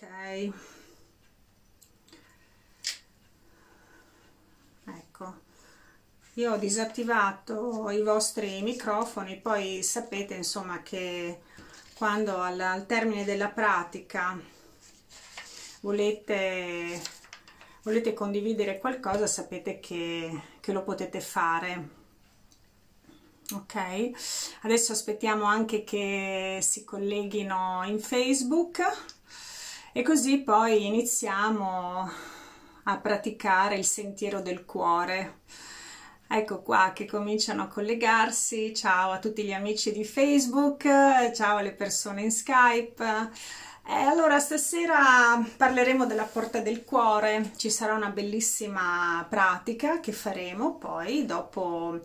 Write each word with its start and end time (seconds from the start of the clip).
ok. 0.00 0.52
Ecco. 4.86 5.40
Io 6.34 6.52
ho 6.52 6.56
disattivato 6.56 7.90
i 7.90 8.02
vostri 8.02 8.62
microfoni 8.62 9.40
poi 9.40 9.82
sapete 9.82 10.34
insomma 10.34 10.82
che 10.82 11.40
quando 11.94 12.36
al, 12.38 12.60
al 12.60 12.86
termine 12.86 13.24
della 13.24 13.48
pratica 13.48 14.38
volete 15.80 17.00
volete 17.82 18.12
condividere 18.12 18.78
qualcosa 18.78 19.26
sapete 19.26 19.80
che, 19.80 20.42
che 20.60 20.72
lo 20.72 20.82
potete 20.82 21.20
fare. 21.20 21.96
Ok? 23.54 24.10
Adesso 24.62 24.92
aspettiamo 24.92 25.44
anche 25.44 25.84
che 25.84 26.58
si 26.60 26.84
colleghino 26.84 27.82
in 27.86 27.98
facebook 27.98 29.16
e 29.98 30.02
così 30.02 30.42
poi 30.42 30.86
iniziamo 30.86 32.08
a 32.84 32.98
praticare 32.98 33.76
il 33.76 33.84
sentiero 33.84 34.40
del 34.40 34.64
cuore. 34.64 35.40
Ecco 36.28 36.62
qua 36.62 36.92
che 36.94 37.04
cominciano 37.04 37.64
a 37.64 37.66
collegarsi. 37.66 38.72
Ciao 38.72 39.10
a 39.10 39.18
tutti 39.18 39.42
gli 39.42 39.52
amici 39.52 39.90
di 39.90 40.04
facebook 40.04 40.84
ciao 41.34 41.56
alle 41.56 41.72
persone 41.72 42.22
in 42.22 42.30
skype 42.30 43.30
e 43.90 43.94
allora 43.94 44.38
stasera 44.38 45.42
parleremo 45.56 46.04
della 46.04 46.24
porta 46.24 46.60
del 46.60 46.84
cuore, 46.84 47.52
ci 47.56 47.70
sarà 47.70 47.94
una 47.94 48.10
bellissima 48.10 49.24
pratica 49.26 49.98
che 49.98 50.12
faremo 50.12 50.74
poi 50.74 51.24
dopo 51.24 51.98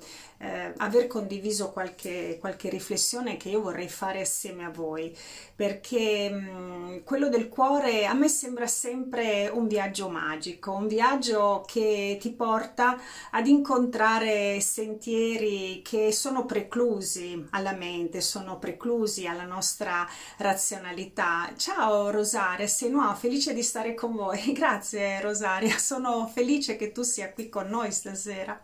eh, 0.43 0.73
aver 0.77 1.07
condiviso 1.07 1.71
qualche, 1.71 2.37
qualche, 2.39 2.69
riflessione 2.69 3.37
che 3.37 3.49
io 3.49 3.61
vorrei 3.61 3.87
fare 3.87 4.21
assieme 4.21 4.65
a 4.65 4.69
voi, 4.69 5.15
perché 5.55 6.29
mh, 6.29 6.49
mm, 6.49 6.97
quello 7.03 7.29
del 7.29 7.47
cuore 7.47 8.05
a 8.05 8.13
me 8.13 8.27
sembra 8.27 8.67
sempre 8.67 9.49
un 9.51 9.67
viaggio 9.67 10.09
magico, 10.09 10.71
un 10.71 10.87
viaggio 10.87 11.63
che 11.65 12.17
ti 12.19 12.31
porta 12.31 12.99
ad 13.31 13.47
incontrare 13.47 14.59
sentieri 14.59 15.81
che 15.81 16.11
sono 16.11 16.45
preclusi 16.45 17.47
alla 17.51 17.73
mente, 17.73 18.19
sono 18.19 18.59
preclusi 18.59 19.25
alla 19.27 19.45
nostra 19.45 20.07
razionalità. 20.37 21.51
Ciao 21.75 22.11
Rosaria, 22.11 22.67
sei 22.67 22.91
nuova, 22.91 23.15
felice 23.15 23.51
di 23.51 23.63
stare 23.63 23.95
con 23.95 24.13
voi. 24.13 24.39
Grazie 24.53 25.19
Rosaria, 25.21 25.79
sono 25.79 26.29
felice 26.31 26.75
che 26.75 26.91
tu 26.91 27.01
sia 27.01 27.33
qui 27.33 27.49
con 27.49 27.67
noi 27.67 27.91
stasera. 27.91 28.61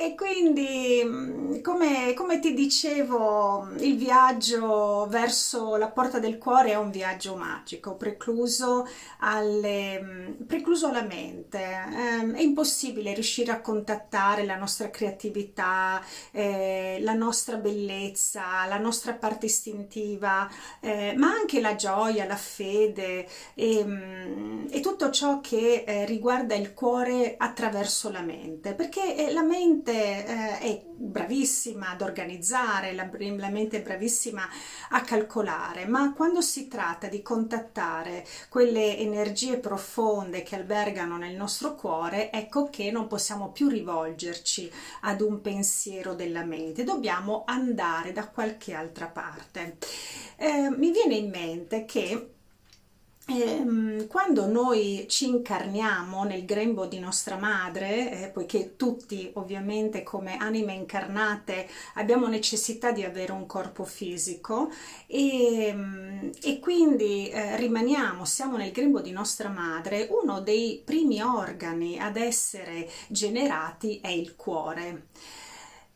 E 0.00 0.14
quindi, 0.14 1.02
mm, 1.04 1.60
come, 1.60 2.14
come, 2.14 2.38
ti 2.38 2.54
dicevo, 2.54 3.68
il 3.80 3.98
viaggio 3.98 5.06
verso 5.10 5.76
la 5.76 5.90
porta 5.90 6.18
del 6.18 6.38
cuore 6.38 6.70
è 6.70 6.74
un 6.76 6.90
viaggio 6.90 7.36
magico, 7.36 7.96
precluso, 7.96 8.86
alle, 9.18 10.00
mm, 10.02 10.44
precluso 10.46 10.86
alla 10.86 11.02
mente. 11.02 11.58
Eh, 11.58 12.32
è 12.32 12.40
impossibile 12.40 13.12
riuscire 13.12 13.52
a 13.52 13.60
contattare 13.60 14.46
la 14.46 14.56
nostra 14.56 14.88
creatività, 14.88 16.02
eh, 16.30 16.96
la 17.02 17.12
nostra 17.12 17.56
bellezza, 17.56 18.64
la 18.68 18.78
nostra 18.78 19.12
parte 19.12 19.46
istintiva, 19.46 20.48
eh, 20.80 21.12
ma 21.16 21.28
anche 21.30 21.60
la 21.60 21.74
gioia, 21.74 22.08
la 22.26 22.36
fede 22.36 23.26
e, 23.54 23.84
mm, 23.84 24.66
e 24.70 24.80
tutto 24.80 25.10
ciò 25.10 25.40
che 25.40 25.84
eh, 25.86 26.04
riguarda 26.06 26.54
il 26.54 26.74
cuore 26.74 27.34
attraverso 27.36 28.10
la 28.10 28.22
mente, 28.22 28.74
perché 28.74 29.30
la 29.32 29.42
mente 29.42 29.58
mente 29.60 30.26
eh, 30.26 30.58
è 30.58 30.82
bravissima 31.02 31.90
ad 31.90 32.02
organizzare, 32.02 32.92
la, 32.92 33.08
la 33.36 33.48
mente 33.48 33.78
è 33.78 33.82
bravissima 33.82 34.46
a 34.90 35.00
calcolare, 35.02 35.86
ma 35.86 36.12
quando 36.12 36.40
si 36.40 36.68
tratta 36.68 37.08
di 37.08 37.22
contattare 37.22 38.26
quelle 38.48 38.98
energie 38.98 39.58
profonde 39.58 40.42
che 40.42 40.56
albergano 40.56 41.16
nel 41.16 41.36
nostro 41.36 41.74
cuore, 41.74 42.30
ecco 42.30 42.68
che 42.70 42.90
non 42.90 43.06
possiamo 43.06 43.50
più 43.50 43.68
rivolgerci 43.68 44.70
ad 45.02 45.20
un 45.20 45.40
pensiero 45.40 46.14
della 46.14 46.44
mente, 46.44 46.84
dobbiamo 46.84 47.44
andare 47.46 48.12
da 48.12 48.28
qualche 48.28 48.74
altra 48.74 49.06
parte. 49.06 49.78
Eh, 50.36 50.70
mi 50.70 50.90
viene 50.90 51.14
in 51.14 51.28
mente 51.28 51.84
che 51.84 51.99
eh, 53.30 54.06
quando 54.08 54.46
noi 54.46 55.06
ci 55.08 55.28
incarniamo 55.28 56.24
nel 56.24 56.44
grembo 56.44 56.86
di 56.86 56.98
nostra 56.98 57.36
madre, 57.36 58.24
eh, 58.24 58.28
poiché 58.28 58.74
tutti 58.76 59.30
ovviamente 59.34 60.02
come 60.02 60.36
anime 60.36 60.74
incarnate 60.74 61.68
abbiamo 61.94 62.26
necessità 62.26 62.90
di 62.90 63.04
avere 63.04 63.30
un 63.32 63.46
corpo 63.46 63.84
fisico 63.84 64.70
e, 65.06 65.66
ehm, 65.66 66.30
e 66.42 66.58
quindi 66.58 67.28
eh, 67.28 67.56
rimaniamo, 67.56 68.24
siamo 68.24 68.56
nel 68.56 68.72
grembo 68.72 69.00
di 69.00 69.12
nostra 69.12 69.48
madre, 69.48 70.08
uno 70.10 70.40
dei 70.40 70.82
primi 70.84 71.22
organi 71.22 72.00
ad 72.00 72.16
essere 72.16 72.88
generati 73.08 74.00
è 74.00 74.08
il 74.08 74.34
cuore. 74.34 75.06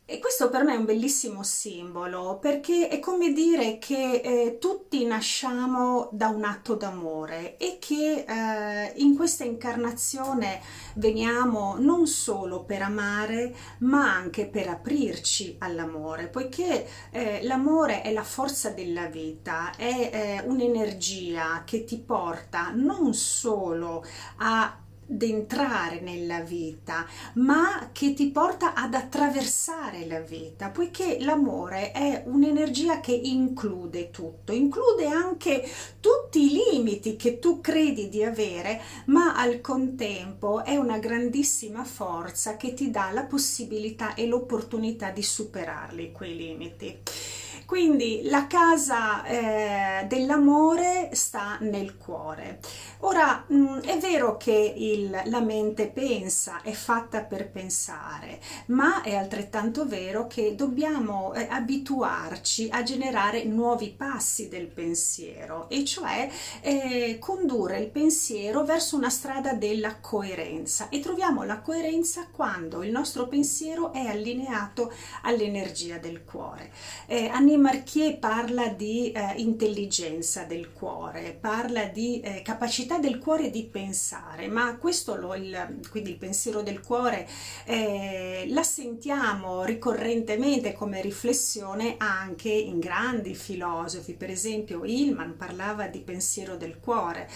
E 0.07 0.19
questo 0.19 0.51
per 0.51 0.63
me 0.63 0.75
è 0.75 0.77
un 0.77 0.85
bellissimo 0.85 1.41
simbolo 1.41 2.37
perché 2.39 2.89
è 2.89 2.99
come 2.99 3.33
dire 3.33 3.79
che 3.79 4.21
eh, 4.23 4.57
tutti 4.59 5.03
nasciamo 5.03 6.09
da 6.11 6.27
un 6.27 6.43
atto 6.43 6.75
d'amore 6.75 7.57
e 7.57 7.79
che 7.79 8.23
eh, 8.23 8.93
in 8.97 9.15
questa 9.15 9.45
incarnazione 9.45 10.61
veniamo 10.93 11.77
non 11.79 12.05
solo 12.05 12.65
per 12.65 12.83
amare 12.83 13.55
ma 13.79 14.13
anche 14.13 14.45
per 14.45 14.67
aprirci 14.67 15.55
all'amore 15.57 16.27
poiché 16.27 16.87
eh, 17.09 17.39
l'amore 17.41 18.03
è 18.03 18.13
la 18.13 18.23
forza 18.23 18.69
della 18.69 19.07
vita, 19.07 19.75
è 19.75 20.11
eh, 20.13 20.43
un'energia 20.45 21.63
che 21.65 21.83
ti 21.83 21.97
porta 21.97 22.69
non 22.69 23.15
solo 23.15 24.05
a 24.37 24.84
entrare 25.19 25.99
nella 25.99 26.41
vita, 26.41 27.05
ma 27.33 27.89
che 27.91 28.13
ti 28.13 28.29
porta 28.29 28.73
ad 28.73 28.93
attraversare 28.93 30.05
la 30.07 30.19
vita, 30.19 30.69
poiché 30.69 31.17
l'amore 31.19 31.91
è 31.91 32.23
un'energia 32.25 32.99
che 32.99 33.13
include 33.13 34.09
tutto, 34.11 34.51
include 34.51 35.07
anche 35.07 35.67
tutti 35.99 36.45
i 36.45 36.61
limiti 36.71 37.15
che 37.15 37.39
tu 37.39 37.61
credi 37.61 38.09
di 38.09 38.23
avere, 38.23 38.81
ma 39.05 39.35
al 39.35 39.61
contempo 39.61 40.63
è 40.63 40.75
una 40.75 40.97
grandissima 40.97 41.83
forza 41.83 42.57
che 42.57 42.73
ti 42.73 42.89
dà 42.89 43.11
la 43.11 43.23
possibilità 43.23 44.13
e 44.15 44.25
l'opportunità 44.25 45.11
di 45.11 45.23
superarli 45.23 46.11
quei 46.11 46.35
limiti. 46.35 46.99
Quindi 47.65 48.21
la 48.25 48.45
casa 48.47 49.25
eh, 49.25 50.05
dell'amore 50.07 51.09
sta 51.13 51.57
nel 51.61 51.97
cuore. 51.97 52.59
Ora 52.99 53.43
mh, 53.47 53.55
mm, 53.55 53.77
è 53.79 53.97
vero 53.97 54.37
che 54.37 54.73
il, 54.75 55.21
la 55.25 55.39
mente 55.41 55.87
pensa, 55.87 56.61
è 56.61 56.71
fatta 56.71 57.21
per 57.21 57.49
pensare, 57.49 58.39
ma 58.67 59.01
è 59.01 59.15
altrettanto 59.15 59.85
vero 59.85 60.27
che 60.27 60.55
dobbiamo 60.55 61.33
eh, 61.33 61.47
abituarci 61.49 62.69
a 62.71 62.83
generare 62.83 63.43
nuovi 63.45 63.89
passi 63.89 64.47
del 64.47 64.67
pensiero 64.67 65.67
e 65.69 65.83
cioè 65.85 66.29
eh, 66.61 67.17
condurre 67.19 67.79
il 67.79 67.89
pensiero 67.89 68.63
verso 68.63 68.95
una 68.95 69.09
strada 69.09 69.53
della 69.53 69.99
coerenza 69.99 70.89
e 70.89 70.99
troviamo 70.99 71.43
la 71.43 71.59
coerenza 71.59 72.27
quando 72.31 72.83
il 72.83 72.91
nostro 72.91 73.27
pensiero 73.27 73.91
è 73.91 74.05
allineato 74.05 74.91
all'energia 75.23 75.97
del 75.97 76.23
cuore. 76.23 76.71
Eh, 77.07 77.29
Annie 77.55 77.71
Marchier 77.71 78.19
parla 78.19 78.67
di 78.67 79.13
eh, 79.13 79.33
intelligenza 79.37 80.43
del 80.43 80.73
cuore, 80.73 81.37
parla 81.39 81.85
di 81.85 82.19
eh, 82.19 82.41
capacità 82.41 82.97
del 82.97 83.17
cuore 83.17 83.49
di 83.49 83.63
pensare, 83.63 84.47
ma 84.47 84.75
questo 84.75 85.15
lo, 85.15 85.33
il, 85.35 85.79
quindi 85.89 86.09
il 86.09 86.17
pensiero 86.17 86.61
del 86.61 86.81
cuore 86.81 87.25
eh, 87.63 88.45
la 88.49 88.63
sentiamo 88.63 89.63
ricorrentemente 89.63 90.73
come 90.73 91.01
riflessione 91.01 91.95
anche 91.97 92.49
in 92.49 92.79
grandi 92.79 93.33
filosofi, 93.35 94.13
per 94.13 94.29
esempio 94.29 94.83
Hillman 94.83 95.37
parlava 95.37 95.87
di 95.87 95.99
pensiero 95.99 96.57
del 96.57 96.79
cuore. 96.79 97.29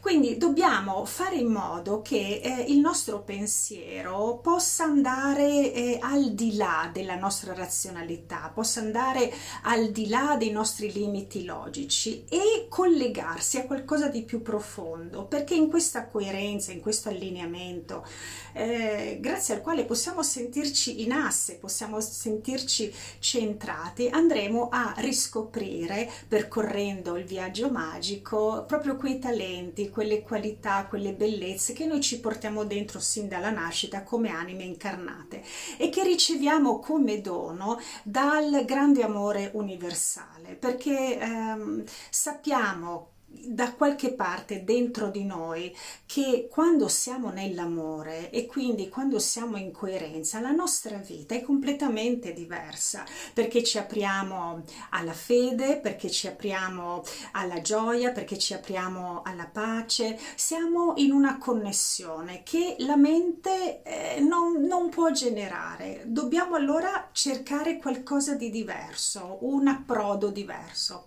Quindi 0.00 0.36
dobbiamo 0.36 1.04
fare 1.04 1.36
in 1.36 1.48
modo 1.48 2.00
che 2.00 2.40
eh, 2.42 2.64
il 2.68 2.80
nostro 2.80 3.20
pensiero 3.20 4.38
possa 4.42 4.84
andare 4.84 5.72
eh, 5.72 5.98
al 6.00 6.32
di 6.32 6.56
là 6.56 6.90
della 6.92 7.16
nostra 7.16 7.54
razionalità, 7.54 8.50
possa 8.52 8.80
andare 8.80 9.30
al 9.62 9.90
di 9.90 10.08
là 10.08 10.36
dei 10.38 10.50
nostri 10.50 10.92
limiti 10.92 11.44
logici 11.44 12.24
e 12.28 12.66
collegarsi 12.68 13.58
a 13.58 13.66
qualcosa 13.66 14.08
di 14.08 14.22
più 14.22 14.42
profondo, 14.42 15.24
perché 15.24 15.54
in 15.54 15.68
questa 15.68 16.06
coerenza, 16.06 16.72
in 16.72 16.80
questo 16.80 17.08
allineamento, 17.08 18.06
eh, 18.52 19.18
grazie 19.20 19.54
al 19.54 19.60
quale 19.60 19.84
possiamo 19.84 20.22
sentirci 20.22 21.02
in 21.02 21.12
asse, 21.12 21.56
possiamo 21.56 22.00
sentirci 22.00 22.92
centrati, 23.18 24.08
andremo 24.08 24.68
a 24.70 24.94
riscoprire, 24.98 26.10
percorrendo 26.26 27.16
il 27.16 27.24
viaggio 27.24 27.70
magico, 27.70 28.64
proprio 28.66 28.96
quei 28.96 29.18
talenti, 29.18 29.90
quelle 29.90 30.22
qualità, 30.22 30.86
quelle 30.88 31.12
bellezze 31.12 31.72
che 31.72 31.86
noi 31.86 32.00
ci 32.00 32.20
portiamo 32.20 32.64
dentro 32.64 33.00
sin 33.00 33.28
dalla 33.28 33.50
nascita 33.50 34.02
come 34.02 34.30
anime 34.30 34.64
incarnate 34.64 35.42
e 35.76 35.88
che 35.88 36.02
riceviamo 36.02 36.78
come 36.78 37.20
dono 37.20 37.80
dal 38.02 38.64
grande 38.64 39.02
amore 39.02 39.49
universale, 39.54 40.54
perché 40.56 41.18
ehm, 41.18 41.84
sappiamo 42.10 43.12
da 43.32 43.72
qualche 43.72 44.12
parte 44.12 44.64
dentro 44.64 45.08
di 45.08 45.24
noi 45.24 45.74
che 46.04 46.48
quando 46.50 46.88
siamo 46.88 47.30
nell'amore 47.30 48.30
e 48.30 48.46
quindi 48.46 48.88
quando 48.88 49.18
siamo 49.18 49.56
in 49.56 49.72
coerenza 49.72 50.40
la 50.40 50.50
nostra 50.50 50.96
vita 50.96 51.34
è 51.34 51.42
completamente 51.42 52.32
diversa 52.32 53.04
perché 53.32 53.62
ci 53.62 53.78
apriamo 53.78 54.64
alla 54.90 55.12
fede, 55.12 55.78
perché 55.78 56.10
ci 56.10 56.26
apriamo 56.26 57.02
alla 57.32 57.60
gioia, 57.60 58.10
perché 58.10 58.36
ci 58.38 58.52
apriamo 58.54 59.22
alla 59.24 59.46
pace, 59.46 60.18
siamo 60.34 60.94
in 60.96 61.12
una 61.12 61.38
connessione 61.38 62.42
che 62.42 62.76
la 62.80 62.96
mente 62.96 63.82
eh, 63.82 64.20
non, 64.20 64.62
non 64.62 64.88
può 64.88 65.10
generare. 65.10 66.02
Dobbiamo 66.06 66.56
allora 66.56 67.08
cercare 67.12 67.78
qualcosa 67.78 68.34
di 68.34 68.50
diverso, 68.50 69.38
un 69.42 69.68
approdo 69.68 70.30
diverso. 70.30 71.04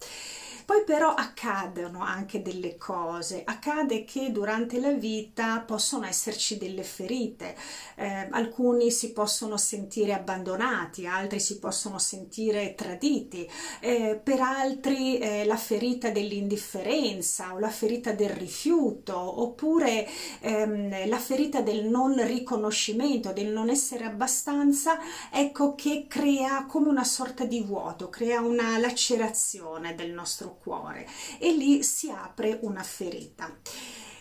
Poi 0.65 0.83
però 0.85 1.13
accadono 1.13 2.01
anche 2.01 2.41
delle 2.41 2.77
cose, 2.77 3.43
accade 3.45 4.05
che 4.05 4.31
durante 4.31 4.79
la 4.79 4.91
vita 4.91 5.59
possono 5.59 6.05
esserci 6.05 6.57
delle 6.57 6.83
ferite, 6.83 7.55
eh, 7.95 8.27
alcuni 8.31 8.89
si 8.91 9.11
possono 9.11 9.57
sentire 9.57 10.13
abbandonati, 10.13 11.05
altri 11.05 11.39
si 11.39 11.59
possono 11.59 11.99
sentire 11.99 12.75
traditi, 12.75 13.49
eh, 13.81 14.19
per 14.23 14.39
altri 14.39 15.17
eh, 15.17 15.45
la 15.45 15.57
ferita 15.57 16.09
dell'indifferenza 16.09 17.53
o 17.53 17.59
la 17.59 17.69
ferita 17.69 18.13
del 18.13 18.29
rifiuto 18.29 19.41
oppure 19.41 20.07
ehm, 20.39 21.07
la 21.07 21.17
ferita 21.17 21.61
del 21.61 21.85
non 21.85 22.25
riconoscimento, 22.25 23.33
del 23.33 23.47
non 23.47 23.69
essere 23.69 24.05
abbastanza, 24.05 24.97
ecco 25.31 25.75
che 25.75 26.05
crea 26.07 26.65
come 26.67 26.87
una 26.87 27.03
sorta 27.03 27.43
di 27.45 27.61
vuoto, 27.61 28.09
crea 28.09 28.39
una 28.41 28.77
lacerazione 28.77 29.95
del 29.95 30.11
nostro 30.11 30.52
cuore 30.57 31.07
e 31.39 31.51
lì 31.51 31.83
si 31.83 32.09
apre 32.09 32.59
una 32.61 32.83
ferita. 32.83 33.55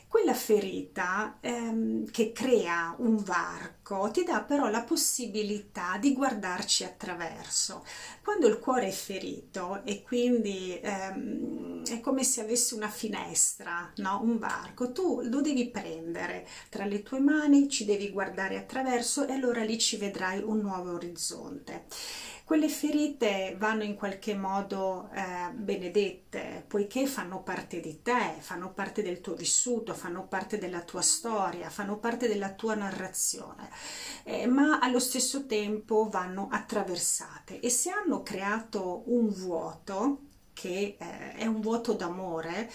Quella 0.06 0.34
ferita 0.34 1.38
ehm, 1.40 2.10
che 2.10 2.32
crea 2.32 2.94
un 2.98 3.16
varco 3.16 3.81
ti 4.10 4.24
dà 4.24 4.42
però 4.42 4.68
la 4.68 4.82
possibilità 4.82 5.96
di 5.98 6.12
guardarci 6.12 6.84
attraverso. 6.84 7.84
Quando 8.22 8.46
il 8.46 8.58
cuore 8.58 8.88
è 8.88 8.90
ferito 8.90 9.82
e 9.84 10.02
quindi 10.02 10.78
ehm, 10.80 11.84
è 11.84 12.00
come 12.00 12.24
se 12.24 12.40
avessi 12.40 12.74
una 12.74 12.88
finestra, 12.88 13.92
no? 13.96 14.20
un 14.22 14.38
varco, 14.38 14.92
tu 14.92 15.20
lo 15.22 15.40
devi 15.40 15.68
prendere 15.70 16.46
tra 16.68 16.84
le 16.84 17.02
tue 17.02 17.20
mani, 17.20 17.68
ci 17.68 17.84
devi 17.84 18.10
guardare 18.10 18.56
attraverso 18.56 19.26
e 19.26 19.32
allora 19.32 19.62
lì 19.62 19.78
ci 19.78 19.96
vedrai 19.96 20.42
un 20.42 20.58
nuovo 20.60 20.92
orizzonte 20.92 21.86
quelle 22.52 22.68
ferite 22.68 23.56
vanno 23.58 23.82
in 23.82 23.94
qualche 23.94 24.34
modo 24.34 25.08
eh, 25.14 25.50
benedette, 25.54 26.64
poiché 26.68 27.06
fanno 27.06 27.42
parte 27.42 27.80
di 27.80 28.02
te, 28.02 28.34
fanno 28.40 28.72
parte 28.72 29.02
del 29.02 29.22
tuo 29.22 29.34
vissuto, 29.34 29.94
fanno 29.94 30.26
parte 30.26 30.58
della 30.58 30.82
tua 30.82 31.00
storia, 31.00 31.70
fanno 31.70 31.96
parte 31.96 32.28
della 32.28 32.52
tua 32.52 32.74
narrazione, 32.74 33.70
eh, 34.24 34.46
ma 34.46 34.78
allo 34.80 35.00
stesso 35.00 35.46
tempo 35.46 36.08
vanno 36.08 36.48
attraversate. 36.50 37.60
E 37.60 37.70
se 37.70 37.90
hanno 37.90 38.22
creato 38.22 39.02
un 39.06 39.28
vuoto, 39.28 40.18
che 40.52 40.96
eh, 40.98 41.32
è 41.34 41.46
un 41.46 41.60
vuoto 41.60 41.92
d'amore, 41.92 42.70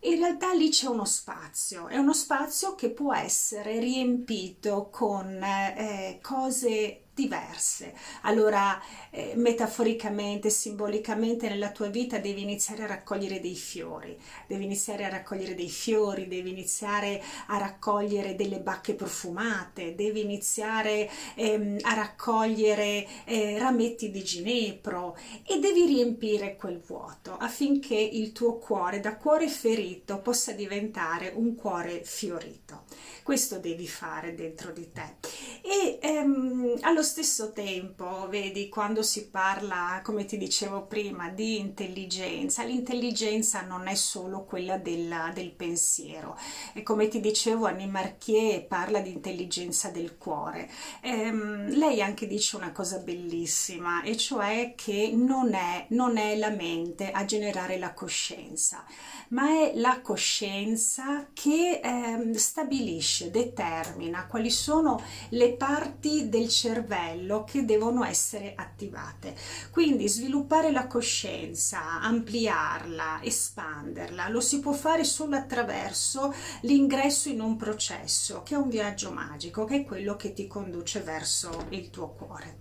in 0.00 0.18
realtà 0.18 0.52
lì 0.52 0.68
c'è 0.68 0.86
uno 0.86 1.04
spazio, 1.04 1.88
è 1.88 1.96
uno 1.96 2.12
spazio 2.12 2.74
che 2.74 2.90
può 2.90 3.14
essere 3.14 3.80
riempito 3.80 4.88
con 4.90 5.42
eh, 5.42 6.18
cose 6.22 7.05
diverse. 7.16 7.94
Allora, 8.22 8.78
eh, 9.08 9.32
metaforicamente, 9.36 10.50
simbolicamente, 10.50 11.48
nella 11.48 11.70
tua 11.70 11.88
vita 11.88 12.18
devi 12.18 12.42
iniziare 12.42 12.82
a 12.82 12.86
raccogliere 12.86 13.40
dei 13.40 13.54
fiori, 13.54 14.14
devi 14.46 14.64
iniziare 14.64 15.06
a 15.06 15.08
raccogliere 15.08 15.54
dei 15.54 15.70
fiori, 15.70 16.28
devi 16.28 16.50
iniziare 16.50 17.22
a 17.46 17.56
raccogliere 17.56 18.34
delle 18.34 18.60
bacche 18.60 18.92
profumate, 18.92 19.94
devi 19.94 20.20
iniziare 20.20 21.10
ehm, 21.36 21.78
a 21.80 21.94
raccogliere 21.94 23.06
eh, 23.24 23.58
rametti 23.58 24.10
di 24.10 24.22
ginepro 24.22 25.16
e 25.42 25.58
devi 25.58 25.86
riempire 25.86 26.56
quel 26.56 26.82
vuoto 26.86 27.34
affinché 27.38 27.96
il 27.96 28.32
tuo 28.32 28.58
cuore, 28.58 29.00
da 29.00 29.16
cuore 29.16 29.48
ferito, 29.48 30.18
possa 30.20 30.52
diventare 30.52 31.32
un 31.34 31.54
cuore 31.54 32.02
fiorito. 32.04 32.84
Questo 33.26 33.58
devi 33.58 33.88
fare 33.88 34.36
dentro 34.36 34.70
di 34.70 34.92
te. 34.92 35.16
E 35.60 35.98
ehm, 36.00 36.76
allo 36.82 37.02
stesso 37.02 37.50
tempo, 37.50 38.28
vedi, 38.28 38.68
quando 38.68 39.02
si 39.02 39.30
parla, 39.30 40.00
come 40.04 40.26
ti 40.26 40.38
dicevo 40.38 40.86
prima, 40.86 41.28
di 41.30 41.58
intelligenza, 41.58 42.62
l'intelligenza 42.62 43.62
non 43.62 43.88
è 43.88 43.96
solo 43.96 44.44
quella 44.44 44.78
della, 44.78 45.32
del 45.34 45.50
pensiero. 45.50 46.38
E 46.72 46.84
come 46.84 47.08
ti 47.08 47.18
dicevo, 47.18 47.66
Annie 47.66 47.88
Marchier 47.88 48.64
parla 48.68 49.00
di 49.00 49.10
intelligenza 49.10 49.88
del 49.88 50.16
cuore. 50.18 50.70
Ehm, 51.00 51.70
lei 51.70 52.00
anche 52.00 52.28
dice 52.28 52.54
una 52.54 52.70
cosa 52.70 52.98
bellissima, 52.98 54.04
e 54.04 54.16
cioè 54.16 54.74
che 54.76 55.10
non 55.12 55.52
è, 55.52 55.86
non 55.88 56.16
è 56.16 56.36
la 56.36 56.50
mente 56.50 57.10
a 57.10 57.24
generare 57.24 57.76
la 57.76 57.92
coscienza, 57.92 58.84
ma 59.30 59.48
è 59.48 59.72
la 59.74 60.00
coscienza 60.00 61.26
che 61.32 61.80
ehm, 61.82 62.32
stabilisce, 62.34 63.15
determina 63.24 64.26
quali 64.26 64.50
sono 64.50 65.02
le 65.30 65.54
parti 65.54 66.28
del 66.28 66.48
cervello 66.48 67.44
che 67.44 67.64
devono 67.64 68.04
essere 68.04 68.52
attivate. 68.56 69.34
Quindi 69.70 70.08
sviluppare 70.08 70.70
la 70.70 70.86
coscienza, 70.86 72.00
ampliarla, 72.00 73.20
espanderla, 73.22 74.28
lo 74.28 74.40
si 74.40 74.60
può 74.60 74.72
fare 74.72 75.04
solo 75.04 75.36
attraverso 75.36 76.32
l'ingresso 76.62 77.28
in 77.28 77.40
un 77.40 77.56
processo 77.56 78.42
che 78.42 78.54
è 78.54 78.58
un 78.58 78.68
viaggio 78.68 79.10
magico, 79.10 79.64
che 79.64 79.76
è 79.76 79.84
quello 79.84 80.16
che 80.16 80.32
ti 80.32 80.46
conduce 80.46 81.00
verso 81.00 81.66
il 81.70 81.90
tuo 81.90 82.10
cuore. 82.10 82.58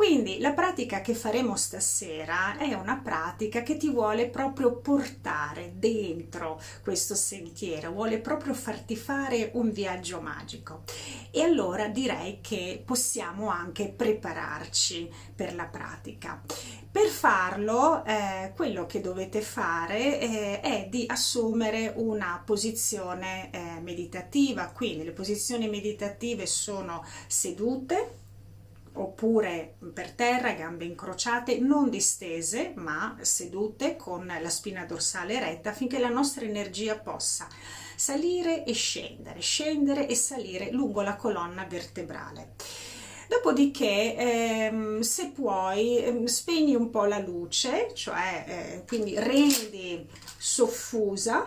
Quindi 0.00 0.38
la 0.38 0.52
pratica 0.52 1.02
che 1.02 1.12
faremo 1.12 1.56
stasera 1.56 2.56
è 2.56 2.72
una 2.72 2.96
pratica 2.96 3.62
che 3.62 3.76
ti 3.76 3.90
vuole 3.90 4.30
proprio 4.30 4.76
portare 4.76 5.72
dentro 5.74 6.58
questo 6.82 7.14
sentiero, 7.14 7.92
vuole 7.92 8.18
proprio 8.18 8.54
farti 8.54 8.96
fare 8.96 9.50
un 9.52 9.70
viaggio 9.70 10.22
magico. 10.22 10.84
E 11.30 11.42
allora 11.42 11.88
direi 11.88 12.38
che 12.40 12.82
possiamo 12.82 13.50
anche 13.50 13.88
prepararci 13.90 15.12
per 15.34 15.54
la 15.54 15.66
pratica. 15.66 16.40
Per 16.90 17.06
farlo, 17.06 18.02
eh, 18.06 18.54
quello 18.56 18.86
che 18.86 19.02
dovete 19.02 19.42
fare 19.42 20.18
eh, 20.18 20.60
è 20.60 20.86
di 20.88 21.04
assumere 21.08 21.92
una 21.96 22.42
posizione 22.42 23.50
eh, 23.52 23.80
meditativa, 23.82 24.68
quindi 24.68 25.04
le 25.04 25.12
posizioni 25.12 25.68
meditative 25.68 26.46
sono 26.46 27.04
sedute, 27.26 28.19
oppure 28.92 29.76
per 29.94 30.12
terra, 30.12 30.52
gambe 30.52 30.84
incrociate, 30.84 31.58
non 31.58 31.90
distese 31.90 32.72
ma 32.76 33.16
sedute 33.20 33.96
con 33.96 34.26
la 34.26 34.48
spina 34.48 34.84
dorsale 34.84 35.38
retta 35.38 35.70
affinché 35.70 35.98
la 35.98 36.08
nostra 36.08 36.44
energia 36.44 36.98
possa 36.98 37.46
salire 37.94 38.64
e 38.64 38.72
scendere, 38.72 39.40
scendere 39.40 40.08
e 40.08 40.14
salire 40.14 40.70
lungo 40.70 41.02
la 41.02 41.16
colonna 41.16 41.64
vertebrale. 41.64 42.54
Dopodiché, 43.28 44.16
ehm, 44.16 45.00
se 45.00 45.28
puoi, 45.28 45.98
ehm, 45.98 46.24
spegni 46.24 46.74
un 46.74 46.90
po' 46.90 47.04
la 47.04 47.18
luce, 47.18 47.92
cioè 47.94 48.44
eh, 48.46 48.84
quindi 48.86 49.14
rendi 49.16 50.04
soffusa 50.36 51.46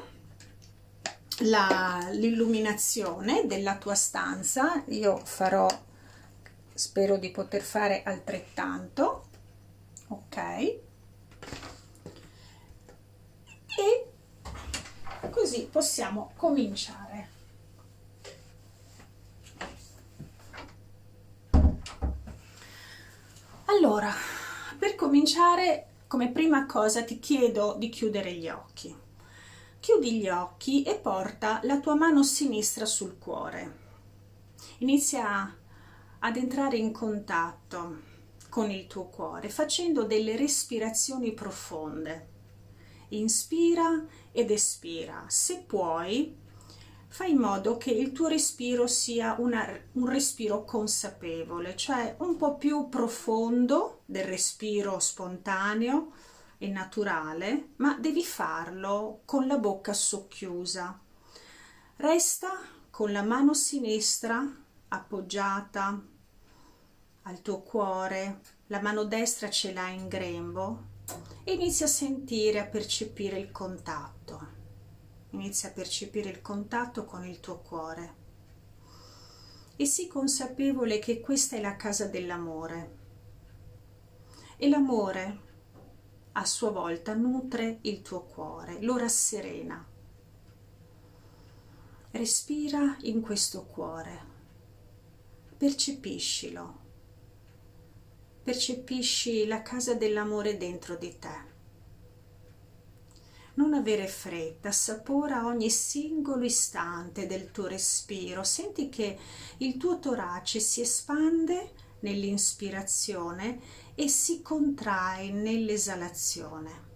l'illuminazione 1.40 3.46
della 3.48 3.76
tua 3.76 3.96
stanza. 3.96 4.84
Io 4.88 5.20
farò 5.26 5.68
spero 6.74 7.18
di 7.18 7.32
poter 7.32 7.62
fare 7.62 8.04
altrettanto. 8.04 9.28
Ok. 10.08 10.38
E 10.38 10.82
così 15.30 15.68
possiamo 15.72 16.34
cominciare. 16.36 17.30
Allora 23.66 24.12
per 24.78 24.96
cominciare 24.96 25.88
come 26.08 26.30
prima 26.30 26.66
cosa 26.66 27.04
ti 27.04 27.20
chiedo 27.20 27.76
di 27.78 27.90
chiudere 27.90 28.34
gli 28.34 28.48
occhi. 28.48 28.96
Chiudi 29.80 30.20
gli 30.20 30.30
occhi 30.30 30.84
e 30.84 30.96
porta 30.96 31.60
la 31.64 31.80
tua 31.80 31.96
mano 31.96 32.24
sinistra 32.24 32.86
sul 32.86 33.18
cuore. 33.18 33.82
Inizia 34.80 35.56
ad 36.26 36.38
entrare 36.38 36.78
in 36.78 36.94
contatto 36.94 38.12
con 38.48 38.72
il 38.72 38.88
tuo 38.88 39.08
cuore 39.08 39.50
facendo 39.50 40.04
delle 40.04 40.38
respirazioni 40.38 41.34
profonde. 41.34 42.30
Inspira 43.10 44.06
ed 44.32 44.50
espira. 44.50 45.26
Se 45.28 45.64
puoi, 45.68 46.36
fai 47.10 47.32
in 47.32 47.40
modo 47.40 47.76
che 47.76 47.92
il 47.92 48.14
tuo 48.14 48.28
respiro 48.28 48.88
sia 48.88 49.36
una, 49.38 49.68
un 49.94 50.08
respiro 50.08 50.64
consapevole, 50.64 51.76
cioè 51.76 52.16
un 52.20 52.38
po' 52.38 52.56
più 52.56 52.88
profondo 52.88 54.04
del 54.06 54.24
respiro 54.24 55.00
spontaneo 55.00 56.14
e 56.58 56.70
naturale, 56.70 57.72
ma 57.78 57.98
devi 58.00 58.24
farlo 58.24 59.22
con 59.26 59.46
la 59.46 59.58
bocca 59.58 59.94
socchiusa. 59.94 61.00
Resta 61.98 62.50
con 62.90 63.12
la 63.12 63.24
mano 63.24 63.54
sinistra 63.54 64.42
appoggiata 64.88 66.12
al 67.24 67.42
tuo 67.42 67.62
cuore, 67.62 68.42
la 68.68 68.82
mano 68.82 69.06
destra 69.06 69.50
ce 69.50 69.74
l'hai 69.74 69.96
in 69.96 70.08
grembo 70.08 70.92
e 71.44 71.54
inizia 71.54 71.86
a 71.86 71.90
sentire, 71.90 72.60
a 72.60 72.66
percepire 72.66 73.38
il 73.38 73.52
contatto. 73.52 74.62
Inizia 75.32 75.70
a 75.70 75.72
percepire 75.72 76.30
il 76.30 76.42
contatto 76.42 77.06
con 77.06 77.26
il 77.26 77.40
tuo 77.40 77.60
cuore 77.60 78.22
e 79.76 79.86
sii 79.86 80.08
consapevole 80.08 81.00
che 81.00 81.20
questa 81.20 81.56
è 81.56 81.62
la 81.62 81.76
casa 81.76 82.08
dell'amore. 82.08 83.02
E 84.58 84.70
l'amore 84.70 85.52
a 86.34 86.46
sua 86.46 86.72
volta 86.72 87.14
nutre 87.14 87.80
il 87.82 88.02
tuo 88.02 88.24
cuore, 88.24 88.82
lo 88.82 88.98
rasserena. 88.98 89.86
Respira 92.12 92.96
in 93.02 93.22
questo 93.22 93.66
cuore, 93.66 94.26
percepiscilo, 95.58 96.83
percepisci 98.44 99.48
la 99.48 99.62
casa 99.62 99.94
dell'amore 99.94 100.58
dentro 100.58 100.96
di 100.96 101.18
te 101.18 101.52
non 103.56 103.74
avere 103.74 104.08
fretta, 104.08 104.70
assapora 104.70 105.46
ogni 105.46 105.70
singolo 105.70 106.44
istante 106.44 107.28
del 107.28 107.52
tuo 107.52 107.68
respiro, 107.68 108.44
senti 108.44 108.90
che 108.90 109.18
il 109.58 109.78
tuo 109.78 110.00
torace 110.00 110.60
si 110.60 110.82
espande 110.82 111.74
nell'inspirazione 112.00 113.60
e 113.96 114.08
si 114.08 114.42
contrae 114.42 115.32
nell'esalazione. 115.32 116.92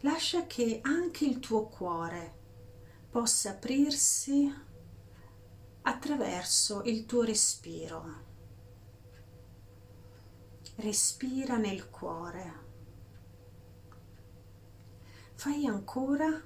Lascia 0.00 0.46
che 0.46 0.80
anche 0.82 1.26
il 1.26 1.38
tuo 1.38 1.66
cuore 1.66 2.38
possa 3.10 3.50
aprirsi 3.50 4.50
attraverso 5.82 6.82
il 6.84 7.04
tuo 7.04 7.22
respiro. 7.24 8.28
Respira 10.80 11.58
nel 11.58 11.90
cuore. 11.90 12.52
Fai 15.34 15.66
ancora 15.66 16.42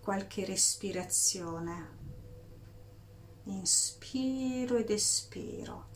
qualche 0.00 0.44
respirazione. 0.44 1.98
Inspiro 3.44 4.78
ed 4.78 4.90
espiro. 4.90 5.90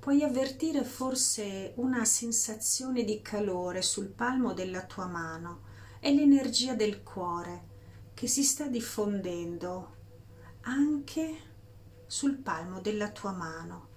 Puoi 0.00 0.24
avvertire 0.24 0.82
forse 0.82 1.74
una 1.76 2.04
sensazione 2.04 3.04
di 3.04 3.22
calore 3.22 3.80
sul 3.80 4.08
palmo 4.08 4.52
della 4.52 4.84
tua 4.84 5.06
mano 5.06 5.62
è 6.00 6.12
l'energia 6.12 6.74
del 6.74 7.04
cuore 7.04 7.66
che 8.14 8.26
si 8.26 8.42
sta 8.42 8.66
diffondendo 8.66 9.94
anche 10.62 11.36
sul 12.08 12.36
palmo 12.38 12.80
della 12.80 13.12
tua 13.12 13.30
mano 13.30 13.87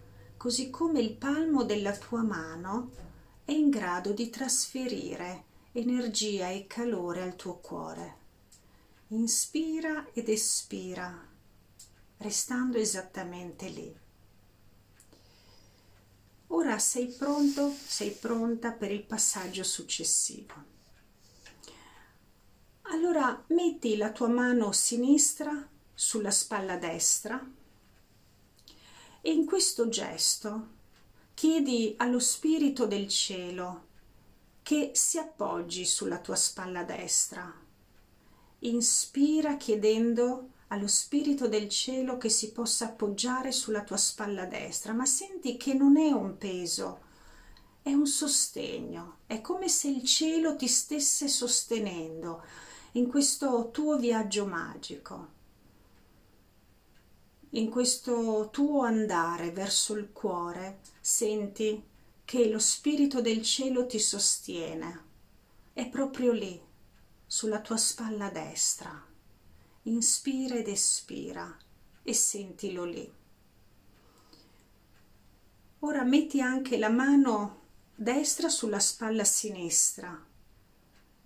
così 0.42 0.72
come 0.72 1.00
il 1.00 1.14
palmo 1.14 1.64
della 1.64 1.96
tua 1.96 2.24
mano 2.24 2.90
è 3.46 3.52
in 3.52 3.70
grado 3.70 4.12
di 4.12 4.32
trasferire 4.32 5.44
energia 5.74 6.50
e 6.50 6.66
calore 6.66 7.22
al 7.22 7.36
tuo 7.36 7.58
cuore. 7.58 8.16
Inspira 9.10 10.08
ed 10.14 10.30
espira, 10.30 11.16
restando 12.18 12.80
esattamente 12.80 13.68
lì. 13.68 13.96
Ora 16.48 16.80
sei 16.80 17.06
pronto, 17.06 17.72
sei 17.72 18.10
pronta 18.10 18.72
per 18.72 18.92
il 18.92 19.04
passaggio 19.04 19.64
successivo. 19.64 20.56
Allora 22.90 23.44
metti 23.50 23.96
la 23.96 24.12
tua 24.12 24.30
mano 24.30 24.72
sinistra 24.72 25.70
sulla 25.94 26.32
spalla 26.32 26.78
destra 26.78 27.60
e 29.22 29.32
in 29.32 29.46
questo 29.46 29.88
gesto 29.88 30.80
chiedi 31.34 31.94
allo 31.98 32.20
Spirito 32.20 32.88
del 32.88 33.08
cielo 33.08 33.88
che 34.64 34.92
si 34.94 35.18
appoggi 35.18 35.86
sulla 35.86 36.20
tua 36.20 36.36
spalla 36.36 36.84
destra. 36.84 37.54
Inspira 38.60 39.58
chiedendo 39.58 40.50
allo 40.68 40.88
Spirito 40.88 41.48
del 41.48 41.68
cielo 41.68 42.18
che 42.18 42.30
si 42.30 42.52
possa 42.52 42.86
appoggiare 42.86 43.52
sulla 43.52 43.84
tua 43.84 43.98
spalla 43.98 44.46
destra, 44.46 44.94
ma 44.94 45.06
senti 45.06 45.58
che 45.58 45.74
non 45.74 45.98
è 45.98 46.12
un 46.12 46.38
peso, 46.38 47.02
è 47.82 47.92
un 47.92 48.08
sostegno, 48.08 49.18
è 49.26 49.42
come 49.42 49.68
se 49.68 49.90
il 49.90 50.04
cielo 50.04 50.56
ti 50.56 50.68
stesse 50.68 51.28
sostenendo 51.28 52.44
in 52.94 53.08
questo 53.08 53.70
tuo 53.72 53.98
viaggio 53.98 54.46
magico, 54.46 55.40
in 57.52 57.70
questo 57.70 58.50
tuo 58.52 58.84
andare 58.84 59.52
verso 59.52 59.96
il 59.96 60.12
cuore, 60.14 60.80
senti 61.02 61.84
che 62.24 62.50
lo 62.50 62.60
Spirito 62.60 63.22
del 63.22 63.42
cielo 63.42 63.86
ti 63.86 64.00
sostiene. 64.00 65.10
È 65.74 65.90
proprio 65.90 66.32
lì, 66.32 66.60
sulla 67.26 67.60
tua 67.60 67.78
spalla 67.78 68.30
destra. 68.30 69.06
Inspira 69.84 70.56
ed 70.56 70.68
espira 70.68 71.58
e 72.04 72.14
sentilo 72.14 72.86
lì. 72.86 73.12
Ora 75.80 76.04
metti 76.04 76.40
anche 76.40 76.78
la 76.78 76.90
mano 76.90 77.60
destra 77.96 78.48
sulla 78.48 78.80
spalla 78.80 79.24
sinistra 79.24 80.26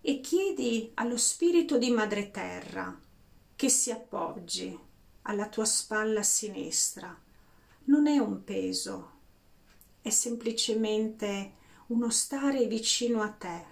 e 0.01 0.21
chiedi 0.21 0.91
allo 0.95 1.17
Spirito 1.17 1.77
di 1.77 1.91
Madre 1.91 2.31
Terra 2.31 2.99
che 3.55 3.69
si 3.69 3.91
appoggi 3.91 4.84
alla 5.27 5.47
tua 5.47 5.65
spalla 5.65 6.23
sinistra. 6.23 7.15
Non 7.85 8.07
è 8.07 8.17
un 8.17 8.43
peso, 8.43 9.11
è 10.01 10.09
semplicemente 10.09 11.53
uno 11.87 12.09
stare 12.09 12.65
vicino 12.65 13.21
a 13.21 13.29
te, 13.29 13.65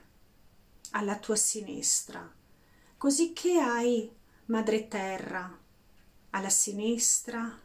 alla 0.91 1.17
tua 1.17 1.35
sinistra, 1.35 2.31
così 2.97 3.33
che 3.33 3.59
hai 3.59 4.11
Madre 4.45 4.87
Terra 4.87 5.61
alla 6.35 6.49
sinistra 6.49 7.59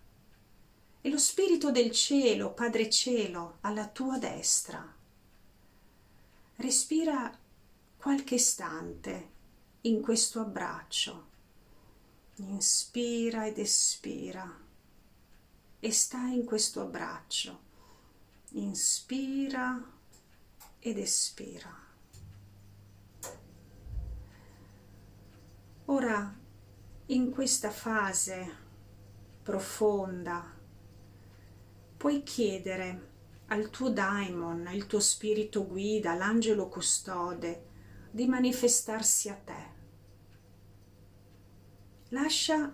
e 1.01 1.11
lo 1.11 1.19
Spirito 1.19 1.71
del 1.71 1.91
Cielo, 1.91 2.53
Padre 2.53 2.91
Cielo, 2.91 3.59
alla 3.63 3.89
tua 3.89 4.19
destra. 4.19 4.95
Respira 6.57 7.37
qualche 7.97 8.35
istante 8.35 9.31
in 9.83 10.03
questo 10.03 10.41
abbraccio. 10.41 11.27
Inspira 12.41 13.47
ed 13.47 13.59
espira 13.59 14.67
e 15.81 15.93
stai 15.93 16.35
in 16.35 16.45
questo 16.45 16.81
abbraccio 16.81 17.67
inspira 18.53 19.83
ed 20.79 20.99
espira. 20.99 21.87
Ora, 25.87 26.39
in 27.07 27.31
questa 27.31 27.71
fase 27.71 28.57
profonda, 29.43 30.55
puoi 31.97 32.23
chiedere 32.23 33.07
al 33.47 33.71
tuo 33.71 33.91
daimon, 33.91 34.69
il 34.73 34.87
tuo 34.87 35.01
spirito 35.01 35.67
guida, 35.67 36.15
l'angelo 36.15 36.69
custode, 36.69 37.67
di 38.11 38.27
manifestarsi 38.27 39.29
a 39.29 39.35
te. 39.35 39.78
Lascia 42.11 42.73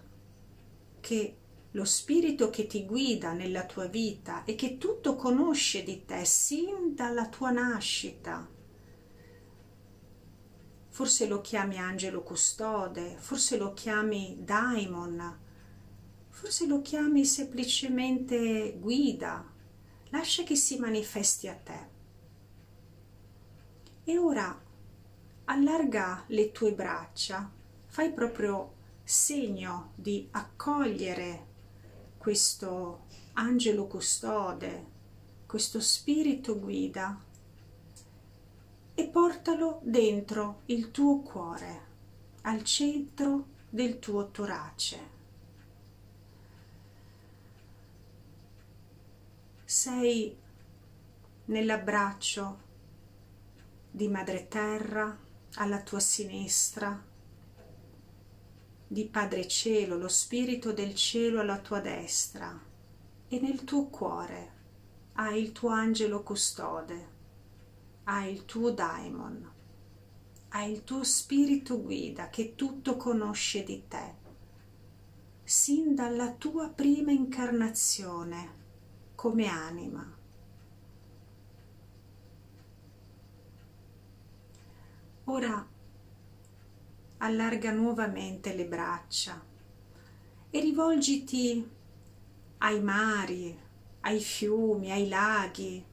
che 1.01 1.37
lo 1.73 1.85
spirito 1.85 2.51
che 2.51 2.67
ti 2.69 2.85
guida 2.87 3.33
nella 3.33 3.67
tua 3.67 3.87
vita 3.87 4.45
e 4.45 4.55
che 4.55 4.79
tutto 4.79 5.17
conosce 5.17 5.83
di 5.83 6.05
te 6.05 6.25
sin 6.25 6.95
dalla 6.95 7.29
tua 7.29 7.51
nascita. 7.51 8.49
Forse 10.89 11.27
lo 11.27 11.41
chiami 11.41 11.79
angelo 11.79 12.23
custode, 12.23 13.17
forse 13.19 13.57
lo 13.57 13.73
chiami 13.75 14.39
daimon, 14.41 15.41
forse 16.29 16.67
lo 16.67 16.81
chiami 16.81 17.25
semplicemente 17.25 18.77
guida. 18.79 19.53
Lascia 20.11 20.45
che 20.45 20.55
si 20.55 20.79
manifesti 20.79 21.49
a 21.49 21.55
te. 21.57 21.89
E 24.05 24.17
ora 24.17 24.63
allarga 25.47 26.23
le 26.29 26.53
tue 26.53 26.73
braccia, 26.73 27.51
fai 27.87 28.13
proprio 28.13 28.74
segno 29.05 29.93
di 29.95 30.27
accogliere 30.31 31.47
questo 32.17 33.05
angelo 33.35 33.87
custode, 33.87 34.93
questo 35.47 35.79
spirito 35.79 36.59
guida 36.59 37.23
e 38.95 39.07
portalo 39.09 39.81
dentro 39.83 40.63
il 40.67 40.91
tuo 40.91 41.21
cuore, 41.21 41.87
al 42.43 42.63
centro 42.65 43.47
del 43.69 43.99
tuo 43.99 44.31
torace. 44.31 45.13
Sei 49.65 50.37
nell'abbraccio 51.47 52.59
di 53.91 54.09
madre 54.09 54.49
terra 54.49 55.19
alla 55.57 55.83
tua 55.83 56.01
sinistra, 56.01 57.13
di 58.95 59.07
Padre 59.07 59.49
Cielo, 59.49 59.99
lo 59.99 60.07
Spirito 60.07 60.73
del 60.73 60.95
Cielo 60.95 61.41
alla 61.41 61.59
tua 61.59 61.81
destra 61.81 62.57
e 63.27 63.41
nel 63.41 63.65
tuo 63.65 63.89
cuore 63.89 64.53
hai 65.15 65.43
il 65.43 65.51
tuo 65.51 65.71
angelo 65.71 66.23
custode, 66.23 67.09
hai 68.05 68.33
il 68.33 68.45
tuo 68.45 68.71
daimon, 68.71 69.51
hai 70.51 70.71
il 70.71 70.85
tuo 70.85 71.03
spirito 71.03 71.83
guida 71.83 72.31
che 72.31 72.55
tutto 72.55 72.97
conosce 72.97 73.65
di 73.65 73.83
te, 73.89 74.15
sin 75.43 75.97
dalla 75.97 76.33
tua 76.33 76.69
prima 76.69 77.11
incarnazione 77.11 78.63
come 79.17 79.49
anima. 79.49 80.19
Ora 85.25 85.73
allarga 87.19 87.71
nuovamente 87.71 88.55
le 88.55 88.67
braccia 88.67 89.43
e 90.51 90.61
rivolgiti 90.61 91.69
ai 92.59 92.81
mari, 92.81 93.59
ai 94.01 94.21
fiumi, 94.21 94.91
ai 94.93 95.09
laghi. 95.09 95.85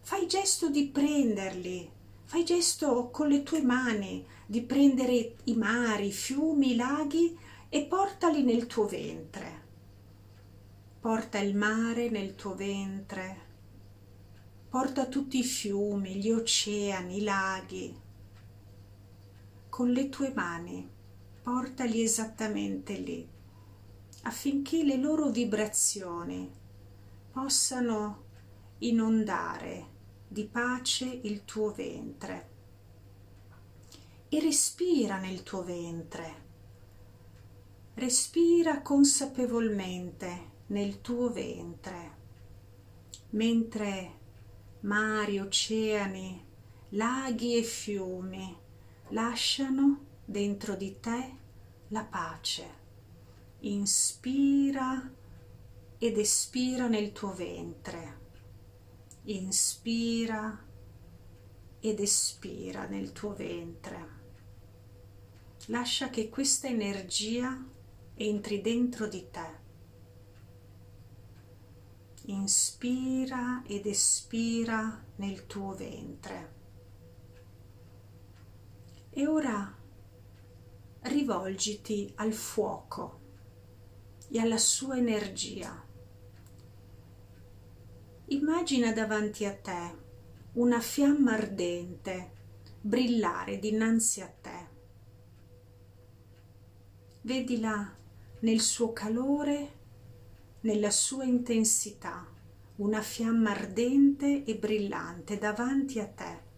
Fai 0.00 0.26
gesto 0.26 0.68
di 0.68 0.88
prenderli, 0.88 1.90
fai 2.24 2.44
gesto 2.44 3.10
con 3.10 3.28
le 3.28 3.42
tue 3.42 3.62
mani 3.62 4.26
di 4.46 4.62
prendere 4.62 5.36
i 5.44 5.54
mari, 5.54 6.08
i 6.08 6.12
fiumi, 6.12 6.72
i 6.72 6.76
laghi 6.76 7.38
e 7.68 7.86
portali 7.86 8.42
nel 8.42 8.66
tuo 8.66 8.86
ventre. 8.86 9.60
Porta 11.00 11.38
il 11.38 11.56
mare 11.56 12.10
nel 12.10 12.34
tuo 12.34 12.54
ventre, 12.54 13.40
porta 14.68 15.06
tutti 15.06 15.38
i 15.38 15.44
fiumi, 15.44 16.16
gli 16.16 16.30
oceani, 16.30 17.16
i 17.16 17.22
laghi. 17.22 18.01
Con 19.72 19.90
le 19.90 20.10
tue 20.10 20.34
mani 20.34 20.86
portali 21.42 22.02
esattamente 22.02 22.92
lì, 22.92 23.26
affinché 24.24 24.84
le 24.84 24.98
loro 24.98 25.30
vibrazioni 25.30 26.52
possano 27.30 28.24
inondare 28.80 29.86
di 30.28 30.44
pace 30.44 31.06
il 31.06 31.46
tuo 31.46 31.72
ventre. 31.72 32.50
E 34.28 34.40
respira 34.40 35.18
nel 35.18 35.42
tuo 35.42 35.64
ventre. 35.64 36.34
Respira 37.94 38.82
consapevolmente 38.82 40.50
nel 40.66 41.00
tuo 41.00 41.30
ventre, 41.30 42.16
mentre 43.30 44.18
mari, 44.80 45.40
oceani, 45.40 46.46
laghi 46.90 47.56
e 47.56 47.62
fiumi 47.62 48.60
lasciano 49.12 50.06
dentro 50.24 50.74
di 50.74 50.98
te 51.00 51.36
la 51.88 52.04
pace. 52.04 52.80
Inspira 53.60 55.10
ed 55.98 56.18
espira 56.18 56.88
nel 56.88 57.12
tuo 57.12 57.32
ventre. 57.32 58.20
Inspira 59.24 60.66
ed 61.80 62.00
espira 62.00 62.86
nel 62.86 63.12
tuo 63.12 63.34
ventre. 63.34 64.20
Lascia 65.66 66.10
che 66.10 66.28
questa 66.28 66.66
energia 66.66 67.64
entri 68.14 68.60
dentro 68.60 69.06
di 69.06 69.30
te 69.30 69.60
inspira 72.26 73.64
ed 73.66 73.86
espira 73.86 75.04
nel 75.16 75.46
tuo 75.46 75.74
ventre. 75.74 76.61
E 79.14 79.26
ora 79.26 79.76
rivolgiti 81.02 82.10
al 82.16 82.32
fuoco 82.32 83.20
e 84.30 84.40
alla 84.40 84.56
sua 84.56 84.96
energia. 84.96 85.86
Immagina 88.28 88.90
davanti 88.92 89.44
a 89.44 89.54
te 89.54 89.98
una 90.54 90.80
fiamma 90.80 91.32
ardente 91.32 92.30
brillare 92.80 93.58
dinanzi 93.58 94.22
a 94.22 94.28
te. 94.28 94.68
Vedila 97.20 97.94
nel 98.40 98.60
suo 98.60 98.94
calore 98.94 99.80
nella 100.60 100.90
sua 100.90 101.24
intensità, 101.24 102.26
una 102.76 103.02
fiamma 103.02 103.50
ardente 103.50 104.42
e 104.44 104.56
brillante 104.56 105.36
davanti 105.36 106.00
a 106.00 106.06
te. 106.06 106.51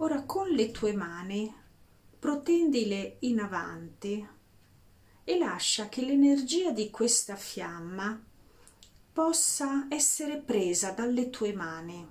Ora 0.00 0.22
con 0.22 0.48
le 0.50 0.70
tue 0.70 0.92
mani 0.92 1.52
protendile 2.20 3.16
in 3.20 3.40
avanti 3.40 4.24
e 5.24 5.38
lascia 5.38 5.88
che 5.88 6.04
l'energia 6.04 6.70
di 6.70 6.88
questa 6.88 7.34
fiamma 7.34 8.24
possa 9.12 9.86
essere 9.88 10.36
presa 10.36 10.92
dalle 10.92 11.30
tue 11.30 11.52
mani 11.52 12.06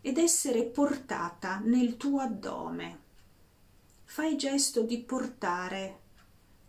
ed 0.00 0.16
essere 0.16 0.62
portata 0.62 1.58
nel 1.58 1.96
tuo 1.96 2.20
addome. 2.20 3.00
Fai 4.04 4.36
gesto 4.36 4.82
di 4.82 4.98
portare 4.98 6.02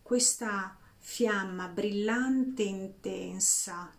questa 0.01 0.75
fiamma 0.97 1.67
brillante 1.67 2.63
intensa, 2.63 3.93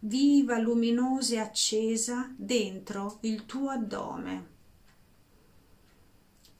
viva, 0.00 0.58
luminosa 0.58 1.36
e 1.36 1.38
accesa 1.38 2.30
dentro 2.36 3.20
il 3.22 3.46
tuo 3.46 3.70
addome. 3.70 4.53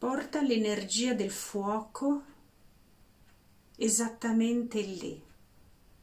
Porta 0.05 0.43
l'energia 0.43 1.15
del 1.15 1.31
fuoco 1.31 2.25
esattamente 3.77 4.83
lì, 4.83 5.19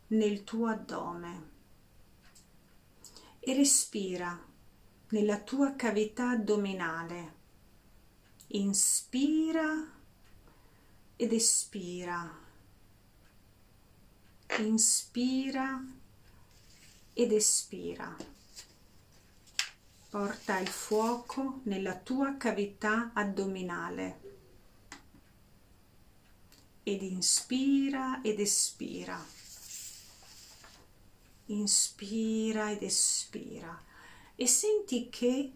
nel 0.08 0.44
tuo 0.44 0.66
addome, 0.66 1.50
e 3.40 3.54
respira 3.54 4.44
nella 5.10 5.40
tua 5.42 5.76
cavità 5.76 6.32
addominale. 6.32 7.34
Inspira 8.48 9.70
ed 11.16 11.32
espira 11.32 12.40
inspira 14.58 15.80
ed 17.14 17.32
espira. 17.32 18.40
Porta 20.12 20.60
il 20.60 20.68
fuoco 20.68 21.62
nella 21.64 21.96
tua 21.96 22.36
cavità 22.36 23.12
addominale 23.14 24.20
ed 26.84 27.02
inspira 27.02 28.20
ed 28.22 28.42
espira. 28.42 29.18
Inspira 31.46 32.72
ed 32.72 32.84
espira 32.84 33.82
e 34.36 34.48
senti 34.48 35.08
che 35.10 35.50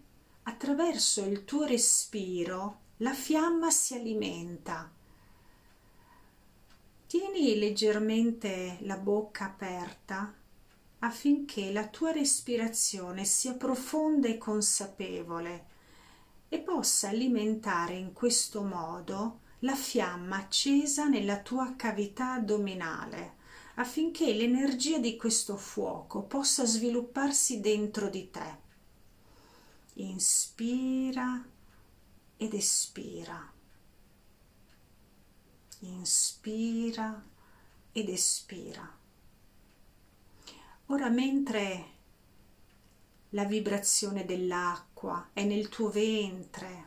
attraverso 0.44 1.26
il 1.26 1.44
tuo 1.44 1.66
respiro 1.66 2.80
la 2.98 3.12
fiamma 3.12 3.70
si 3.70 3.92
alimenta 3.92 4.90
Tieni 7.06 7.58
leggermente 7.58 8.78
la 8.80 8.96
bocca 8.96 9.44
aperta 9.44 10.34
affinché 11.00 11.72
la 11.72 11.86
tua 11.88 12.12
respirazione 12.12 13.24
sia 13.24 13.54
profonda 13.54 14.28
e 14.28 14.38
consapevole 14.38 15.66
e 16.48 16.58
possa 16.60 17.08
alimentare 17.08 17.94
in 17.94 18.12
questo 18.12 18.62
modo 18.62 19.40
la 19.60 19.74
fiamma 19.74 20.36
accesa 20.36 21.06
nella 21.06 21.40
tua 21.40 21.74
cavità 21.76 22.34
addominale 22.34 23.34
affinché 23.74 24.32
l'energia 24.32 24.98
di 24.98 25.16
questo 25.16 25.56
fuoco 25.56 26.22
possa 26.22 26.64
svilupparsi 26.64 27.60
dentro 27.60 28.08
di 28.08 28.30
te. 28.30 28.64
Inspira 29.94 31.44
ed 32.38 32.54
espira 32.54 33.54
inspira 35.80 37.22
ed 37.92 38.08
espira. 38.08 38.98
Ora 40.88 41.08
mentre 41.08 41.84
la 43.30 43.44
vibrazione 43.44 44.24
dell'acqua 44.24 45.30
è 45.32 45.44
nel 45.44 45.68
tuo 45.68 45.90
ventre 45.90 46.84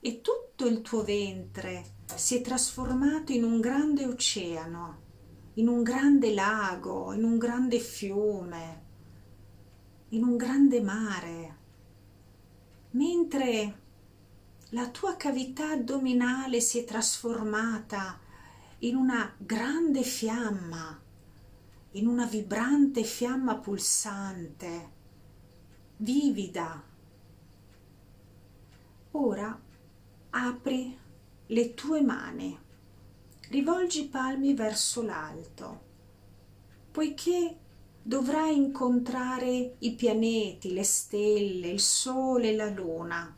e 0.00 0.22
tutto 0.22 0.66
il 0.66 0.80
tuo 0.80 1.04
ventre 1.04 1.96
si 2.14 2.36
è 2.36 2.40
trasformato 2.40 3.32
in 3.32 3.44
un 3.44 3.60
grande 3.60 4.06
oceano, 4.06 5.02
in 5.54 5.68
un 5.68 5.82
grande 5.82 6.32
lago, 6.32 7.12
in 7.12 7.24
un 7.24 7.36
grande 7.36 7.78
fiume, 7.78 8.84
in 10.08 10.24
un 10.24 10.38
grande 10.38 10.80
mare, 10.80 11.56
mentre 12.92 13.80
la 14.70 14.88
tua 14.88 15.16
cavità 15.16 15.72
addominale 15.72 16.62
si 16.62 16.78
è 16.78 16.84
trasformata 16.84 18.18
in 18.78 18.96
una 18.96 19.34
grande 19.36 20.02
fiamma, 20.02 21.02
in 21.92 22.06
una 22.06 22.26
vibrante 22.26 23.02
fiamma 23.02 23.56
pulsante, 23.56 24.90
vivida, 25.96 26.84
Ora 29.12 29.58
apri 30.30 30.96
le 31.46 31.74
tue 31.74 32.02
mani, 32.02 32.56
rivolgi 33.48 34.02
i 34.02 34.08
palmi 34.08 34.52
verso 34.52 35.02
l'alto, 35.02 35.80
poiché 36.92 37.56
dovrai 38.02 38.54
incontrare 38.54 39.76
i 39.78 39.94
pianeti, 39.94 40.74
le 40.74 40.84
stelle, 40.84 41.68
il 41.68 41.80
sole 41.80 42.54
la 42.54 42.68
luna. 42.68 43.34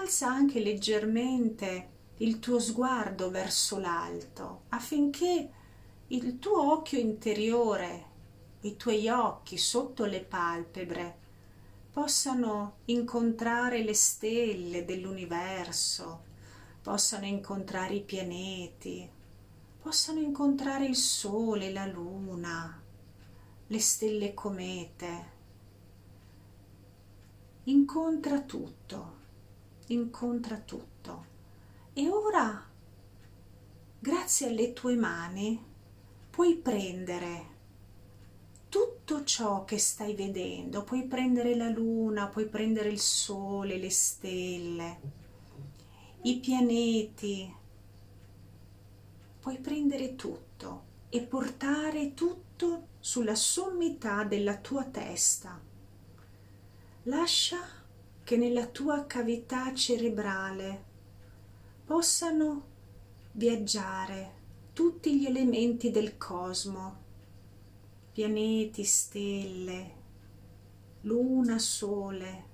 Alza 0.00 0.28
anche 0.28 0.60
leggermente 0.60 1.88
il 2.18 2.38
tuo 2.38 2.60
sguardo 2.60 3.30
verso 3.30 3.78
l'alto 3.78 4.62
affinché 4.68 5.50
il 6.10 6.38
tuo 6.38 6.72
occhio 6.72 6.98
interiore, 6.98 8.06
i 8.62 8.76
tuoi 8.76 9.08
occhi 9.08 9.58
sotto 9.58 10.06
le 10.06 10.24
palpebre 10.24 11.18
possano 11.92 12.76
incontrare 12.86 13.82
le 13.82 13.92
stelle 13.92 14.86
dell'universo, 14.86 16.24
possano 16.80 17.26
incontrare 17.26 17.96
i 17.96 18.02
pianeti, 18.02 19.06
possano 19.82 20.20
incontrare 20.20 20.86
il 20.86 20.96
sole, 20.96 21.70
la 21.72 21.84
luna, 21.84 22.82
le 23.66 23.78
stelle 23.78 24.32
comete. 24.32 25.36
Incontra 27.64 28.40
tutto, 28.40 29.16
incontra 29.88 30.56
tutto. 30.56 31.26
E 31.92 32.08
ora, 32.08 32.64
grazie 33.98 34.48
alle 34.48 34.72
tue 34.72 34.96
mani, 34.96 35.67
puoi 36.38 36.54
prendere 36.54 37.46
tutto 38.68 39.24
ciò 39.24 39.64
che 39.64 39.76
stai 39.76 40.14
vedendo, 40.14 40.84
puoi 40.84 41.04
prendere 41.04 41.56
la 41.56 41.68
luna, 41.68 42.28
puoi 42.28 42.46
prendere 42.46 42.90
il 42.90 43.00
sole, 43.00 43.76
le 43.76 43.90
stelle, 43.90 45.00
i 46.22 46.38
pianeti, 46.38 47.52
puoi 49.40 49.58
prendere 49.58 50.14
tutto 50.14 50.84
e 51.08 51.22
portare 51.22 52.14
tutto 52.14 52.86
sulla 53.00 53.34
sommità 53.34 54.22
della 54.22 54.58
tua 54.58 54.84
testa. 54.84 55.60
Lascia 57.02 57.58
che 58.22 58.36
nella 58.36 58.66
tua 58.66 59.06
cavità 59.06 59.74
cerebrale 59.74 60.84
possano 61.84 62.62
viaggiare 63.32 64.37
tutti 64.78 65.18
gli 65.18 65.26
elementi 65.26 65.90
del 65.90 66.16
cosmo. 66.16 67.02
Pianeti, 68.12 68.84
stelle, 68.84 69.94
luna, 71.00 71.58
sole. 71.58 72.44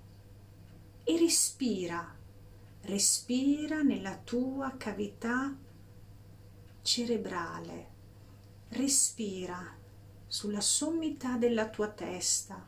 E 1.04 1.18
respira, 1.18 2.18
respira 2.80 3.82
nella 3.82 4.16
tua 4.16 4.74
cavità 4.78 5.54
cerebrale, 6.80 7.88
respira 8.68 9.76
sulla 10.26 10.62
sommità 10.62 11.37
della 11.37 11.68
tua 11.68 11.90
testa, 11.90 12.66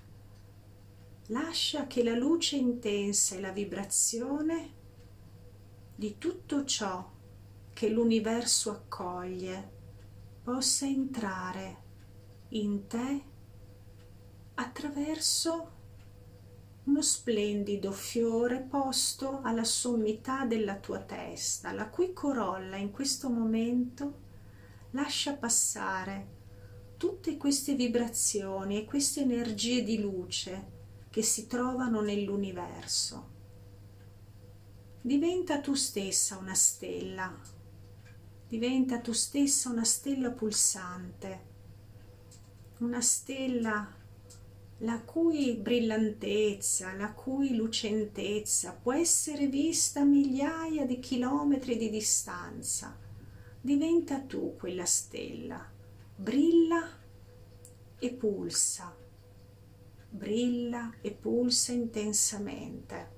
lascia 1.28 1.86
che 1.86 2.04
la 2.04 2.14
luce 2.14 2.56
intensa 2.56 3.36
e 3.36 3.40
la 3.40 3.52
vibrazione 3.52 4.74
di 5.94 6.18
tutto 6.18 6.66
ciò 6.66 7.14
che 7.76 7.90
l'universo 7.90 8.70
accoglie 8.70 9.70
possa 10.42 10.86
entrare 10.86 11.82
in 12.48 12.86
te 12.86 13.22
attraverso 14.54 15.72
uno 16.84 17.02
splendido 17.02 17.92
fiore 17.92 18.62
posto 18.62 19.42
alla 19.42 19.64
sommità 19.64 20.46
della 20.46 20.76
tua 20.76 21.00
testa, 21.00 21.72
la 21.72 21.90
cui 21.90 22.14
corolla 22.14 22.76
in 22.76 22.92
questo 22.92 23.28
momento 23.28 24.20
lascia 24.92 25.34
passare 25.34 26.28
tutte 26.96 27.36
queste 27.36 27.74
vibrazioni 27.74 28.78
e 28.78 28.86
queste 28.86 29.20
energie 29.20 29.82
di 29.82 30.00
luce 30.00 30.72
che 31.10 31.20
si 31.20 31.46
trovano 31.46 32.00
nell'universo. 32.00 33.34
Diventa 35.02 35.60
tu 35.60 35.74
stessa 35.74 36.38
una 36.38 36.54
stella, 36.54 37.54
diventa 38.48 39.00
tu 39.00 39.12
stessa 39.12 39.70
una 39.70 39.84
stella 39.84 40.30
pulsante 40.30 41.54
una 42.78 43.00
stella 43.00 43.94
la 44.80 45.00
cui 45.00 45.54
brillantezza, 45.54 46.92
la 46.92 47.12
cui 47.12 47.56
lucentezza 47.56 48.74
può 48.74 48.92
essere 48.92 49.46
vista 49.46 50.00
a 50.00 50.04
migliaia 50.04 50.84
di 50.84 50.98
chilometri 50.98 51.78
di 51.78 51.88
distanza. 51.88 52.98
Diventa 53.58 54.20
tu 54.20 54.54
quella 54.58 54.84
stella, 54.84 55.66
brilla 56.14 56.86
e 57.98 58.12
pulsa, 58.12 58.94
brilla 60.10 60.92
e 61.00 61.10
pulsa 61.12 61.72
intensamente. 61.72 63.15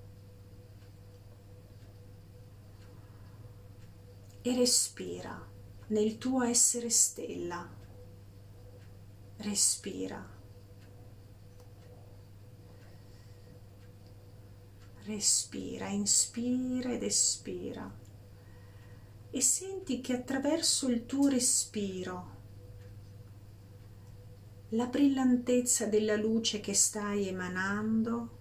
E 4.49 4.55
respira 4.55 5.47
nel 5.89 6.17
tuo 6.17 6.43
essere 6.43 6.89
stella. 6.89 7.71
Respira. 9.37 10.27
Respira, 15.03 15.89
inspira 15.89 16.95
ed 16.95 17.03
espira. 17.03 17.95
E 19.31 19.41
senti 19.43 20.01
che 20.01 20.15
attraverso 20.15 20.89
il 20.89 21.05
tuo 21.05 21.29
respiro 21.29 22.37
la 24.71 24.87
brillantezza 24.87 25.85
della 25.85 26.17
luce 26.17 26.61
che 26.61 26.73
stai 26.73 27.29
emanando 27.29 28.39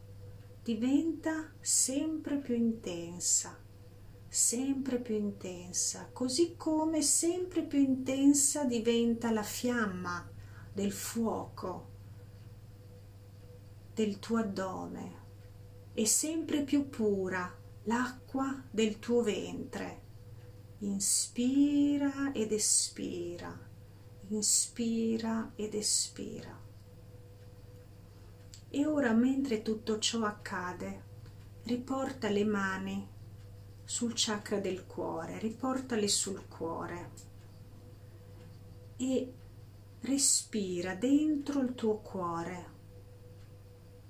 diventa 0.63 1.51
sempre 1.59 2.37
più 2.37 2.55
intensa, 2.55 3.66
sempre 4.37 4.99
più 4.99 5.15
intensa, 5.15 6.11
così 6.13 6.55
come 6.55 7.01
sempre 7.01 7.63
più 7.63 7.79
intensa 7.79 8.65
diventa 8.65 9.31
la 9.31 9.41
fiamma 9.41 10.29
del 10.71 10.91
fuoco 10.91 11.95
del 13.95 14.19
tuo 14.19 14.37
addome 14.37 15.25
e 15.95 16.05
sempre 16.05 16.61
più 16.61 16.87
pura 16.87 17.51
l'acqua 17.85 18.63
del 18.69 18.99
tuo 18.99 19.23
ventre. 19.23 20.03
Inspira 20.81 22.31
ed 22.31 22.51
espira, 22.51 23.59
inspira 24.27 25.51
ed 25.55 25.73
espira. 25.73 26.61
E 28.69 28.85
ora 28.85 29.13
mentre 29.13 29.63
tutto 29.63 29.97
ciò 29.97 30.25
accade, 30.25 31.05
riporta 31.63 32.29
le 32.29 32.45
mani 32.45 33.15
sul 33.87 34.11
chakra 34.13 34.59
del 34.59 34.85
cuore, 34.85 35.39
riportale 35.39 36.09
sul 36.09 36.45
cuore. 36.49 37.11
E 38.97 39.33
respira 40.01 40.93
dentro 40.93 41.61
il 41.61 41.73
tuo 41.73 41.99
cuore, 41.99 42.71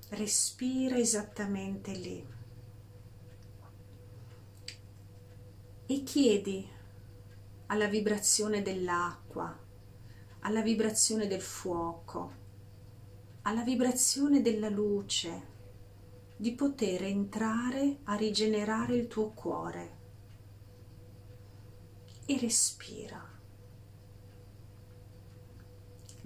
respira 0.09 0.97
esattamente 0.97 1.91
lì. 1.91 2.27
E 5.85 6.03
chiedi 6.03 6.67
alla 7.67 7.87
vibrazione 7.87 8.63
dell'acqua, 8.63 9.55
alla 10.39 10.61
vibrazione 10.63 11.27
del 11.27 11.41
fuoco, 11.41 12.31
alla 13.43 13.61
vibrazione 13.61 14.41
della 14.41 14.69
luce 14.69 15.56
di 16.37 16.53
poter 16.53 17.03
entrare 17.03 17.99
a 18.05 18.15
rigenerare 18.15 18.95
il 18.95 19.07
tuo 19.07 19.31
cuore 19.31 19.97
e 22.25 22.37
respira 22.39 23.35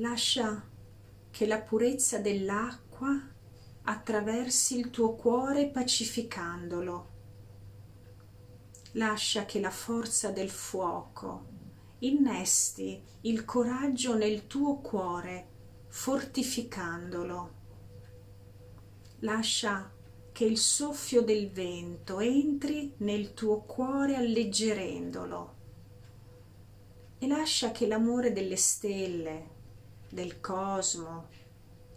lascia 0.01 0.67
che 1.29 1.45
la 1.45 1.61
purezza 1.61 2.17
dell'acqua 2.17 3.29
attraversi 3.83 4.77
il 4.77 4.89
tuo 4.89 5.15
cuore 5.15 5.69
pacificandolo. 5.69 7.09
Lascia 8.93 9.45
che 9.45 9.59
la 9.59 9.69
forza 9.69 10.31
del 10.31 10.49
fuoco 10.49 11.49
innesti 11.99 13.01
il 13.21 13.45
coraggio 13.45 14.15
nel 14.15 14.47
tuo 14.47 14.79
cuore 14.79 15.49
fortificandolo. 15.87 17.59
Lascia 19.19 19.89
che 20.31 20.45
il 20.45 20.57
soffio 20.57 21.21
del 21.21 21.49
vento 21.49 22.19
entri 22.19 22.93
nel 22.97 23.33
tuo 23.33 23.61
cuore 23.61 24.15
alleggerendolo 24.15 25.55
e 27.19 27.27
lascia 27.27 27.71
che 27.71 27.85
l'amore 27.85 28.31
delle 28.31 28.55
stelle, 28.55 29.49
del 30.09 30.39
cosmo 30.39 31.27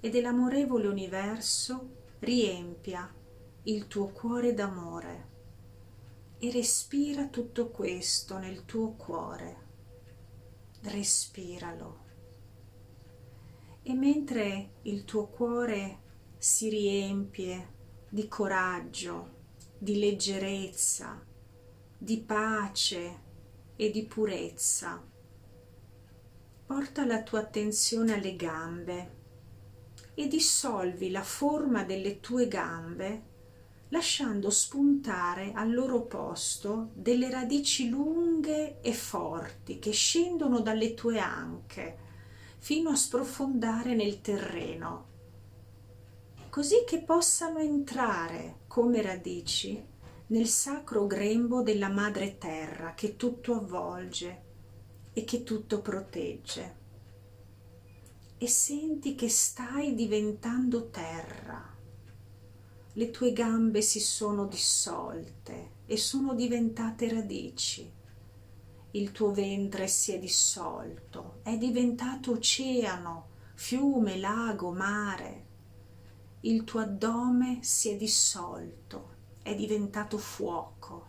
e 0.00 0.10
dell'amorevole 0.10 0.86
universo 0.86 2.02
riempia 2.18 3.12
il 3.64 3.86
tuo 3.86 4.08
cuore 4.08 4.52
d'amore 4.52 5.32
e 6.38 6.50
respira 6.50 7.28
tutto 7.28 7.70
questo 7.70 8.36
nel 8.36 8.64
tuo 8.66 8.90
cuore. 8.92 9.62
Respiralo. 10.82 12.02
E 13.82 13.94
mentre 13.94 14.72
il 14.82 15.04
tuo 15.04 15.26
cuore 15.28 16.00
si 16.36 16.68
riempie 16.68 17.73
di 18.14 18.28
coraggio, 18.28 19.30
di 19.76 19.98
leggerezza, 19.98 21.20
di 21.98 22.20
pace 22.20 23.18
e 23.74 23.90
di 23.90 24.04
purezza, 24.04 25.02
porta 26.64 27.04
la 27.04 27.24
tua 27.24 27.40
attenzione 27.40 28.14
alle 28.14 28.36
gambe 28.36 29.16
e 30.14 30.28
dissolvi 30.28 31.10
la 31.10 31.24
forma 31.24 31.82
delle 31.82 32.20
tue 32.20 32.46
gambe 32.46 33.22
lasciando 33.88 34.48
spuntare 34.48 35.50
al 35.52 35.74
loro 35.74 36.02
posto 36.02 36.90
delle 36.94 37.28
radici 37.28 37.88
lunghe 37.88 38.80
e 38.80 38.92
forti 38.92 39.80
che 39.80 39.90
scendono 39.90 40.60
dalle 40.60 40.94
tue 40.94 41.18
anche 41.18 41.98
fino 42.58 42.90
a 42.90 42.94
sprofondare 42.94 43.96
nel 43.96 44.20
terreno, 44.20 45.13
così 46.54 46.84
che 46.86 47.02
possano 47.02 47.58
entrare 47.58 48.60
come 48.68 49.02
radici 49.02 49.84
nel 50.28 50.46
sacro 50.46 51.04
grembo 51.04 51.62
della 51.62 51.88
madre 51.88 52.38
terra 52.38 52.94
che 52.94 53.16
tutto 53.16 53.56
avvolge 53.56 54.42
e 55.12 55.24
che 55.24 55.42
tutto 55.42 55.80
protegge. 55.80 56.76
E 58.38 58.46
senti 58.46 59.16
che 59.16 59.28
stai 59.28 59.96
diventando 59.96 60.90
terra 60.90 61.76
le 62.92 63.10
tue 63.10 63.32
gambe 63.32 63.82
si 63.82 63.98
sono 63.98 64.46
dissolte 64.46 65.70
e 65.86 65.96
sono 65.96 66.34
diventate 66.34 67.12
radici. 67.12 67.92
Il 68.92 69.10
tuo 69.10 69.32
ventre 69.32 69.88
si 69.88 70.12
è 70.12 70.20
dissolto, 70.20 71.40
è 71.42 71.56
diventato 71.56 72.30
oceano, 72.30 73.30
fiume, 73.54 74.18
lago, 74.18 74.70
mare. 74.70 75.53
Il 76.46 76.64
tuo 76.64 76.80
addome 76.80 77.62
si 77.62 77.88
è 77.88 77.96
dissolto, 77.96 79.14
è 79.42 79.54
diventato 79.54 80.18
fuoco. 80.18 81.08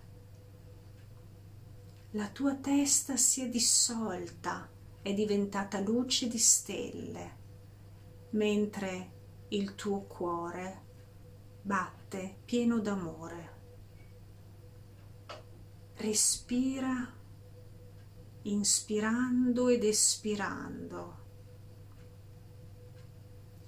La 2.12 2.30
tua 2.30 2.56
testa 2.56 3.18
si 3.18 3.42
è 3.42 3.50
dissolta, 3.50 4.70
è 5.02 5.14
diventata 5.14 5.82
luce 5.82 6.30
di 6.30 6.38
stelle, 6.38 7.38
mentre 8.30 9.12
il 9.50 9.76
tuo 9.76 10.04
cuore 10.04 10.84
batte 11.62 12.38
pieno 12.46 12.80
d'amore. 12.80 13.54
Respira 15.96 17.14
inspirando 18.44 19.68
ed 19.68 19.84
espirando. 19.84 21.24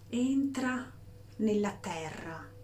Entra 0.07 0.95
nella 1.37 1.71
terra. 1.71 2.55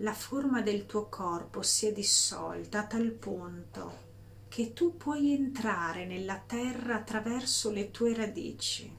La 0.00 0.12
forma 0.12 0.60
del 0.60 0.86
tuo 0.86 1.08
corpo 1.08 1.62
si 1.62 1.86
è 1.86 1.92
dissolta 1.92 2.80
a 2.80 2.86
tal 2.86 3.12
punto 3.12 4.04
che 4.48 4.72
tu 4.72 4.96
puoi 4.96 5.32
entrare 5.32 6.06
nella 6.06 6.38
terra 6.38 6.96
attraverso 6.96 7.70
le 7.70 7.90
tue 7.90 8.14
radici 8.14 8.94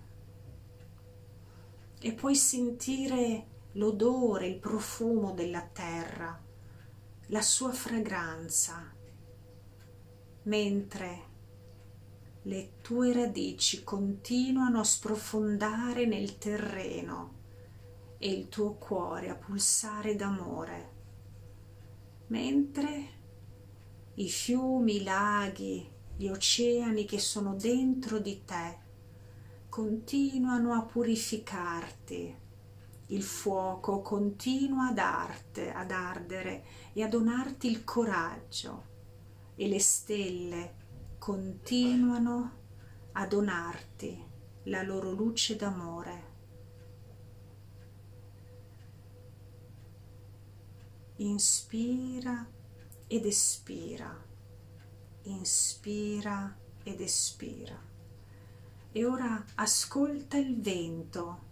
e 2.00 2.13
puoi 2.13 2.36
sentire 2.36 3.47
l'odore, 3.73 4.47
il 4.47 4.60
profumo 4.60 5.34
della 5.34 5.62
terra, 5.62 6.39
la 7.28 7.41
sua 7.41 7.71
fragranza, 7.71 8.93
mentre 10.43 11.27
le 12.48 12.78
tue 12.82 13.12
radici 13.12 13.84
continuano 13.84 14.80
a 14.80 14.84
sprofondare 14.86 16.06
nel 16.06 16.38
terreno 16.38 17.34
e 18.18 18.32
il 18.32 18.48
tuo 18.48 18.76
cuore 18.76 19.28
a 19.30 19.36
pulsare 19.36 20.16
d'amore, 20.16 20.92
mentre 22.28 23.08
i 24.14 24.30
fiumi, 24.30 24.96
i 24.96 25.04
laghi, 25.04 25.92
gli 26.16 26.30
oceani 26.30 27.04
che 27.04 27.20
sono 27.20 27.54
dentro 27.54 28.18
di 28.18 28.42
te 28.46 28.78
continuano 29.68 30.74
a 30.74 30.84
purificarti. 30.84 32.34
Il 33.08 33.24
fuoco 33.24 34.02
continua 34.02 34.88
ad, 34.88 35.00
arte, 35.00 35.74
ad 35.74 35.92
ardere 35.92 36.64
e 36.94 37.04
a 37.04 37.10
donarti 37.10 37.68
il 37.68 37.84
coraggio 37.84 38.86
e 39.56 39.68
le 39.68 39.80
stelle 39.80 40.77
continuano 41.17 42.51
a 43.13 43.25
donarti 43.25 44.25
la 44.63 44.84
loro 44.84 45.12
luce 45.12 45.56
d'amore. 45.56 46.36
Inspira 51.17 52.47
ed 53.08 53.25
espira, 53.25 54.23
inspira 55.23 56.56
ed 56.84 57.01
espira 57.01 57.88
e 58.91 59.06
ora 59.06 59.43
ascolta 59.56 60.38
il 60.38 60.60
vento 60.60 61.45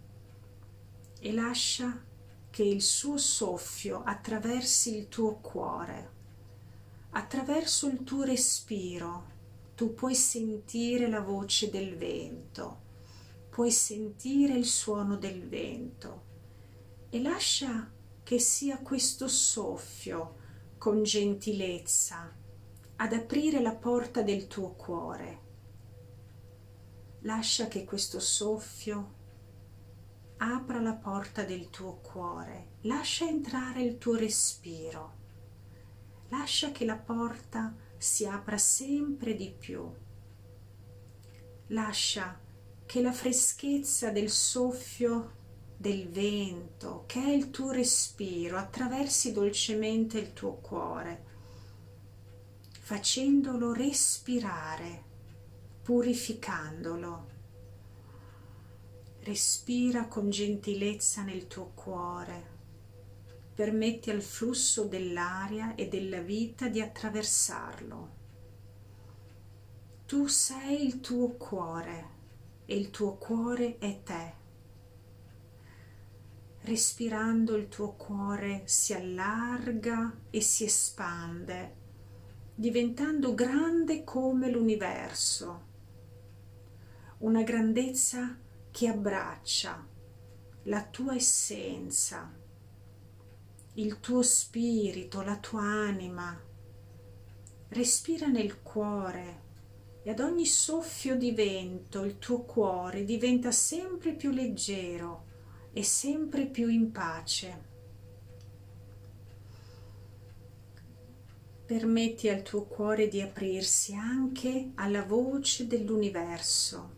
e 1.20 1.32
lascia 1.32 2.02
che 2.50 2.62
il 2.62 2.82
suo 2.82 3.18
soffio 3.18 4.02
attraversi 4.04 4.96
il 4.96 5.08
tuo 5.08 5.36
cuore. 5.36 6.14
Attraverso 7.10 7.88
il 7.88 8.02
tuo 8.02 8.24
respiro 8.24 9.34
tu 9.76 9.92
puoi 9.92 10.14
sentire 10.14 11.06
la 11.06 11.20
voce 11.20 11.68
del 11.68 11.98
vento, 11.98 12.84
puoi 13.50 13.70
sentire 13.70 14.54
il 14.54 14.64
suono 14.64 15.16
del 15.16 15.46
vento 15.46 16.24
e 17.10 17.20
lascia 17.20 17.92
che 18.22 18.38
sia 18.38 18.78
questo 18.78 19.28
soffio 19.28 20.36
con 20.78 21.02
gentilezza 21.02 22.34
ad 22.96 23.12
aprire 23.12 23.60
la 23.60 23.74
porta 23.74 24.22
del 24.22 24.46
tuo 24.46 24.70
cuore. 24.70 25.40
Lascia 27.20 27.68
che 27.68 27.84
questo 27.84 28.18
soffio 28.18 29.14
apra 30.38 30.80
la 30.80 30.94
porta 30.94 31.44
del 31.44 31.68
tuo 31.68 31.96
cuore, 31.96 32.76
lascia 32.82 33.28
entrare 33.28 33.82
il 33.82 33.98
tuo 33.98 34.16
respiro, 34.16 35.14
lascia 36.28 36.72
che 36.72 36.86
la 36.86 36.96
porta 36.96 37.84
si 38.06 38.24
apra 38.24 38.56
sempre 38.56 39.34
di 39.34 39.50
più, 39.50 39.84
lascia 41.68 42.38
che 42.86 43.02
la 43.02 43.10
freschezza 43.10 44.10
del 44.10 44.30
soffio 44.30 45.32
del 45.76 46.08
vento, 46.08 47.02
che 47.06 47.20
è 47.20 47.28
il 47.28 47.50
tuo 47.50 47.72
respiro, 47.72 48.58
attraversi 48.58 49.32
dolcemente 49.32 50.18
il 50.18 50.32
tuo 50.32 50.52
cuore, 50.54 51.24
facendolo 52.80 53.72
respirare 53.72 55.02
purificandolo. 55.82 57.34
Respira 59.22 60.06
con 60.06 60.30
gentilezza 60.30 61.22
nel 61.22 61.48
tuo 61.48 61.72
cuore. 61.74 62.54
Permetti 63.56 64.10
al 64.10 64.22
flusso 64.22 64.84
dell'aria 64.84 65.74
e 65.74 65.88
della 65.88 66.20
vita 66.20 66.68
di 66.68 66.80
attraversarlo. 66.80 68.10
Tu 70.06 70.26
sei 70.28 70.86
il 70.86 71.00
tuo 71.00 71.30
cuore 71.32 72.10
e 72.66 72.76
il 72.76 72.90
tuo 72.90 73.16
cuore 73.16 73.78
è 73.78 74.02
te. 74.04 74.34
Respirando 76.60 77.56
il 77.56 77.68
tuo 77.68 77.94
cuore 77.94 78.62
si 78.66 78.92
allarga 78.92 80.16
e 80.30 80.40
si 80.40 80.62
espande, 80.62 81.74
diventando 82.54 83.34
grande 83.34 84.04
come 84.04 84.48
l'universo 84.48 85.66
una 87.18 87.42
grandezza 87.42 88.38
che 88.70 88.88
abbraccia 88.88 89.86
la 90.64 90.84
tua 90.84 91.14
essenza, 91.14 92.30
il 93.78 94.00
tuo 94.00 94.22
spirito, 94.22 95.22
la 95.22 95.38
tua 95.38 95.62
anima. 95.62 96.38
Respira 97.68 98.26
nel 98.26 98.62
cuore 98.62 99.44
e 100.02 100.10
ad 100.10 100.20
ogni 100.20 100.46
soffio 100.46 101.16
di 101.16 101.32
vento 101.32 102.02
il 102.04 102.18
tuo 102.18 102.42
cuore 102.44 103.04
diventa 103.04 103.50
sempre 103.50 104.14
più 104.14 104.30
leggero 104.30 105.24
e 105.72 105.82
sempre 105.82 106.46
più 106.46 106.68
in 106.68 106.90
pace. 106.90 107.64
Permetti 111.66 112.28
al 112.28 112.42
tuo 112.42 112.64
cuore 112.64 113.08
di 113.08 113.20
aprirsi 113.20 113.94
anche 113.94 114.70
alla 114.76 115.02
voce 115.02 115.66
dell'universo 115.66 116.96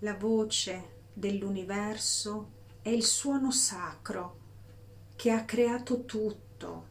la 0.00 0.14
voce 0.14 1.04
dell'universo 1.14 2.55
è 2.86 2.90
il 2.90 3.02
suono 3.02 3.50
sacro 3.50 4.38
che 5.16 5.32
ha 5.32 5.44
creato 5.44 6.04
tutto. 6.04 6.86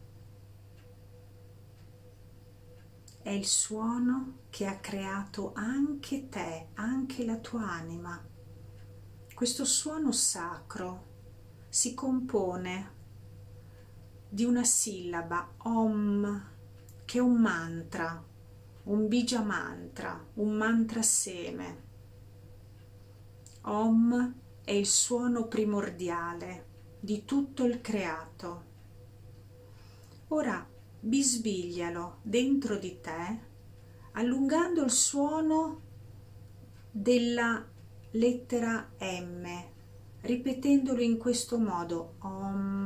È 3.22 3.30
il 3.30 3.46
suono 3.46 4.40
che 4.50 4.66
ha 4.66 4.78
creato 4.80 5.54
anche 5.56 6.28
te, 6.28 6.72
anche 6.74 7.24
la 7.24 7.38
tua 7.38 7.72
anima. 7.72 8.22
Questo 9.34 9.64
suono 9.64 10.12
sacro 10.12 11.06
si 11.70 11.94
compone 11.94 12.94
di 14.28 14.44
una 14.44 14.66
sillaba 14.66 15.54
Om, 15.60 16.50
che 17.06 17.20
è 17.20 17.22
un 17.22 17.40
mantra, 17.40 18.22
un 18.84 19.08
bija 19.08 19.42
mantra, 19.42 20.22
un 20.34 20.58
mantra 20.58 21.02
seme. 21.02 21.84
Om 23.62 24.44
è 24.66 24.72
il 24.72 24.88
suono 24.88 25.48
primordiale 25.48 26.66
di 27.00 27.24
tutto 27.24 27.64
il 27.66 27.82
creato. 27.82 28.64
Ora 30.30 30.68
bisbiglialo 31.00 32.18
dentro 32.24 32.78
di 32.78 33.00
te, 33.00 33.40
allungando 34.14 34.84
il 34.84 34.90
suono 34.90 35.82
della 36.90 37.64
lettera 38.12 38.90
M, 39.00 39.46
ripetendolo 40.22 41.02
in 41.02 41.18
questo 41.18 41.60
modo. 41.60 42.16
Om. 42.22 42.85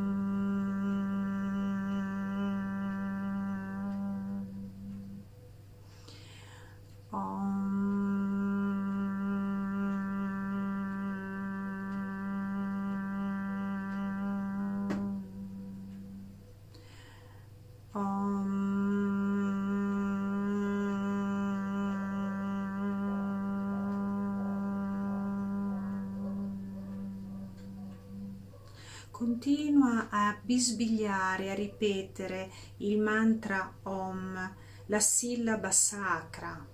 A 30.09 30.37
bisbigliare, 30.41 31.51
a 31.51 31.53
ripetere 31.53 32.51
il 32.77 32.99
mantra 32.99 33.77
Om, 33.83 34.55
la 34.87 34.99
sillaba 34.99 35.71
sacra, 35.71 36.67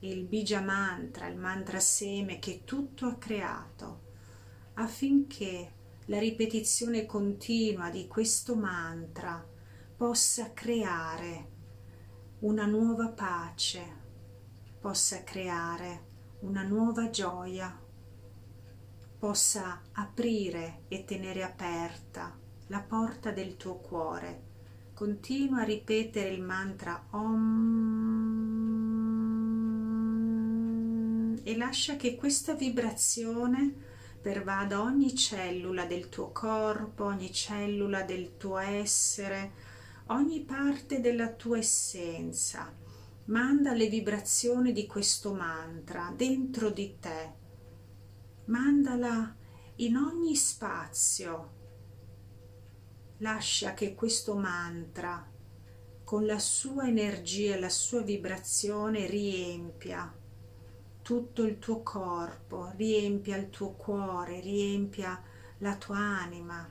il 0.00 0.24
bija 0.24 0.60
mantra, 0.60 1.26
il 1.26 1.36
mantra 1.36 1.80
seme 1.80 2.38
che 2.38 2.62
tutto 2.64 3.06
ha 3.06 3.16
creato, 3.16 4.02
affinché 4.74 5.72
la 6.06 6.18
ripetizione 6.18 7.06
continua 7.06 7.90
di 7.90 8.06
questo 8.06 8.54
mantra 8.54 9.46
possa 9.96 10.52
creare 10.52 11.52
una 12.40 12.66
nuova 12.66 13.08
pace, 13.08 14.02
possa 14.80 15.24
creare 15.24 16.12
una 16.40 16.62
nuova 16.62 17.08
gioia 17.08 17.80
possa 19.24 19.80
aprire 19.92 20.82
e 20.88 21.06
tenere 21.06 21.42
aperta 21.42 22.43
la 22.68 22.80
porta 22.80 23.30
del 23.30 23.56
tuo 23.56 23.76
cuore. 23.76 24.52
Continua 24.94 25.60
a 25.60 25.64
ripetere 25.64 26.28
il 26.30 26.42
mantra 26.42 27.06
Om 27.10 27.82
e 31.42 31.56
lascia 31.56 31.96
che 31.96 32.14
questa 32.16 32.54
vibrazione 32.54 33.74
pervada 34.20 34.80
ogni 34.80 35.14
cellula 35.14 35.84
del 35.84 36.08
tuo 36.08 36.30
corpo, 36.32 37.04
ogni 37.04 37.32
cellula 37.32 38.02
del 38.02 38.36
tuo 38.36 38.58
essere, 38.58 39.52
ogni 40.06 40.40
parte 40.40 41.00
della 41.00 41.32
tua 41.32 41.58
essenza. 41.58 42.72
Manda 43.26 43.72
le 43.72 43.88
vibrazioni 43.88 44.72
di 44.72 44.86
questo 44.86 45.34
mantra 45.34 46.12
dentro 46.14 46.70
di 46.70 46.96
te 47.00 47.42
mandala 48.46 49.34
in 49.76 49.96
ogni 49.96 50.36
spazio. 50.36 51.53
Lascia 53.18 53.74
che 53.74 53.94
questo 53.94 54.34
mantra, 54.34 55.30
con 56.02 56.26
la 56.26 56.38
sua 56.38 56.86
energia, 56.86 57.58
la 57.58 57.68
sua 57.68 58.02
vibrazione, 58.02 59.06
riempia 59.06 60.12
tutto 61.00 61.42
il 61.42 61.58
tuo 61.58 61.82
corpo, 61.82 62.72
riempia 62.76 63.36
il 63.36 63.50
tuo 63.50 63.72
cuore, 63.72 64.40
riempia 64.40 65.22
la 65.58 65.76
tua 65.76 65.98
anima, 65.98 66.68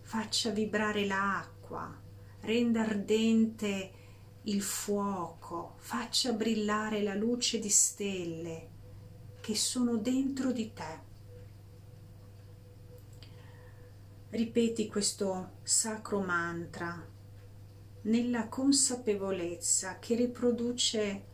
faccia 0.00 0.50
vibrare 0.50 1.06
l'acqua, 1.06 1.94
renda 2.40 2.80
ardente 2.80 3.92
il 4.42 4.62
fuoco, 4.62 5.74
faccia 5.78 6.32
brillare 6.32 7.02
la 7.02 7.14
luce 7.14 7.58
di 7.58 7.68
stelle 7.68 8.70
che 9.40 9.54
sono 9.54 9.96
dentro 9.96 10.52
di 10.52 10.72
te. 10.72 11.00
Ripeti 14.36 14.86
questo 14.86 15.60
sacro 15.62 16.20
mantra 16.20 17.02
nella 18.02 18.48
consapevolezza 18.48 19.98
che 19.98 20.14
riproduce 20.14 21.24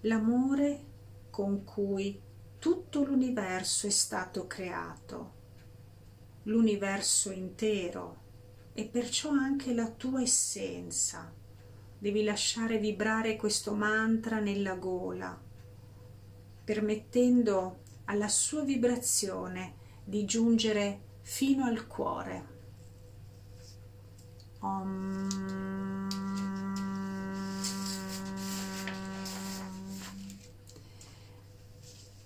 l'amore 0.00 0.84
con 1.28 1.64
cui 1.64 2.18
tutto 2.58 3.04
l'universo 3.04 3.86
è 3.86 3.90
stato 3.90 4.46
creato, 4.46 5.34
l'universo 6.44 7.30
intero 7.30 8.22
e 8.72 8.86
perciò 8.86 9.32
anche 9.32 9.74
la 9.74 9.90
tua 9.90 10.22
essenza. 10.22 11.30
Devi 11.98 12.24
lasciare 12.24 12.78
vibrare 12.78 13.36
questo 13.36 13.74
mantra 13.74 14.40
nella 14.40 14.76
gola 14.76 15.38
permettendo 16.64 17.80
alla 18.06 18.28
sua 18.28 18.62
vibrazione 18.62 19.74
di 20.02 20.24
giungere 20.24 21.05
fino 21.28 21.64
al 21.64 21.88
cuore. 21.88 22.46
Om. 24.60 25.28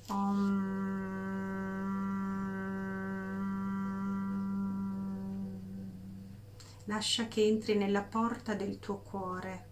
Om. 0.08 0.68
Lascia 6.84 7.26
che 7.28 7.46
entri 7.46 7.76
nella 7.76 8.02
porta 8.02 8.54
del 8.54 8.78
tuo 8.78 8.98
cuore 8.98 9.68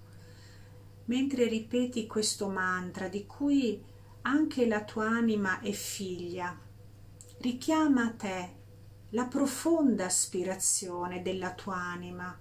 mentre 1.04 1.46
ripeti 1.48 2.06
questo 2.06 2.48
mantra 2.48 3.08
di 3.08 3.26
cui 3.26 3.84
anche 4.22 4.66
la 4.66 4.82
tua 4.84 5.08
anima 5.08 5.60
è 5.60 5.72
figlia. 5.72 6.58
Richiama 7.40 8.04
a 8.04 8.12
te 8.12 8.57
la 9.10 9.24
profonda 9.24 10.04
aspirazione 10.04 11.22
della 11.22 11.52
tua 11.54 11.76
anima, 11.76 12.38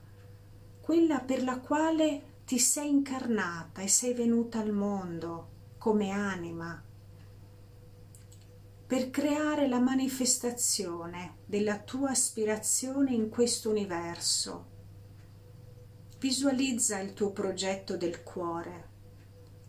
quella 0.81 1.19
per 1.19 1.43
la 1.43 1.59
quale 1.59 2.35
ti 2.45 2.59
sei 2.59 2.89
incarnata 2.89 3.81
e 3.81 3.87
sei 3.87 4.13
venuta 4.13 4.59
al 4.59 4.71
mondo 4.71 5.49
come 5.77 6.11
anima, 6.11 6.83
per 8.85 9.09
creare 9.09 9.67
la 9.67 9.79
manifestazione 9.79 11.39
della 11.45 11.79
tua 11.79 12.11
aspirazione 12.11 13.13
in 13.13 13.29
questo 13.29 13.69
universo. 13.69 14.75
Visualizza 16.19 16.99
il 16.99 17.13
tuo 17.13 17.31
progetto 17.31 17.97
del 17.97 18.23
cuore 18.23 18.95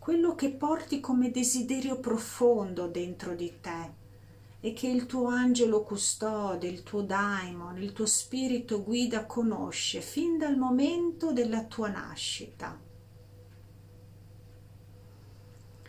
quello 0.09 0.33
che 0.33 0.49
porti 0.49 0.99
come 1.01 1.29
desiderio 1.29 1.99
profondo 1.99 2.87
dentro 2.87 3.35
di 3.35 3.59
te 3.61 3.98
e 4.61 4.73
che 4.73 4.87
il 4.87 5.05
tuo 5.05 5.27
angelo 5.27 5.83
custode, 5.83 6.67
il 6.67 6.83
tuo 6.83 7.01
daimon, 7.01 7.77
il 7.81 7.93
tuo 7.93 8.05
spirito 8.05 8.83
guida 8.83 9.25
conosce 9.25 10.01
fin 10.01 10.37
dal 10.37 10.57
momento 10.57 11.31
della 11.31 11.63
tua 11.63 11.89
nascita. 11.89 12.79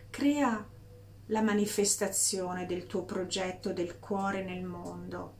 Crea 0.09 0.69
la 1.27 1.41
manifestazione 1.41 2.65
del 2.65 2.85
tuo 2.85 3.03
progetto 3.03 3.73
del 3.73 3.99
cuore 3.99 4.43
nel 4.43 4.63
mondo 4.63 5.39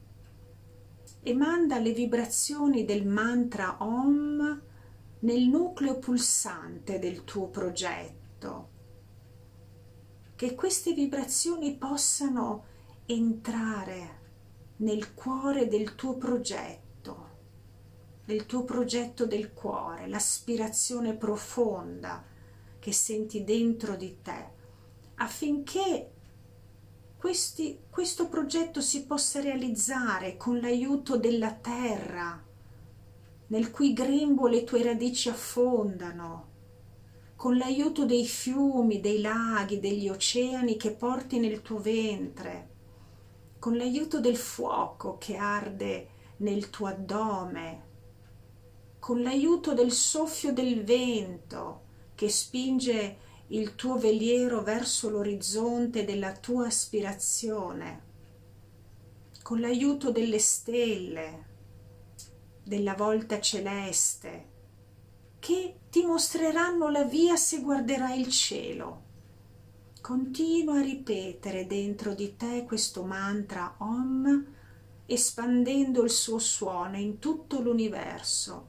e 1.22 1.34
manda 1.34 1.78
le 1.78 1.92
vibrazioni 1.92 2.84
del 2.84 3.06
mantra 3.06 3.76
Om 3.80 4.62
nel 5.20 5.42
nucleo 5.46 5.98
pulsante 5.98 6.98
del 6.98 7.24
tuo 7.24 7.48
progetto 7.48 8.70
che 10.34 10.56
queste 10.56 10.92
vibrazioni 10.92 11.76
possano 11.76 12.64
entrare 13.06 14.20
nel 14.76 15.14
cuore 15.14 15.68
del 15.68 15.94
tuo 15.94 16.16
progetto, 16.16 17.30
del 18.24 18.46
tuo 18.46 18.64
progetto 18.64 19.26
del 19.26 19.52
cuore, 19.52 20.06
l'aspirazione 20.08 21.14
profonda 21.14 22.24
che 22.78 22.92
senti 22.92 23.44
dentro 23.44 23.96
di 23.96 24.18
te, 24.22 24.50
affinché 25.16 26.10
questi, 27.16 27.78
questo 27.88 28.28
progetto 28.28 28.80
si 28.80 29.06
possa 29.06 29.40
realizzare 29.40 30.36
con 30.36 30.58
l'aiuto 30.58 31.16
della 31.16 31.52
terra, 31.52 32.44
nel 33.48 33.70
cui 33.70 33.92
grembo 33.92 34.48
le 34.48 34.64
tue 34.64 34.82
radici 34.82 35.28
affondano, 35.28 36.50
con 37.36 37.56
l'aiuto 37.56 38.04
dei 38.04 38.26
fiumi, 38.26 39.00
dei 39.00 39.20
laghi, 39.20 39.78
degli 39.78 40.08
oceani 40.08 40.76
che 40.76 40.92
porti 40.92 41.38
nel 41.38 41.62
tuo 41.62 41.78
ventre, 41.78 42.71
con 43.62 43.76
l'aiuto 43.76 44.18
del 44.18 44.36
fuoco 44.36 45.18
che 45.18 45.36
arde 45.36 46.08
nel 46.38 46.68
tuo 46.68 46.88
addome, 46.88 47.90
con 48.98 49.22
l'aiuto 49.22 49.72
del 49.72 49.92
soffio 49.92 50.52
del 50.52 50.82
vento 50.82 51.82
che 52.16 52.28
spinge 52.28 53.18
il 53.46 53.76
tuo 53.76 53.98
veliero 53.98 54.62
verso 54.64 55.08
l'orizzonte 55.10 56.04
della 56.04 56.32
tua 56.32 56.66
aspirazione, 56.66 58.02
con 59.44 59.60
l'aiuto 59.60 60.10
delle 60.10 60.40
stelle, 60.40 61.46
della 62.64 62.94
volta 62.94 63.40
celeste, 63.40 64.48
che 65.38 65.76
ti 65.88 66.04
mostreranno 66.04 66.88
la 66.88 67.04
via 67.04 67.36
se 67.36 67.60
guarderai 67.60 68.18
il 68.18 68.28
cielo. 68.28 69.02
Continua 70.02 70.80
a 70.80 70.82
ripetere 70.82 71.64
dentro 71.68 72.12
di 72.12 72.34
te 72.36 72.64
questo 72.64 73.04
mantra 73.04 73.76
Om, 73.78 74.44
espandendo 75.06 76.02
il 76.02 76.10
suo 76.10 76.40
suono 76.40 76.96
in 76.96 77.20
tutto 77.20 77.60
l'universo, 77.60 78.66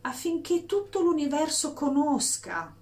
affinché 0.00 0.64
tutto 0.64 1.02
l'universo 1.02 1.74
conosca 1.74 2.74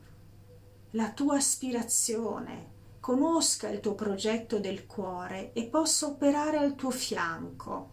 la 0.91 1.11
tua 1.11 1.39
aspirazione, 1.39 2.70
conosca 3.01 3.68
il 3.68 3.80
tuo 3.80 3.97
progetto 3.97 4.61
del 4.61 4.87
cuore 4.87 5.53
e 5.53 5.64
possa 5.64 6.07
operare 6.07 6.59
al 6.59 6.76
tuo 6.76 6.91
fianco. 6.91 7.91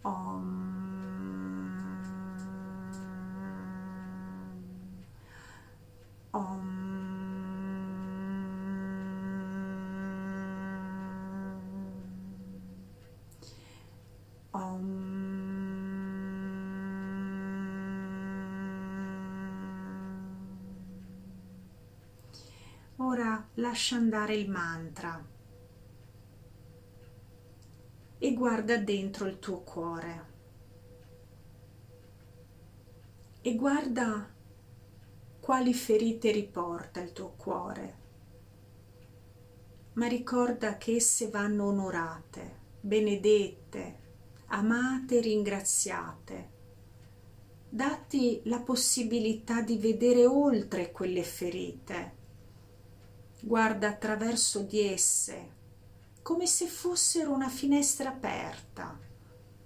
Om. 0.00 0.89
Lascia 23.60 23.96
andare 23.96 24.34
il 24.34 24.50
mantra 24.50 25.24
e 28.18 28.34
guarda 28.34 28.76
dentro 28.78 29.26
il 29.26 29.38
tuo 29.38 29.60
cuore. 29.60 30.28
E 33.42 33.54
guarda 33.54 34.28
quali 35.40 35.72
ferite 35.72 36.30
riporta 36.30 37.00
il 37.00 37.12
tuo 37.12 37.32
cuore, 37.36 37.98
ma 39.94 40.06
ricorda 40.06 40.76
che 40.76 40.96
esse 40.96 41.30
vanno 41.30 41.66
onorate, 41.66 42.58
benedette, 42.80 43.99
amate 44.52 45.18
e 45.18 45.20
ringraziate. 45.20 46.50
Datti 47.68 48.40
la 48.44 48.60
possibilità 48.60 49.62
di 49.62 49.76
vedere 49.76 50.26
oltre 50.26 50.90
quelle 50.90 51.22
ferite 51.22 52.18
guarda 53.42 53.88
attraverso 53.88 54.62
di 54.62 54.80
esse 54.80 55.58
come 56.22 56.46
se 56.46 56.66
fossero 56.66 57.32
una 57.32 57.48
finestra 57.48 58.10
aperta 58.10 58.98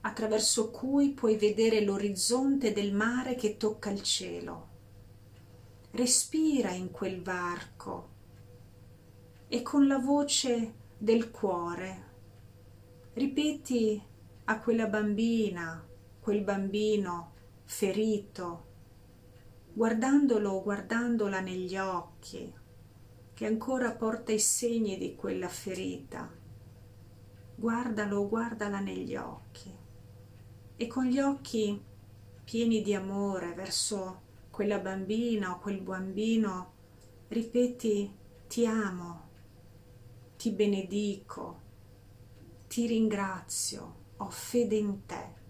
attraverso 0.02 0.70
cui 0.70 1.10
puoi 1.10 1.36
vedere 1.36 1.80
l'orizzonte 1.80 2.72
del 2.72 2.92
mare 2.92 3.34
che 3.34 3.56
tocca 3.56 3.90
il 3.90 4.02
cielo. 4.02 4.68
Respira 5.92 6.70
in 6.70 6.90
quel 6.90 7.22
varco 7.22 8.10
e 9.48 9.62
con 9.62 9.86
la 9.86 9.98
voce 9.98 10.74
del 10.98 11.30
cuore 11.30 12.12
ripeti 13.14 14.02
a 14.46 14.58
quella 14.58 14.86
bambina, 14.86 15.82
quel 16.20 16.42
bambino 16.42 17.32
ferito, 17.64 18.66
guardandolo 19.72 20.50
o 20.50 20.62
guardandola 20.62 21.40
negli 21.40 21.76
occhi, 21.78 22.52
che 23.32 23.46
ancora 23.46 23.92
porta 23.92 24.32
i 24.32 24.38
segni 24.38 24.98
di 24.98 25.16
quella 25.16 25.48
ferita. 25.48 26.30
Guardalo 27.56 28.18
o 28.18 28.28
guardala 28.28 28.80
negli 28.80 29.16
occhi 29.16 29.72
e 30.76 30.86
con 30.88 31.04
gli 31.04 31.20
occhi 31.20 31.82
pieni 32.44 32.82
di 32.82 32.94
amore 32.94 33.54
verso 33.54 34.22
quella 34.50 34.78
bambina 34.78 35.52
o 35.52 35.58
quel 35.58 35.80
bambino 35.80 36.72
ripeti 37.28 38.12
ti 38.46 38.66
amo, 38.66 39.28
ti 40.36 40.50
benedico, 40.50 41.62
ti 42.68 42.86
ringrazio, 42.86 44.02
ho 44.16 44.30
fede 44.30 44.76
in 44.76 45.06
te. 45.06 45.42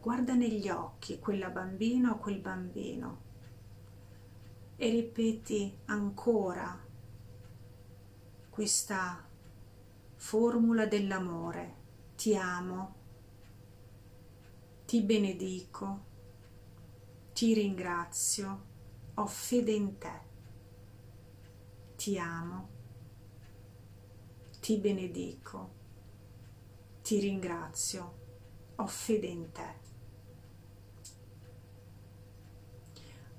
Guarda 0.00 0.34
negli 0.34 0.68
occhi 0.68 1.18
quella 1.18 1.50
bambina 1.50 2.12
o 2.12 2.18
quel 2.18 2.40
bambino 2.40 3.30
e 4.76 4.90
ripeti 4.90 5.78
ancora 5.84 6.76
questa 8.50 9.28
formula 10.16 10.86
dell'amore. 10.86 11.80
Ti 12.16 12.36
amo, 12.36 12.94
ti 14.84 15.02
benedico, 15.02 16.04
ti 17.32 17.54
ringrazio, 17.54 18.66
ho 19.14 19.26
fede 19.26 19.72
in 19.72 19.98
te. 19.98 20.20
Ti 21.96 22.18
amo, 22.18 22.68
ti 24.60 24.76
benedico, 24.78 25.81
ti 27.02 27.18
ringrazio, 27.18 28.18
ho 28.76 28.86
fede 28.86 29.26
in 29.26 29.50
te. 29.50 29.80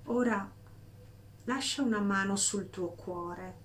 Ora 0.06 0.52
lascia 1.46 1.82
una 1.82 2.02
mano 2.02 2.36
sul 2.36 2.70
tuo 2.70 2.90
cuore 2.90 3.62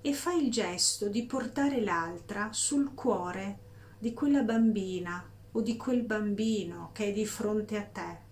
e 0.00 0.12
fai 0.12 0.44
il 0.44 0.50
gesto 0.50 1.08
di 1.08 1.24
portare 1.24 1.80
l'altra 1.80 2.52
sul 2.52 2.94
cuore 2.94 3.66
di 3.98 4.12
quella 4.12 4.42
bambina 4.42 5.24
o 5.52 5.60
di 5.60 5.76
quel 5.76 6.02
bambino 6.02 6.90
che 6.92 7.06
è 7.06 7.12
di 7.12 7.24
fronte 7.24 7.76
a 7.76 7.84
te. 7.84 8.26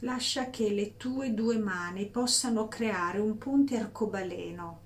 Lascia 0.00 0.50
che 0.50 0.70
le 0.70 0.96
tue 0.96 1.32
due 1.32 1.58
mani 1.58 2.06
possano 2.06 2.66
creare 2.66 3.20
un 3.20 3.38
ponte 3.38 3.78
arcobaleno 3.78 4.80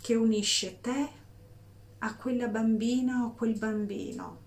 che 0.00 0.14
unisce 0.14 0.80
te 0.80 1.22
a 2.04 2.16
quella 2.16 2.48
bambina 2.48 3.24
o 3.24 3.32
quel 3.32 3.56
bambino. 3.56 4.42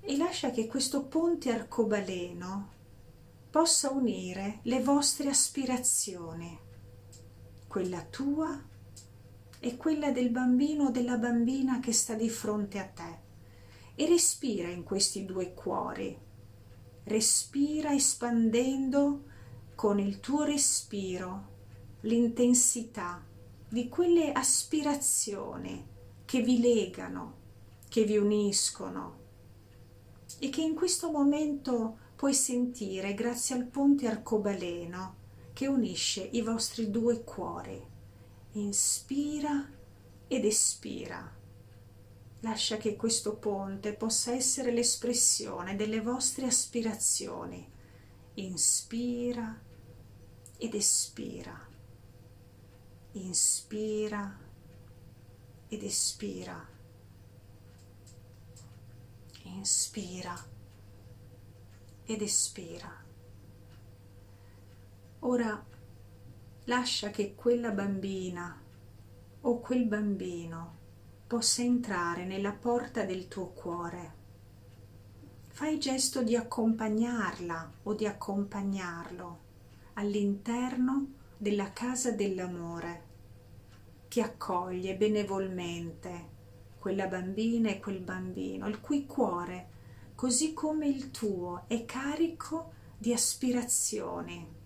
E 0.00 0.16
lascia 0.18 0.50
che 0.50 0.66
questo 0.66 1.04
ponte 1.06 1.50
arcobaleno 1.50 2.78
possa 3.50 3.90
unire 3.90 4.60
le 4.64 4.82
vostre 4.82 5.30
aspirazioni, 5.30 6.58
quella 7.66 8.02
tua 8.02 8.62
e 9.60 9.76
quella 9.78 10.12
del 10.12 10.28
bambino 10.28 10.86
o 10.86 10.90
della 10.90 11.16
bambina 11.16 11.80
che 11.80 11.92
sta 11.92 12.12
di 12.12 12.28
fronte 12.28 12.78
a 12.78 12.84
te. 12.84 13.18
E 13.94 14.06
respira 14.06 14.68
in 14.68 14.82
questi 14.82 15.24
due 15.24 15.54
cuori. 15.54 16.18
Respira 17.04 17.94
espandendo 17.94 19.24
con 19.74 19.98
il 19.98 20.20
tuo 20.20 20.44
respiro 20.44 21.48
l'intensità 22.02 23.28
di 23.70 23.88
quelle 23.88 24.32
aspirazioni 24.32 25.86
che 26.24 26.42
vi 26.42 26.58
legano, 26.58 27.36
che 27.88 28.02
vi 28.02 28.16
uniscono 28.16 29.18
e 30.40 30.48
che 30.48 30.60
in 30.60 30.74
questo 30.74 31.12
momento 31.12 31.98
puoi 32.16 32.34
sentire 32.34 33.14
grazie 33.14 33.54
al 33.54 33.66
ponte 33.66 34.08
arcobaleno 34.08 35.18
che 35.52 35.68
unisce 35.68 36.20
i 36.32 36.42
vostri 36.42 36.90
due 36.90 37.22
cuori. 37.22 37.80
Inspira 38.52 39.70
ed 40.26 40.44
espira. 40.44 41.32
Lascia 42.40 42.76
che 42.76 42.96
questo 42.96 43.36
ponte 43.36 43.92
possa 43.92 44.32
essere 44.32 44.72
l'espressione 44.72 45.76
delle 45.76 46.00
vostre 46.00 46.46
aspirazioni. 46.46 47.64
Inspira 48.34 49.60
ed 50.58 50.74
espira. 50.74 51.69
Inspira 53.12 54.38
ed 55.66 55.82
espira. 55.82 56.64
Inspira 59.42 60.36
ed 62.04 62.22
espira. 62.22 63.04
Ora 65.18 65.66
lascia 66.66 67.10
che 67.10 67.34
quella 67.34 67.72
bambina 67.72 68.62
o 69.40 69.58
quel 69.58 69.86
bambino 69.86 70.78
possa 71.26 71.62
entrare 71.62 72.24
nella 72.24 72.52
porta 72.52 73.04
del 73.04 73.26
tuo 73.26 73.48
cuore. 73.48 74.14
Fai 75.48 75.80
gesto 75.80 76.22
di 76.22 76.36
accompagnarla 76.36 77.72
o 77.82 77.92
di 77.94 78.06
accompagnarlo 78.06 79.38
all'interno 79.94 81.18
della 81.40 81.72
casa 81.72 82.10
dell'amore 82.10 83.08
che 84.08 84.20
accoglie 84.20 84.94
benevolmente 84.96 86.28
quella 86.78 87.06
bambina 87.06 87.70
e 87.70 87.80
quel 87.80 88.00
bambino, 88.00 88.68
il 88.68 88.80
cui 88.80 89.06
cuore, 89.06 89.68
così 90.14 90.52
come 90.52 90.86
il 90.86 91.10
tuo, 91.10 91.64
è 91.66 91.86
carico 91.86 92.72
di 92.98 93.14
aspirazioni 93.14 94.58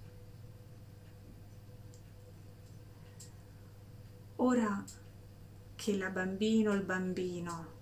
Ora 4.36 4.84
che 5.76 5.96
la 5.96 6.10
bambina 6.10 6.70
o 6.70 6.74
il 6.74 6.82
bambino 6.82 7.72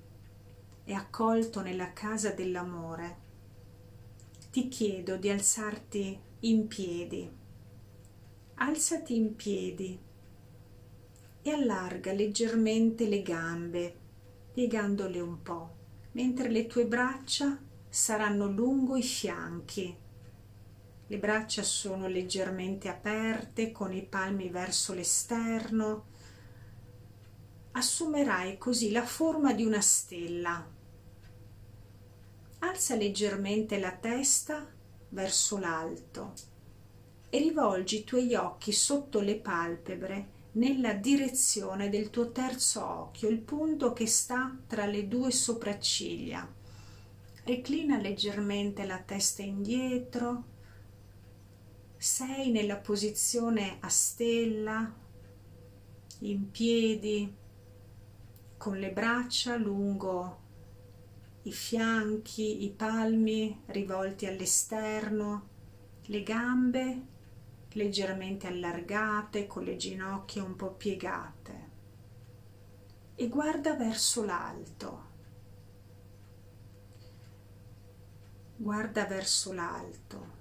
è 0.84 0.92
accolto 0.92 1.62
nella 1.62 1.92
casa 1.92 2.30
dell'amore, 2.32 3.20
ti 4.50 4.68
chiedo 4.68 5.16
di 5.16 5.30
alzarti 5.30 6.20
in 6.40 6.66
piedi. 6.68 7.40
Alzati 8.54 9.16
in 9.16 9.34
piedi 9.34 9.98
e 11.42 11.50
allarga 11.50 12.12
leggermente 12.12 13.08
le 13.08 13.22
gambe, 13.22 13.96
piegandole 14.52 15.20
un 15.20 15.42
po', 15.42 15.76
mentre 16.12 16.48
le 16.48 16.66
tue 16.66 16.86
braccia 16.86 17.58
saranno 17.88 18.46
lungo 18.46 18.96
i 18.96 19.02
fianchi. 19.02 19.96
Le 21.06 21.18
braccia 21.18 21.62
sono 21.62 22.06
leggermente 22.06 22.88
aperte 22.88 23.72
con 23.72 23.92
i 23.92 24.02
palmi 24.04 24.48
verso 24.48 24.94
l'esterno 24.94 26.10
assumerai 27.72 28.58
così 28.58 28.90
la 28.90 29.04
forma 29.04 29.52
di 29.52 29.64
una 29.64 29.80
stella. 29.80 30.64
Alza 32.60 32.94
leggermente 32.94 33.78
la 33.78 33.92
testa 33.92 34.70
verso 35.08 35.58
l'alto 35.58 36.51
e 37.34 37.38
rivolgi 37.38 38.00
i 38.00 38.04
tuoi 38.04 38.34
occhi 38.34 38.72
sotto 38.72 39.20
le 39.20 39.36
palpebre 39.36 40.40
nella 40.52 40.92
direzione 40.92 41.88
del 41.88 42.10
tuo 42.10 42.30
terzo 42.30 42.84
occhio, 42.84 43.30
il 43.30 43.38
punto 43.38 43.94
che 43.94 44.06
sta 44.06 44.54
tra 44.66 44.84
le 44.84 45.08
due 45.08 45.30
sopracciglia. 45.30 46.46
Reclina 47.44 47.98
leggermente 47.98 48.84
la 48.84 48.98
testa 48.98 49.40
indietro. 49.40 50.44
Sei 51.96 52.50
nella 52.50 52.76
posizione 52.76 53.78
a 53.80 53.88
stella, 53.88 54.94
in 56.18 56.50
piedi, 56.50 57.34
con 58.58 58.76
le 58.76 58.92
braccia 58.92 59.56
lungo 59.56 60.40
i 61.44 61.52
fianchi, 61.52 62.62
i 62.64 62.70
palmi 62.72 63.62
rivolti 63.68 64.26
all'esterno, 64.26 65.48
le 66.02 66.22
gambe 66.22 67.06
leggermente 67.74 68.46
allargate, 68.46 69.46
con 69.46 69.64
le 69.64 69.76
ginocchia 69.76 70.42
un 70.42 70.56
po' 70.56 70.72
piegate. 70.72 71.70
E 73.14 73.28
guarda 73.28 73.74
verso 73.74 74.24
l'alto. 74.24 75.10
Guarda 78.56 79.06
verso 79.06 79.52
l'alto 79.52 80.40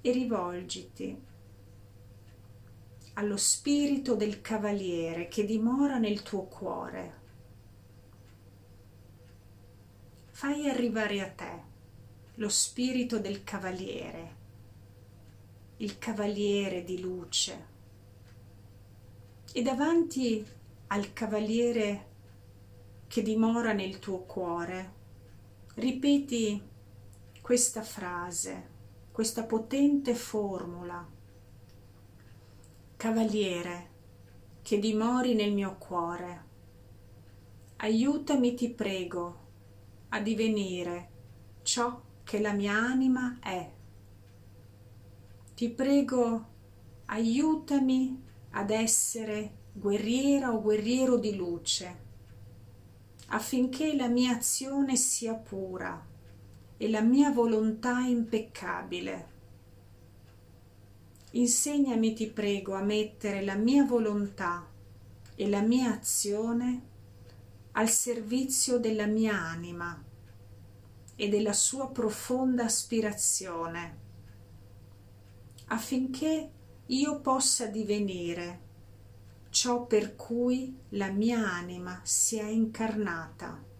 e 0.00 0.12
rivolgiti 0.12 1.24
allo 3.14 3.36
spirito 3.36 4.14
del 4.14 4.40
cavaliere 4.40 5.26
che 5.26 5.44
dimora 5.44 5.98
nel 5.98 6.22
tuo 6.22 6.44
cuore. 6.44 7.24
Fai 10.30 10.68
arrivare 10.68 11.20
a 11.22 11.30
te 11.30 11.62
lo 12.34 12.48
spirito 12.50 13.18
del 13.18 13.42
cavaliere, 13.42 14.36
il 15.78 15.98
cavaliere 15.98 16.84
di 16.84 17.00
luce. 17.00 17.66
E 19.52 19.62
davanti 19.62 20.44
al 20.88 21.12
cavaliere 21.12 22.06
che 23.06 23.22
dimora 23.22 23.72
nel 23.72 23.98
tuo 23.98 24.20
cuore, 24.20 24.92
ripeti 25.74 26.60
questa 27.40 27.82
frase, 27.82 28.74
questa 29.12 29.44
potente 29.44 30.14
formula 30.14 31.14
Cavaliere, 32.96 33.90
che 34.62 34.78
dimori 34.78 35.34
nel 35.34 35.52
mio 35.52 35.76
cuore, 35.76 36.44
aiutami, 37.76 38.54
ti 38.54 38.70
prego, 38.70 39.44
a 40.08 40.20
divenire 40.20 41.10
ciò 41.62 42.00
che 42.24 42.40
la 42.40 42.52
mia 42.52 42.72
anima 42.72 43.38
è. 43.42 43.70
Ti 45.56 45.70
prego, 45.70 46.46
aiutami 47.06 48.22
ad 48.50 48.68
essere 48.68 49.52
guerriera 49.72 50.52
o 50.52 50.60
guerriero 50.60 51.16
di 51.16 51.34
luce, 51.34 51.96
affinché 53.28 53.96
la 53.96 54.08
mia 54.08 54.36
azione 54.36 54.96
sia 54.96 55.32
pura 55.32 56.06
e 56.76 56.90
la 56.90 57.00
mia 57.00 57.30
volontà 57.30 58.00
impeccabile. 58.00 59.28
Insegnami, 61.30 62.12
ti 62.12 62.26
prego, 62.26 62.74
a 62.74 62.82
mettere 62.82 63.42
la 63.42 63.54
mia 63.54 63.86
volontà 63.86 64.68
e 65.34 65.48
la 65.48 65.62
mia 65.62 65.94
azione 65.94 66.82
al 67.72 67.88
servizio 67.88 68.78
della 68.78 69.06
mia 69.06 69.40
anima 69.40 70.04
e 71.14 71.28
della 71.30 71.54
sua 71.54 71.88
profonda 71.88 72.64
aspirazione, 72.64 74.04
affinché 75.66 76.50
io 76.86 77.20
possa 77.20 77.66
divenire 77.66 78.64
ciò 79.50 79.86
per 79.86 80.16
cui 80.16 80.78
la 80.90 81.10
mia 81.10 81.50
anima 81.50 82.00
si 82.04 82.36
è 82.36 82.46
incarnata. 82.48 83.74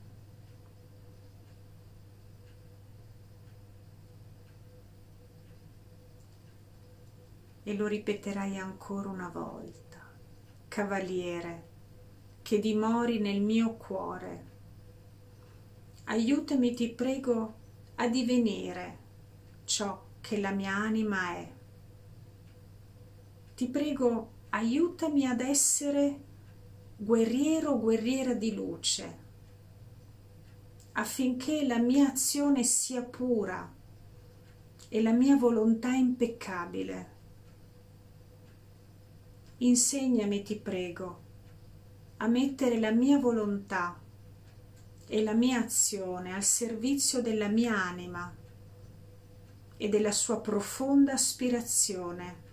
e 7.68 7.74
lo 7.74 7.88
ripeterai 7.88 8.58
ancora 8.58 9.08
una 9.08 9.28
volta. 9.28 9.98
Cavaliere, 10.68 11.68
che 12.42 12.60
dimori 12.60 13.18
nel 13.18 13.40
mio 13.40 13.74
cuore, 13.74 14.44
aiutami, 16.04 16.74
ti 16.74 16.90
prego, 16.90 17.54
a 17.96 18.06
divenire 18.06 18.98
ciò 19.64 20.00
che 20.20 20.38
la 20.38 20.52
mia 20.52 20.76
anima 20.76 21.34
è. 21.34 21.55
Ti 23.56 23.68
prego, 23.68 24.32
aiutami 24.50 25.26
ad 25.26 25.40
essere 25.40 26.20
guerriero 26.94 27.70
o 27.70 27.80
guerriera 27.80 28.34
di 28.34 28.52
luce, 28.52 29.18
affinché 30.92 31.66
la 31.66 31.78
mia 31.78 32.10
azione 32.10 32.64
sia 32.64 33.02
pura 33.02 33.74
e 34.90 35.02
la 35.02 35.12
mia 35.12 35.36
volontà 35.36 35.94
impeccabile. 35.94 37.14
Insegnami, 39.56 40.42
ti 40.42 40.56
prego, 40.56 41.22
a 42.18 42.26
mettere 42.26 42.78
la 42.78 42.90
mia 42.90 43.18
volontà 43.18 43.98
e 45.08 45.22
la 45.22 45.32
mia 45.32 45.60
azione 45.60 46.34
al 46.34 46.44
servizio 46.44 47.22
della 47.22 47.48
mia 47.48 47.74
anima 47.74 48.36
e 49.78 49.88
della 49.88 50.12
sua 50.12 50.42
profonda 50.42 51.14
aspirazione, 51.14 52.44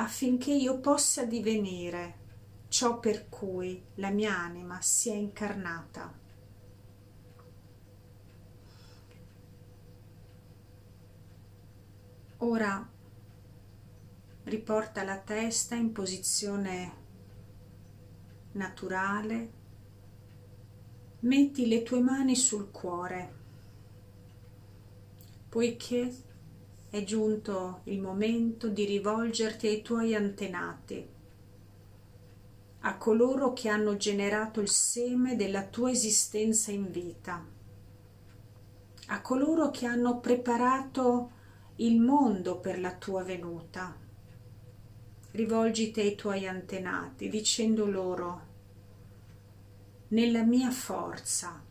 affinché 0.00 0.52
io 0.52 0.78
possa 0.78 1.24
divenire 1.24 2.26
ciò 2.68 3.00
per 3.00 3.28
cui 3.28 3.82
la 3.94 4.10
mia 4.10 4.36
anima 4.36 4.80
si 4.80 5.10
è 5.10 5.14
incarnata. 5.14 6.16
Ora 12.38 12.88
riporta 14.44 15.02
la 15.02 15.18
testa 15.18 15.74
in 15.74 15.90
posizione 15.90 16.92
naturale, 18.52 19.52
metti 21.20 21.66
le 21.66 21.82
tue 21.82 22.00
mani 22.00 22.36
sul 22.36 22.70
cuore, 22.70 23.34
poiché 25.48 26.27
è 26.90 27.04
giunto 27.04 27.80
il 27.84 28.00
momento 28.00 28.68
di 28.68 28.86
rivolgerti 28.86 29.66
ai 29.66 29.82
tuoi 29.82 30.14
antenati, 30.14 31.06
a 32.80 32.96
coloro 32.96 33.52
che 33.52 33.68
hanno 33.68 33.96
generato 33.98 34.60
il 34.60 34.70
seme 34.70 35.36
della 35.36 35.64
tua 35.64 35.90
esistenza 35.90 36.70
in 36.70 36.90
vita, 36.90 37.44
a 39.08 39.20
coloro 39.20 39.70
che 39.70 39.84
hanno 39.84 40.18
preparato 40.18 41.32
il 41.76 42.00
mondo 42.00 42.58
per 42.58 42.80
la 42.80 42.94
tua 42.94 43.22
venuta. 43.22 43.94
Rivolgiti 45.32 46.00
ai 46.00 46.14
tuoi 46.14 46.48
antenati 46.48 47.28
dicendo 47.28 47.84
loro, 47.84 48.46
nella 50.08 50.42
mia 50.42 50.70
forza 50.70 51.62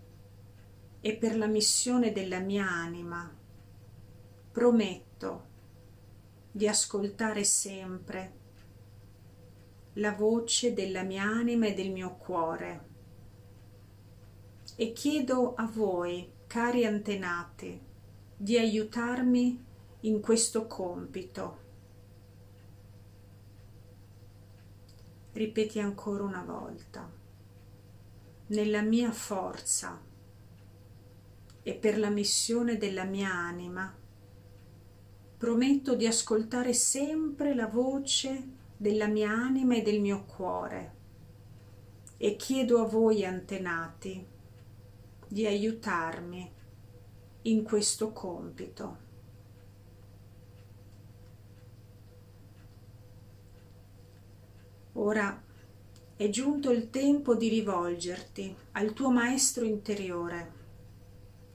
e 1.02 1.16
per 1.16 1.36
la 1.36 1.48
missione 1.48 2.12
della 2.12 2.40
mia 2.40 2.70
anima, 2.70 3.36
prometto 4.52 5.07
di 6.52 6.68
ascoltare 6.68 7.44
sempre 7.44 8.34
la 9.94 10.14
voce 10.14 10.74
della 10.74 11.04
mia 11.04 11.24
anima 11.24 11.68
e 11.68 11.74
del 11.74 11.92
mio 11.92 12.16
cuore 12.18 12.88
e 14.80 14.94
chiedo 14.94 15.56
a 15.56 15.66
voi, 15.66 16.32
cari 16.46 16.86
antenati, 16.86 17.82
di 18.38 18.60
aiutarmi 18.60 19.66
in 20.02 20.22
questo 20.22 20.68
compito. 20.68 21.66
Ripeti 25.32 25.80
ancora 25.80 26.24
una 26.24 26.44
volta, 26.44 27.12
nella 28.48 28.82
mia 28.82 29.12
forza 29.12 30.00
e 31.64 31.74
per 31.74 31.98
la 31.98 32.10
missione 32.10 32.78
della 32.78 33.04
mia 33.04 33.34
anima, 33.34 33.92
prometto 35.38 35.96
di 35.96 36.08
ascoltare 36.08 36.74
sempre 36.74 37.54
la 37.54 37.68
voce 37.68 38.44
della 38.76 39.08
mia 39.08 39.30
anima 39.30 39.76
e 39.76 39.84
del 39.84 40.02
mio 40.02 40.26
cuore 40.26 40.96
e 42.18 42.36
chiedo 42.36 42.82
a 42.82 42.86
voi 42.86 43.24
antenati 43.24 44.26
di 45.28 45.46
aiutarmi 45.46 46.52
in 47.44 47.64
questo 47.64 48.12
compito. 48.12 49.06
Ora 54.94 55.44
è 56.16 56.30
giunto 56.30 56.72
il 56.72 56.90
tempo 56.90 57.36
di 57.36 57.50
rivolgerti 57.50 58.56
al 58.72 58.94
tuo 58.94 59.12
maestro 59.12 59.64
interiore 59.64 60.56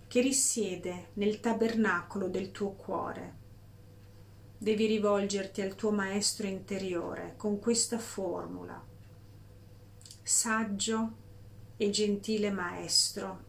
che 0.06 0.20
risiede 0.20 1.08
nel 1.14 1.40
tabernacolo 1.40 2.28
del 2.28 2.52
tuo 2.52 2.70
cuore. 2.70 3.41
Devi 4.62 4.86
rivolgerti 4.86 5.60
al 5.60 5.74
tuo 5.74 5.90
maestro 5.90 6.46
interiore 6.46 7.34
con 7.36 7.58
questa 7.58 7.98
formula. 7.98 8.80
Saggio 10.22 11.16
e 11.76 11.90
gentile 11.90 12.52
maestro, 12.52 13.44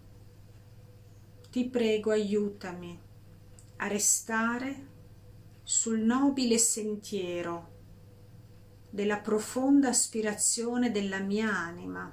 ti 1.52 1.70
prego 1.70 2.10
aiutami 2.10 3.00
a 3.76 3.86
restare 3.86 4.88
sul 5.62 6.00
nobile 6.00 6.58
sentiero 6.58 7.70
della 8.90 9.20
profonda 9.20 9.90
aspirazione 9.90 10.90
della 10.90 11.20
mia 11.20 11.56
anima 11.56 12.12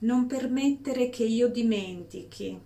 non 0.00 0.26
permettere 0.26 1.08
che 1.08 1.24
io 1.24 1.48
dimentichi 1.48 2.56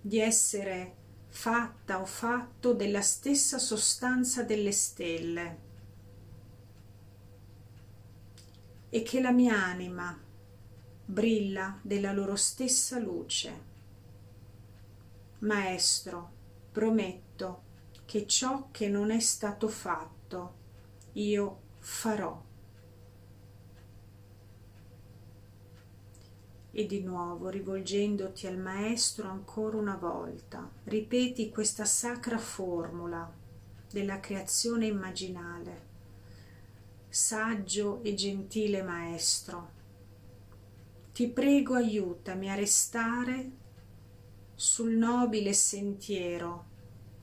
di 0.00 0.20
essere 0.20 1.04
fatta 1.36 2.00
o 2.00 2.06
fatto 2.06 2.72
della 2.72 3.02
stessa 3.02 3.58
sostanza 3.58 4.42
delle 4.42 4.72
stelle 4.72 5.58
e 8.88 9.02
che 9.02 9.20
la 9.20 9.32
mia 9.32 9.62
anima 9.62 10.18
brilla 11.04 11.78
della 11.82 12.12
loro 12.12 12.36
stessa 12.36 12.98
luce. 12.98 13.64
Maestro, 15.40 16.32
prometto 16.72 17.64
che 18.06 18.26
ciò 18.26 18.68
che 18.70 18.88
non 18.88 19.10
è 19.10 19.20
stato 19.20 19.68
fatto 19.68 20.54
io 21.12 21.60
farò. 21.80 22.45
E 26.78 26.84
di 26.84 27.02
nuovo 27.02 27.48
rivolgendoti 27.48 28.46
al 28.46 28.58
Maestro 28.58 29.30
ancora 29.30 29.78
una 29.78 29.96
volta, 29.96 30.70
ripeti 30.84 31.48
questa 31.48 31.86
sacra 31.86 32.36
formula 32.36 33.32
della 33.90 34.20
creazione 34.20 34.84
immaginale. 34.84 35.86
Saggio 37.08 38.02
e 38.02 38.12
gentile 38.12 38.82
Maestro, 38.82 39.70
ti 41.14 41.30
prego 41.30 41.72
aiutami 41.72 42.50
a 42.50 42.54
restare 42.54 43.50
sul 44.54 44.96
nobile 44.96 45.54
sentiero 45.54 46.66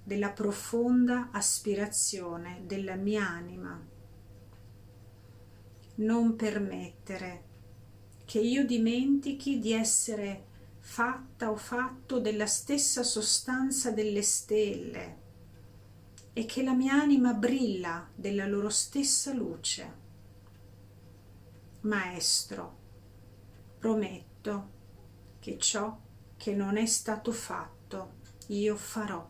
della 0.04 0.32
profonda 0.32 1.30
aspirazione 1.32 2.64
della 2.66 2.96
mia 2.96 3.30
anima. 3.30 3.80
Non 5.98 6.36
permettere 6.36 7.52
che 8.34 8.40
io 8.40 8.66
dimentichi 8.66 9.60
di 9.60 9.74
essere 9.74 10.46
fatta 10.80 11.52
o 11.52 11.56
fatto 11.56 12.20
della 12.20 12.48
stessa 12.48 13.04
sostanza 13.04 13.92
delle 13.92 14.24
stelle 14.24 15.18
e 16.34 16.44
che 16.46 16.64
la 16.64 16.74
mia 16.74 16.94
anima 16.94 17.34
brilla 17.34 18.10
della 18.16 18.48
loro 18.48 18.70
stessa 18.70 19.34
luce. 19.34 19.94
Maestro, 21.82 22.78
prometto 23.78 24.70
che 25.38 25.60
ciò 25.60 25.96
che 26.36 26.56
non 26.56 26.78
è 26.78 26.88
stato 26.88 27.32
fatto 27.32 28.14
io 28.48 28.76
farò. 28.76 29.30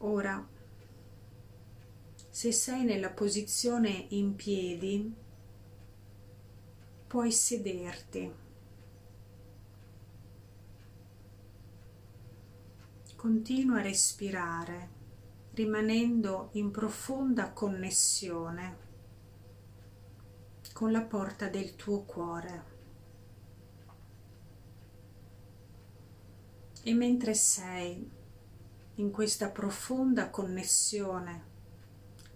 Ora 0.00 0.58
se 2.40 2.52
sei 2.52 2.84
nella 2.84 3.10
posizione 3.10 4.06
in 4.08 4.34
piedi, 4.34 5.14
puoi 7.06 7.30
sederti. 7.30 8.32
Continua 13.14 13.80
a 13.80 13.82
respirare, 13.82 14.88
rimanendo 15.52 16.48
in 16.52 16.70
profonda 16.70 17.52
connessione 17.52 18.78
con 20.72 20.92
la 20.92 21.02
porta 21.02 21.48
del 21.48 21.76
tuo 21.76 22.04
cuore. 22.04 22.64
E 26.84 26.94
mentre 26.94 27.34
sei 27.34 28.10
in 28.94 29.10
questa 29.10 29.50
profonda 29.50 30.30
connessione 30.30 31.49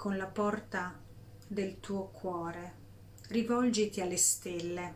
con 0.04 0.18
la 0.18 0.26
porta 0.26 1.00
del 1.48 1.80
tuo 1.80 2.08
cuore, 2.08 2.74
rivolgiti 3.28 4.02
alle 4.02 4.18
stelle 4.18 4.94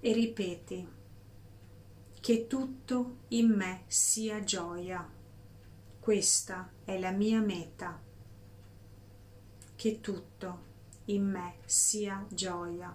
e 0.00 0.12
ripeti 0.12 0.88
che 2.18 2.46
tutto 2.48 3.18
in 3.28 3.46
me 3.50 3.84
sia 3.86 4.42
gioia. 4.42 5.08
Questa 6.00 6.72
è 6.84 6.98
la 6.98 7.12
mia 7.12 7.40
meta. 7.40 8.02
Che 9.76 10.00
tutto 10.00 10.64
in 11.04 11.30
me 11.30 11.58
sia 11.64 12.26
gioia. 12.28 12.92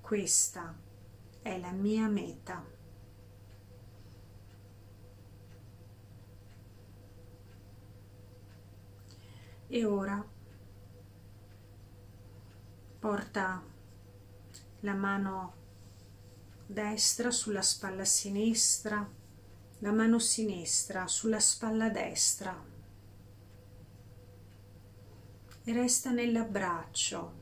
Questa 0.00 0.76
è 1.42 1.58
la 1.60 1.70
mia 1.70 2.08
meta. 2.08 2.79
E 9.72 9.84
ora 9.84 10.28
porta 12.98 13.62
la 14.80 14.94
mano 14.94 15.54
destra 16.66 17.30
sulla 17.30 17.62
spalla 17.62 18.04
sinistra, 18.04 19.08
la 19.78 19.92
mano 19.92 20.18
sinistra 20.18 21.06
sulla 21.06 21.38
spalla 21.38 21.88
destra 21.88 22.52
e 25.62 25.72
resta 25.72 26.10
nell'abbraccio, 26.10 27.32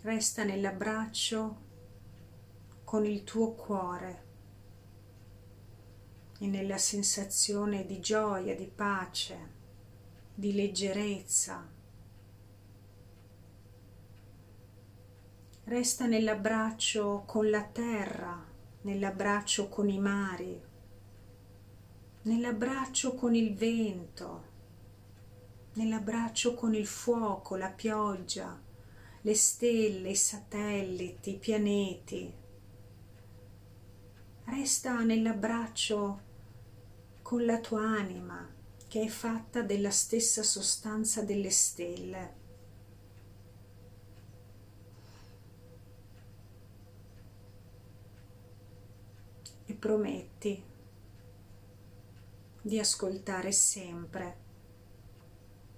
resta 0.00 0.44
nell'abbraccio 0.44 1.64
con 2.84 3.04
il 3.04 3.22
tuo 3.22 3.52
cuore 3.52 4.25
nella 6.38 6.78
sensazione 6.78 7.86
di 7.86 8.00
gioia, 8.00 8.54
di 8.54 8.66
pace, 8.66 9.54
di 10.34 10.52
leggerezza. 10.52 11.66
Resta 15.64 16.06
nell'abbraccio 16.06 17.24
con 17.26 17.48
la 17.48 17.64
terra, 17.64 18.44
nell'abbraccio 18.82 19.68
con 19.68 19.88
i 19.88 19.98
mari, 19.98 20.62
nell'abbraccio 22.22 23.14
con 23.14 23.34
il 23.34 23.54
vento, 23.54 24.44
nell'abbraccio 25.72 26.54
con 26.54 26.74
il 26.74 26.86
fuoco, 26.86 27.56
la 27.56 27.70
pioggia, 27.70 28.62
le 29.22 29.34
stelle, 29.34 30.10
i 30.10 30.16
satelliti, 30.16 31.30
i 31.30 31.38
pianeti. 31.38 32.32
Resta 34.44 35.02
nell'abbraccio 35.02 36.25
con 37.26 37.44
la 37.44 37.58
tua 37.58 37.82
anima 37.82 38.48
che 38.86 39.02
è 39.02 39.08
fatta 39.08 39.62
della 39.62 39.90
stessa 39.90 40.44
sostanza 40.44 41.22
delle 41.22 41.50
stelle. 41.50 42.34
E 49.66 49.74
prometti 49.74 50.62
di 52.62 52.78
ascoltare 52.78 53.50
sempre 53.50 54.36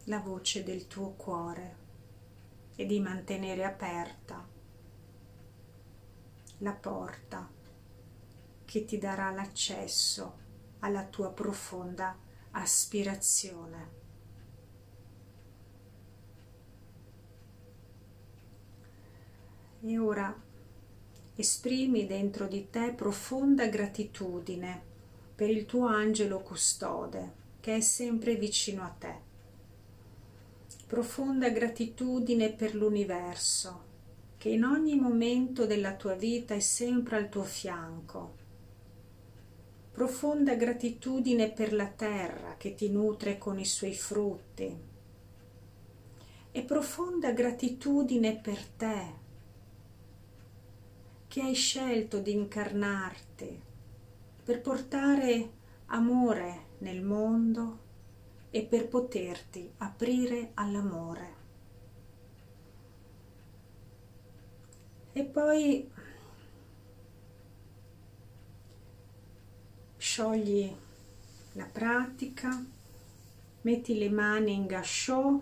la 0.05 0.21
voce 0.21 0.63
del 0.63 0.87
tuo 0.87 1.13
cuore 1.13 1.77
e 2.77 2.85
di 2.85 3.01
mantenere 3.01 3.65
aperta 3.65 4.47
la 6.59 6.73
porta 6.73 7.51
che 8.67 8.85
ti 8.85 8.99
darà 8.99 9.31
l'accesso 9.31 10.45
alla 10.81 11.05
tua 11.05 11.31
profonda 11.31 12.17
aspirazione. 12.53 13.97
E 19.81 19.99
ora 19.99 20.35
esprimi 21.37 22.07
dentro 22.07 22.47
di 22.47 22.69
te 22.69 22.93
profonda 22.93 23.69
gratitudine 23.69 24.83
per 25.35 25.51
il 25.51 25.67
tuo 25.67 25.87
angelo 25.87 26.41
custode 26.41 27.47
che 27.61 27.77
è 27.77 27.81
sempre 27.81 28.35
vicino 28.35 28.83
a 28.83 28.89
te 28.89 29.27
profonda 30.89 31.51
gratitudine 31.51 32.51
per 32.51 32.75
l'universo 32.75 33.85
che 34.39 34.49
in 34.49 34.65
ogni 34.65 34.99
momento 34.99 35.67
della 35.67 35.95
tua 35.95 36.15
vita 36.15 36.55
è 36.55 36.61
sempre 36.61 37.17
al 37.17 37.29
tuo 37.29 37.43
fianco. 37.43 38.38
Profonda 39.99 40.55
gratitudine 40.55 41.51
per 41.51 41.73
la 41.73 41.89
terra 41.89 42.55
che 42.57 42.77
ti 42.77 42.89
nutre 42.89 43.37
con 43.37 43.59
i 43.59 43.65
suoi 43.65 43.97
frutti. 43.97 44.81
E 46.53 46.63
profonda 46.63 47.33
gratitudine 47.33 48.37
per 48.37 48.65
te 48.65 49.13
che 51.27 51.41
hai 51.41 51.55
scelto 51.55 52.21
di 52.21 52.31
incarnarti 52.31 53.61
per 54.45 54.61
portare 54.61 55.51
amore 55.87 56.67
nel 56.79 57.03
mondo 57.03 57.79
e 58.51 58.63
per 58.63 58.87
poterti 58.87 59.69
aprire 59.79 60.53
all'amore. 60.55 61.35
E 65.13 65.25
poi 65.25 65.91
sciogli 69.99 70.73
la 71.53 71.65
pratica, 71.65 72.65
metti 73.63 73.99
le 73.99 74.09
mani 74.09 74.55
in 74.55 74.67
gasciò, 74.67 75.39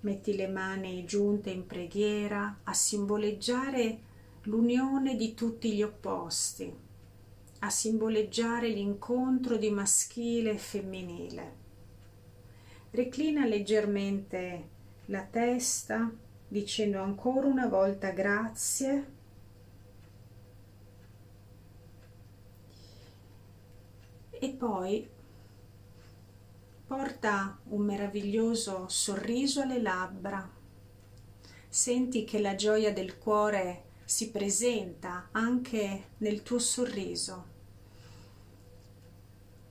metti 0.00 0.34
le 0.34 0.48
mani 0.48 1.04
giunte 1.04 1.50
in 1.50 1.64
preghiera 1.64 2.58
a 2.64 2.74
simboleggiare 2.74 4.00
l'unione 4.42 5.14
di 5.14 5.34
tutti 5.34 5.72
gli 5.74 5.82
opposti, 5.82 6.74
a 7.60 7.70
simboleggiare 7.70 8.68
l'incontro 8.68 9.56
di 9.56 9.70
maschile 9.70 10.50
e 10.50 10.58
femminile. 10.58 11.60
Reclina 12.90 13.46
leggermente 13.46 14.68
la 15.06 15.22
testa 15.22 16.12
dicendo 16.48 17.00
ancora 17.00 17.46
una 17.46 17.68
volta 17.68 18.10
grazie 18.10 19.20
e 24.42 24.48
poi 24.50 25.08
porta 26.84 27.60
un 27.68 27.84
meraviglioso 27.84 28.88
sorriso 28.88 29.60
alle 29.60 29.80
labbra 29.80 30.50
senti 31.68 32.24
che 32.24 32.40
la 32.40 32.56
gioia 32.56 32.92
del 32.92 33.18
cuore 33.18 33.90
si 34.04 34.32
presenta 34.32 35.28
anche 35.30 36.08
nel 36.18 36.42
tuo 36.42 36.58
sorriso 36.58 37.50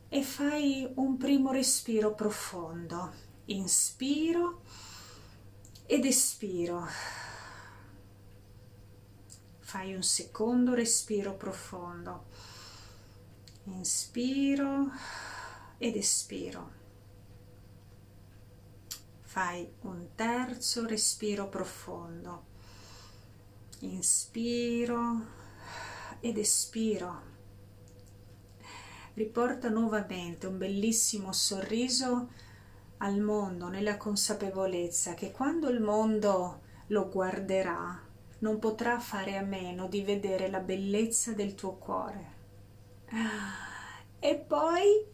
e 0.07 0.24
fai 0.24 0.89
un 0.95 1.17
primo 1.17 1.51
respiro 1.51 2.15
profondo. 2.15 3.11
Inspiro 3.45 4.61
ed 5.86 6.05
espiro. 6.05 6.88
Fai 9.59 9.93
un 9.93 10.03
secondo 10.03 10.74
respiro 10.74 11.36
profondo. 11.36 12.28
Inspiro 13.66 14.89
ed 15.78 15.95
espiro. 15.95 16.72
Fai 19.22 19.72
un 19.82 20.09
terzo 20.16 20.86
respiro 20.86 21.47
profondo. 21.47 22.45
Inspiro 23.80 25.26
ed 26.20 26.38
espiro 26.38 27.30
riporta 29.14 29.70
nuovamente 29.70 30.47
un 30.47 30.57
bellissimo 30.57 31.34
sorriso 31.34 32.30
al 32.97 33.20
mondo 33.20 33.68
nella 33.68 33.97
consapevolezza 33.97 35.14
che 35.14 35.32
quando 35.32 35.70
il 35.70 35.82
mondo 35.82 36.62
lo 36.88 37.09
guarderà 37.09 37.99
non 38.39 38.59
potrà 38.59 38.99
fare 38.99 39.38
a 39.38 39.43
meno 39.43 39.88
di 39.88 40.01
vedere 40.01 40.49
la 40.49 40.59
bellezza 40.59 41.34
del 41.34 41.55
tuo 41.55 41.74
cuore. 41.74 42.41
E 44.20 44.36
poi 44.36 45.05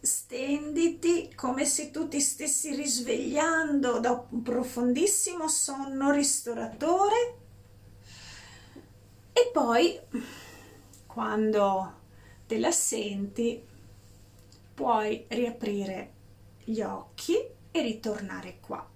stenditi 0.00 1.34
come 1.34 1.64
se 1.64 1.90
tu 1.90 2.08
ti 2.08 2.20
stessi 2.20 2.74
risvegliando 2.74 4.00
da 4.00 4.26
un 4.30 4.42
profondissimo 4.42 5.48
sonno 5.48 6.10
ristoratore 6.10 7.38
e 9.32 9.50
poi 9.52 9.98
quando 11.06 11.92
te 12.46 12.58
la 12.58 12.70
senti, 12.70 13.62
puoi 14.74 15.24
riaprire 15.28 16.12
gli 16.64 16.80
occhi 16.80 17.36
e 17.70 17.82
ritornare 17.82 18.58
qua. 18.60 18.93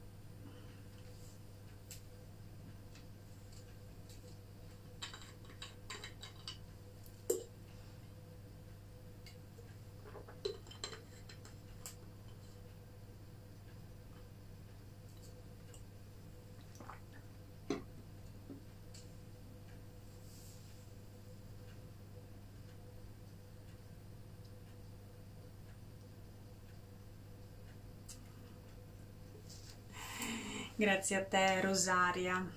Grazie 30.79 31.16
a 31.16 31.24
te 31.24 31.61
Rosaria. 31.61 32.49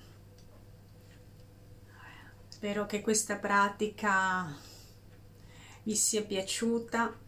Spero 2.46 2.86
che 2.86 3.00
questa 3.00 3.34
pratica 3.34 4.56
vi 5.82 5.96
sia 5.96 6.22
piaciuta. 6.22 7.18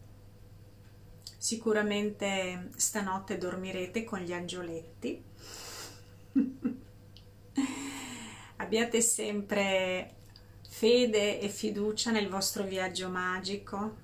Sicuramente 1.35 2.69
stanotte 2.77 3.37
dormirete 3.37 4.05
con 4.05 4.19
gli 4.19 4.31
angioletti. 4.31 5.21
Abbiate 8.55 9.01
sempre 9.01 10.15
fede 10.65 11.41
e 11.41 11.49
fiducia 11.49 12.11
nel 12.11 12.29
vostro 12.29 12.63
viaggio 12.63 13.09
magico. 13.09 13.95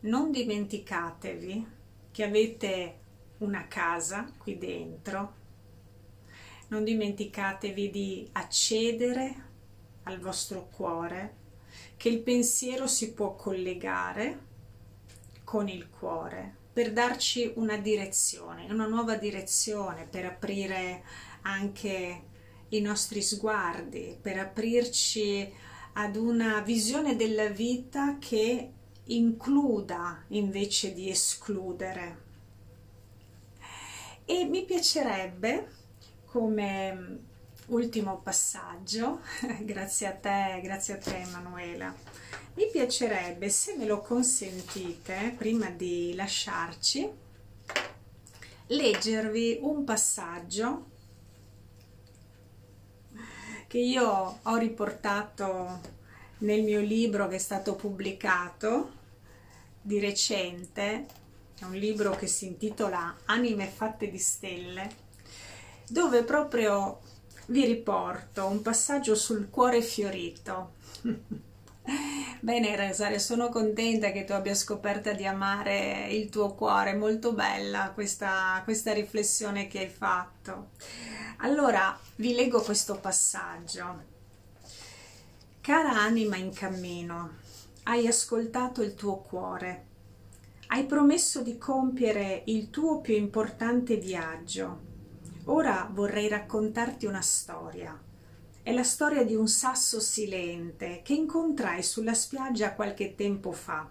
Non 0.00 0.30
dimenticatevi 0.30 1.66
che 2.12 2.24
avete 2.24 3.02
una 3.44 3.68
casa 3.68 4.32
qui 4.38 4.58
dentro. 4.58 5.42
Non 6.68 6.82
dimenticatevi 6.82 7.90
di 7.90 8.28
accedere 8.32 9.52
al 10.04 10.18
vostro 10.18 10.68
cuore, 10.68 11.42
che 11.96 12.08
il 12.08 12.20
pensiero 12.20 12.86
si 12.86 13.12
può 13.12 13.36
collegare 13.36 14.52
con 15.44 15.68
il 15.68 15.88
cuore 15.88 16.62
per 16.72 16.92
darci 16.92 17.52
una 17.54 17.76
direzione, 17.76 18.66
una 18.68 18.86
nuova 18.86 19.14
direzione, 19.16 20.08
per 20.10 20.24
aprire 20.24 21.04
anche 21.42 22.22
i 22.70 22.80
nostri 22.80 23.22
sguardi, 23.22 24.18
per 24.20 24.38
aprirci 24.38 25.52
ad 25.92 26.16
una 26.16 26.60
visione 26.60 27.14
della 27.14 27.46
vita 27.46 28.18
che 28.18 28.72
includa 29.04 30.24
invece 30.28 30.92
di 30.92 31.08
escludere 31.08 32.23
e 34.24 34.44
mi 34.44 34.64
piacerebbe 34.64 35.68
come 36.24 37.18
ultimo 37.66 38.20
passaggio, 38.20 39.20
grazie 39.62 40.06
a 40.06 40.12
te, 40.12 40.60
grazie 40.62 40.94
a 40.94 40.98
te 40.98 41.16
Emanuela. 41.18 41.94
Mi 42.54 42.68
piacerebbe, 42.70 43.48
se 43.48 43.76
me 43.76 43.84
lo 43.84 44.00
consentite, 44.00 45.34
prima 45.36 45.70
di 45.70 46.14
lasciarci, 46.14 47.10
leggervi 48.66 49.58
un 49.60 49.84
passaggio 49.84 50.92
che 53.66 53.78
io 53.78 54.38
ho 54.40 54.56
riportato 54.56 55.80
nel 56.38 56.62
mio 56.62 56.80
libro 56.80 57.26
che 57.26 57.36
è 57.36 57.40
stato 57.40 57.74
pubblicato 57.74 59.02
di 59.80 59.98
recente, 59.98 61.06
è 61.58 61.64
un 61.64 61.74
libro 61.74 62.10
che 62.16 62.26
si 62.26 62.46
intitola 62.46 63.16
Anime 63.26 63.66
fatte 63.66 64.10
di 64.10 64.18
stelle, 64.18 64.90
dove 65.88 66.24
proprio 66.24 67.00
vi 67.46 67.64
riporto 67.64 68.46
un 68.46 68.62
passaggio 68.62 69.14
sul 69.14 69.50
cuore 69.50 69.82
fiorito. 69.82 70.72
Bene 72.40 72.76
Rosario, 72.76 73.18
sono 73.18 73.48
contenta 73.48 74.10
che 74.10 74.24
tu 74.24 74.32
abbia 74.32 74.54
scoperto 74.54 75.12
di 75.12 75.26
amare 75.26 76.08
il 76.10 76.28
tuo 76.28 76.54
cuore, 76.54 76.94
molto 76.94 77.32
bella 77.32 77.90
questa, 77.94 78.60
questa 78.64 78.92
riflessione 78.92 79.66
che 79.66 79.80
hai 79.80 79.88
fatto. 79.88 80.70
Allora 81.38 81.98
vi 82.16 82.34
leggo 82.34 82.60
questo 82.62 82.98
passaggio. 82.98 84.12
Cara 85.60 85.92
anima 85.92 86.36
in 86.36 86.52
cammino, 86.52 87.38
hai 87.84 88.06
ascoltato 88.06 88.82
il 88.82 88.94
tuo 88.94 89.18
cuore, 89.18 89.84
hai 90.74 90.86
promesso 90.86 91.40
di 91.40 91.56
compiere 91.56 92.42
il 92.46 92.68
tuo 92.68 93.00
più 93.00 93.14
importante 93.14 93.96
viaggio 93.96 94.92
Ora 95.44 95.88
vorrei 95.92 96.26
raccontarti 96.26 97.06
una 97.06 97.20
storia. 97.20 97.96
È 98.62 98.72
la 98.72 98.82
storia 98.82 99.24
di 99.24 99.34
un 99.34 99.46
sasso 99.46 100.00
silente 100.00 101.02
che 101.04 101.12
incontrai 101.12 101.82
sulla 101.82 102.14
spiaggia 102.14 102.72
qualche 102.72 103.14
tempo 103.14 103.52
fa. 103.52 103.88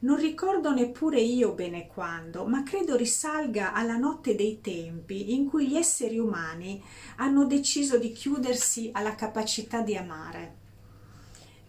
Non 0.00 0.16
ricordo 0.18 0.72
neppure 0.74 1.18
io 1.18 1.54
bene 1.54 1.86
quando, 1.86 2.44
ma 2.44 2.62
credo 2.62 2.94
risalga 2.94 3.72
alla 3.72 3.96
notte 3.96 4.34
dei 4.34 4.60
tempi 4.60 5.34
in 5.34 5.48
cui 5.48 5.66
gli 5.66 5.76
esseri 5.76 6.18
umani 6.18 6.80
hanno 7.16 7.46
deciso 7.46 7.98
di 7.98 8.12
chiudersi 8.12 8.90
alla 8.92 9.14
capacità 9.14 9.80
di 9.80 9.96
amare. 9.96 10.65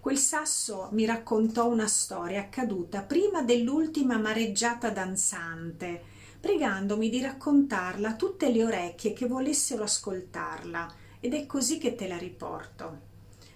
Quel 0.08 0.20
sasso 0.20 0.88
mi 0.94 1.04
raccontò 1.04 1.68
una 1.68 1.86
storia 1.86 2.40
accaduta 2.40 3.02
prima 3.02 3.42
dell'ultima 3.42 4.18
mareggiata 4.18 4.90
danzante, 4.90 6.02
pregandomi 6.40 7.10
di 7.10 7.20
raccontarla 7.20 8.12
a 8.12 8.16
tutte 8.16 8.50
le 8.50 8.64
orecchie 8.64 9.12
che 9.12 9.28
volessero 9.28 9.84
ascoltarla, 9.84 10.94
ed 11.20 11.34
è 11.34 11.46
così 11.46 11.78
che 11.78 11.96
te 11.96 12.08
la 12.08 12.16
riporto. 12.16 13.00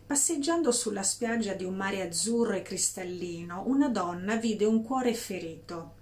Passeggiando 0.05 0.73
sulla 0.73 1.03
spiaggia 1.03 1.53
di 1.53 1.63
un 1.63 1.75
mare 1.75 2.01
azzurro 2.01 2.51
e 2.51 2.63
cristallino, 2.63 3.63
una 3.67 3.87
donna 3.87 4.35
vide 4.35 4.65
un 4.65 4.83
cuore 4.83 5.13
ferito. 5.13 5.93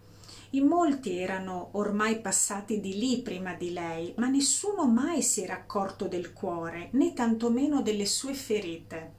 In 0.54 0.66
molti 0.66 1.16
erano 1.16 1.70
ormai 1.74 2.22
passati 2.22 2.80
di 2.80 2.98
lì 2.98 3.22
prima 3.22 3.54
di 3.54 3.72
lei, 3.72 4.16
ma 4.18 4.28
nessuno 4.28 4.88
mai 4.88 5.22
si 5.22 5.44
era 5.44 5.54
accorto 5.54 6.08
del 6.08 6.34
cuore, 6.34 6.90
né 6.94 7.14
tantomeno 7.14 7.84
delle 7.84 8.08
sue 8.08 8.34
ferite. 8.34 9.19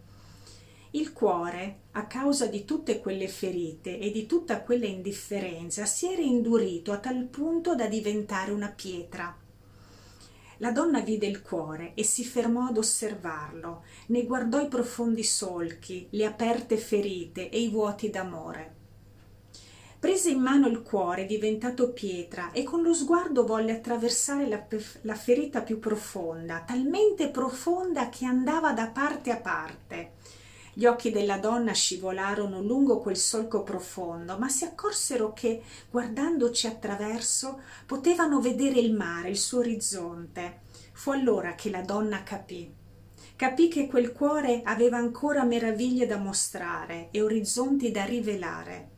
Il 0.93 1.12
cuore, 1.12 1.82
a 1.93 2.09
causa 2.09 2.47
di 2.47 2.64
tutte 2.64 2.99
quelle 2.99 3.28
ferite 3.28 4.01
e 4.01 4.11
di 4.11 4.26
tutta 4.26 4.61
quella 4.62 4.86
indifferenza, 4.86 5.84
si 5.84 6.12
era 6.12 6.20
indurito 6.20 6.91
a 6.91 6.99
tal 6.99 7.26
punto 7.26 7.76
da 7.76 7.86
diventare 7.86 8.51
una 8.51 8.70
pietra. 8.70 9.36
La 10.57 10.72
donna 10.72 10.99
vide 11.01 11.28
il 11.28 11.43
cuore 11.43 11.93
e 11.95 12.03
si 12.03 12.24
fermò 12.24 12.66
ad 12.66 12.76
osservarlo, 12.76 13.84
ne 14.07 14.24
guardò 14.24 14.61
i 14.61 14.66
profondi 14.66 15.22
solchi, 15.22 16.09
le 16.11 16.24
aperte 16.24 16.76
ferite 16.76 17.51
e 17.51 17.61
i 17.61 17.68
vuoti 17.68 18.11
d'amore. 18.11 18.74
Prese 20.01 20.30
in 20.30 20.41
mano 20.41 20.66
il 20.66 20.82
cuore 20.82 21.24
diventato 21.24 21.93
pietra 21.93 22.51
e 22.51 22.64
con 22.64 22.82
lo 22.82 22.95
sguardo 22.95 23.47
volle 23.47 23.72
attraversare 23.72 24.49
la, 24.49 24.66
la 25.03 25.14
ferita 25.14 25.62
più 25.62 25.78
profonda, 25.78 26.64
talmente 26.66 27.28
profonda 27.28 28.09
che 28.09 28.24
andava 28.24 28.72
da 28.72 28.88
parte 28.88 29.30
a 29.30 29.36
parte 29.36 30.18
gli 30.72 30.86
occhi 30.86 31.10
della 31.10 31.38
donna 31.38 31.72
scivolarono 31.72 32.62
lungo 32.62 33.00
quel 33.00 33.16
solco 33.16 33.62
profondo, 33.62 34.38
ma 34.38 34.48
si 34.48 34.64
accorsero 34.64 35.32
che, 35.32 35.62
guardandoci 35.90 36.66
attraverso, 36.66 37.60
potevano 37.86 38.40
vedere 38.40 38.78
il 38.78 38.94
mare, 38.94 39.30
il 39.30 39.38
suo 39.38 39.58
orizzonte. 39.58 40.60
Fu 40.92 41.10
allora 41.10 41.54
che 41.54 41.70
la 41.70 41.82
donna 41.82 42.22
capì. 42.22 42.72
Capì 43.34 43.68
che 43.68 43.86
quel 43.86 44.12
cuore 44.12 44.60
aveva 44.64 44.98
ancora 44.98 45.44
meraviglie 45.44 46.06
da 46.06 46.18
mostrare 46.18 47.08
e 47.10 47.22
orizzonti 47.22 47.90
da 47.90 48.04
rivelare. 48.04 48.88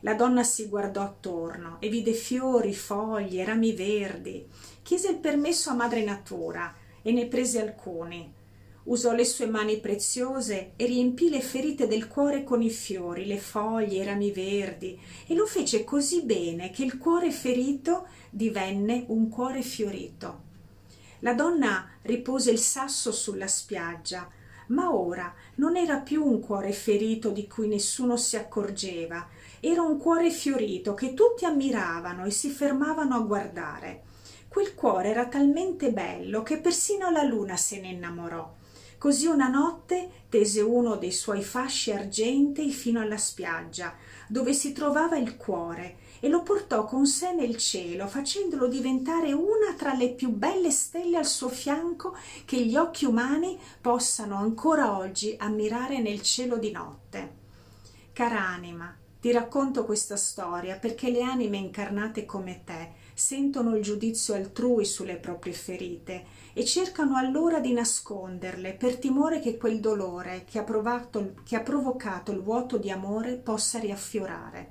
La 0.00 0.14
donna 0.14 0.42
si 0.42 0.68
guardò 0.68 1.02
attorno 1.02 1.78
e 1.80 1.88
vide 1.88 2.12
fiori, 2.12 2.74
foglie, 2.74 3.44
rami 3.44 3.72
verdi. 3.72 4.46
Chiese 4.82 5.08
il 5.08 5.18
permesso 5.18 5.70
a 5.70 5.74
madre 5.74 6.04
natura 6.04 6.74
e 7.02 7.10
ne 7.10 7.26
prese 7.26 7.60
alcuni 7.60 8.42
usò 8.84 9.12
le 9.12 9.24
sue 9.24 9.46
mani 9.46 9.78
preziose 9.78 10.72
e 10.76 10.84
riempì 10.84 11.30
le 11.30 11.40
ferite 11.40 11.86
del 11.86 12.08
cuore 12.08 12.44
con 12.44 12.60
i 12.60 12.70
fiori, 12.70 13.24
le 13.24 13.38
foglie, 13.38 14.02
i 14.02 14.04
rami 14.04 14.30
verdi, 14.30 14.98
e 15.26 15.34
lo 15.34 15.46
fece 15.46 15.84
così 15.84 16.22
bene 16.22 16.70
che 16.70 16.84
il 16.84 16.98
cuore 16.98 17.30
ferito 17.30 18.06
divenne 18.28 19.04
un 19.08 19.28
cuore 19.28 19.62
fiorito. 19.62 20.42
La 21.20 21.32
donna 21.32 21.88
ripose 22.02 22.50
il 22.50 22.58
sasso 22.58 23.10
sulla 23.10 23.46
spiaggia, 23.46 24.28
ma 24.68 24.94
ora 24.94 25.32
non 25.56 25.76
era 25.76 25.98
più 25.98 26.24
un 26.24 26.40
cuore 26.40 26.72
ferito 26.72 27.30
di 27.30 27.46
cui 27.46 27.68
nessuno 27.68 28.16
si 28.16 28.36
accorgeva, 28.36 29.28
era 29.60 29.80
un 29.80 29.98
cuore 29.98 30.30
fiorito 30.30 30.92
che 30.92 31.14
tutti 31.14 31.46
ammiravano 31.46 32.26
e 32.26 32.30
si 32.30 32.50
fermavano 32.50 33.14
a 33.14 33.20
guardare. 33.20 34.02
Quel 34.48 34.74
cuore 34.74 35.08
era 35.08 35.26
talmente 35.26 35.90
bello 35.90 36.42
che 36.42 36.58
persino 36.58 37.10
la 37.10 37.22
luna 37.22 37.56
se 37.56 37.80
ne 37.80 37.88
innamorò 37.88 38.62
Così 39.04 39.26
una 39.26 39.48
notte 39.48 40.24
tese 40.30 40.62
uno 40.62 40.96
dei 40.96 41.12
suoi 41.12 41.42
fasci 41.42 41.92
argentei 41.92 42.70
fino 42.70 43.02
alla 43.02 43.18
spiaggia, 43.18 43.94
dove 44.28 44.54
si 44.54 44.72
trovava 44.72 45.18
il 45.18 45.36
cuore, 45.36 45.96
e 46.20 46.28
lo 46.30 46.40
portò 46.40 46.86
con 46.86 47.04
sé 47.04 47.34
nel 47.34 47.58
cielo, 47.58 48.06
facendolo 48.06 48.66
diventare 48.66 49.34
una 49.34 49.74
tra 49.76 49.92
le 49.92 50.14
più 50.14 50.30
belle 50.30 50.70
stelle 50.70 51.18
al 51.18 51.26
suo 51.26 51.50
fianco 51.50 52.16
che 52.46 52.64
gli 52.64 52.78
occhi 52.78 53.04
umani 53.04 53.60
possano 53.78 54.36
ancora 54.36 54.96
oggi 54.96 55.34
ammirare 55.38 56.00
nel 56.00 56.22
cielo 56.22 56.56
di 56.56 56.70
notte. 56.70 57.32
Cara 58.14 58.40
anima, 58.40 58.96
ti 59.20 59.32
racconto 59.32 59.84
questa 59.84 60.16
storia 60.16 60.78
perché 60.78 61.10
le 61.10 61.22
anime 61.22 61.58
incarnate 61.58 62.24
come 62.24 62.62
te 62.64 62.92
sentono 63.14 63.76
il 63.76 63.82
giudizio 63.82 64.34
altrui 64.34 64.84
sulle 64.84 65.16
proprie 65.16 65.52
ferite 65.52 66.24
e 66.56 66.64
cercano 66.64 67.16
allora 67.16 67.58
di 67.58 67.72
nasconderle 67.72 68.74
per 68.74 68.96
timore 68.96 69.40
che 69.40 69.56
quel 69.56 69.80
dolore 69.80 70.44
che 70.48 70.60
ha, 70.60 70.62
provato, 70.62 71.34
che 71.44 71.56
ha 71.56 71.60
provocato 71.60 72.30
il 72.30 72.40
vuoto 72.40 72.78
di 72.78 72.90
amore 72.90 73.34
possa 73.34 73.80
riaffiorare. 73.80 74.70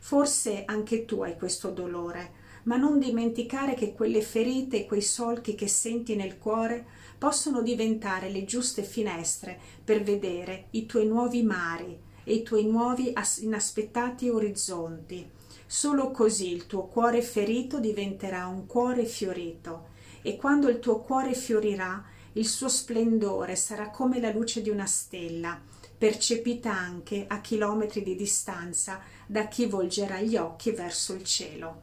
Forse 0.00 0.64
anche 0.66 1.04
tu 1.04 1.22
hai 1.22 1.36
questo 1.36 1.70
dolore, 1.70 2.40
ma 2.64 2.76
non 2.76 2.98
dimenticare 2.98 3.74
che 3.74 3.92
quelle 3.92 4.20
ferite 4.20 4.80
e 4.80 4.86
quei 4.86 5.00
solchi 5.00 5.54
che 5.54 5.68
senti 5.68 6.16
nel 6.16 6.38
cuore 6.38 6.84
possono 7.18 7.62
diventare 7.62 8.28
le 8.28 8.44
giuste 8.44 8.82
finestre 8.82 9.58
per 9.84 10.02
vedere 10.02 10.66
i 10.70 10.86
tuoi 10.86 11.06
nuovi 11.06 11.44
mari 11.44 11.96
e 12.24 12.34
i 12.34 12.42
tuoi 12.42 12.66
nuovi 12.66 13.12
inaspettati 13.40 14.28
orizzonti. 14.28 15.30
Solo 15.66 16.10
così 16.10 16.52
il 16.52 16.66
tuo 16.66 16.86
cuore 16.86 17.22
ferito 17.22 17.78
diventerà 17.78 18.46
un 18.46 18.66
cuore 18.66 19.04
fiorito 19.04 19.90
e 20.22 20.36
quando 20.36 20.68
il 20.68 20.78
tuo 20.78 21.00
cuore 21.00 21.34
fiorirà 21.34 22.04
il 22.34 22.46
suo 22.46 22.68
splendore 22.68 23.56
sarà 23.56 23.90
come 23.90 24.20
la 24.20 24.30
luce 24.30 24.62
di 24.62 24.70
una 24.70 24.86
stella 24.86 25.60
percepita 26.02 26.72
anche 26.72 27.26
a 27.28 27.40
chilometri 27.40 28.02
di 28.02 28.16
distanza 28.16 29.00
da 29.24 29.46
chi 29.46 29.66
volgerà 29.66 30.20
gli 30.20 30.36
occhi 30.36 30.72
verso 30.72 31.12
il 31.12 31.22
cielo. 31.22 31.82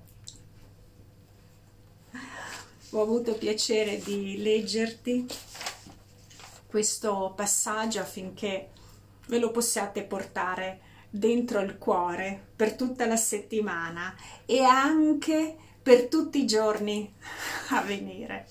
Ho 2.89 3.01
avuto 3.01 3.35
piacere 3.35 3.97
di 3.99 4.41
leggerti 4.41 5.25
questo 6.67 7.31
passaggio 7.33 8.01
affinché 8.01 8.71
ve 9.27 9.39
lo 9.39 9.51
possiate 9.51 10.03
portare 10.03 10.81
dentro 11.09 11.61
il 11.61 11.77
cuore 11.77 12.47
per 12.55 12.73
tutta 12.73 13.05
la 13.05 13.15
settimana 13.15 14.13
e 14.45 14.63
anche 14.63 15.55
per 15.89 16.07
tutti 16.07 16.43
i 16.43 16.45
giorni 16.45 17.11
a 17.69 17.81
venire. 17.81 18.45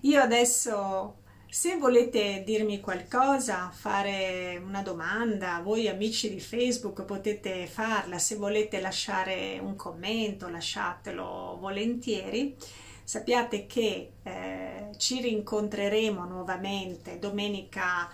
Io 0.00 0.20
adesso, 0.20 1.18
se 1.48 1.76
volete 1.76 2.42
dirmi 2.44 2.80
qualcosa, 2.80 3.70
fare 3.72 4.60
una 4.60 4.82
domanda, 4.82 5.60
voi 5.62 5.86
amici 5.86 6.28
di 6.28 6.40
Facebook 6.40 7.04
potete 7.04 7.68
farla, 7.68 8.18
se 8.18 8.34
volete 8.34 8.80
lasciare 8.80 9.60
un 9.62 9.76
commento 9.76 10.48
lasciatelo 10.48 11.58
volentieri. 11.60 12.56
sappiate 13.04 13.66
che 13.66 14.14
eh, 14.24 14.90
ci 14.96 15.20
rincontreremo 15.20 16.24
nuovamente 16.24 17.20
domenica 17.20 18.10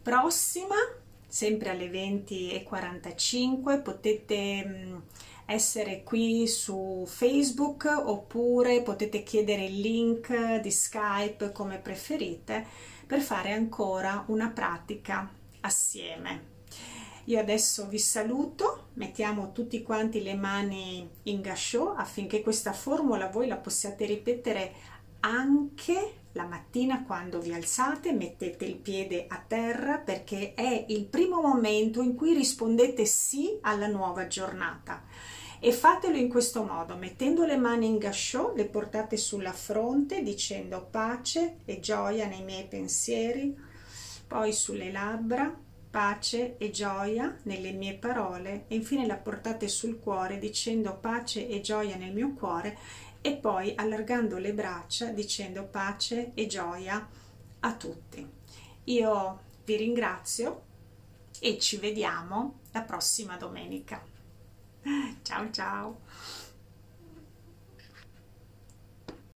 prossima, 0.00 0.76
sempre 1.26 1.70
alle 1.70 1.90
20.45, 1.90 3.82
potete 3.82 4.64
mh, 4.64 4.88
mm, 4.88 4.96
essere 5.46 6.02
qui 6.02 6.46
su 6.48 7.04
Facebook 7.06 7.84
oppure 7.86 8.82
potete 8.82 9.22
chiedere 9.22 9.64
il 9.64 9.80
link 9.80 10.60
di 10.60 10.70
Skype 10.70 11.52
come 11.52 11.78
preferite 11.78 12.66
per 13.06 13.20
fare 13.20 13.52
ancora 13.52 14.24
una 14.28 14.48
pratica 14.50 15.30
assieme. 15.60 16.54
Io 17.28 17.40
adesso 17.40 17.88
vi 17.88 17.98
saluto, 17.98 18.88
mettiamo 18.94 19.52
tutti 19.52 19.82
quanti 19.82 20.22
le 20.22 20.34
mani 20.34 21.08
in 21.24 21.40
gasciò 21.40 21.94
affinché 21.94 22.40
questa 22.40 22.72
formula 22.72 23.28
voi 23.28 23.48
la 23.48 23.56
possiate 23.56 24.04
ripetere 24.04 24.72
anche 25.20 26.24
la 26.32 26.44
mattina 26.44 27.02
quando 27.02 27.40
vi 27.40 27.52
alzate, 27.52 28.12
mettete 28.12 28.64
il 28.64 28.76
piede 28.76 29.26
a 29.26 29.42
terra 29.44 29.98
perché 29.98 30.54
è 30.54 30.84
il 30.88 31.06
primo 31.06 31.40
momento 31.40 32.02
in 32.02 32.14
cui 32.14 32.34
rispondete 32.34 33.06
sì 33.06 33.58
alla 33.62 33.88
nuova 33.88 34.26
giornata. 34.26 35.02
E 35.58 35.72
fatelo 35.72 36.16
in 36.16 36.28
questo 36.28 36.62
modo, 36.64 36.96
mettendo 36.96 37.44
le 37.46 37.56
mani 37.56 37.86
in 37.86 37.98
gasciò, 37.98 38.52
le 38.54 38.66
portate 38.66 39.16
sulla 39.16 39.52
fronte 39.52 40.22
dicendo 40.22 40.86
pace 40.90 41.58
e 41.64 41.80
gioia 41.80 42.26
nei 42.26 42.42
miei 42.42 42.66
pensieri, 42.66 43.56
poi 44.26 44.52
sulle 44.52 44.92
labbra, 44.92 45.54
pace 45.88 46.56
e 46.58 46.70
gioia 46.70 47.34
nelle 47.44 47.72
mie 47.72 47.94
parole 47.94 48.64
e 48.68 48.74
infine 48.74 49.06
la 49.06 49.16
portate 49.16 49.66
sul 49.66 49.98
cuore 49.98 50.38
dicendo 50.38 50.98
pace 50.98 51.48
e 51.48 51.62
gioia 51.62 51.96
nel 51.96 52.12
mio 52.12 52.34
cuore 52.34 52.76
e 53.22 53.34
poi 53.36 53.72
allargando 53.74 54.36
le 54.36 54.52
braccia 54.52 55.06
dicendo 55.06 55.64
pace 55.64 56.32
e 56.34 56.46
gioia 56.46 57.08
a 57.60 57.74
tutti. 57.74 58.28
Io 58.84 59.40
vi 59.64 59.76
ringrazio 59.76 60.62
e 61.40 61.58
ci 61.58 61.78
vediamo 61.78 62.58
la 62.72 62.82
prossima 62.82 63.36
domenica. 63.36 64.15
Ciao 65.24 65.48
ciao! 65.50 65.96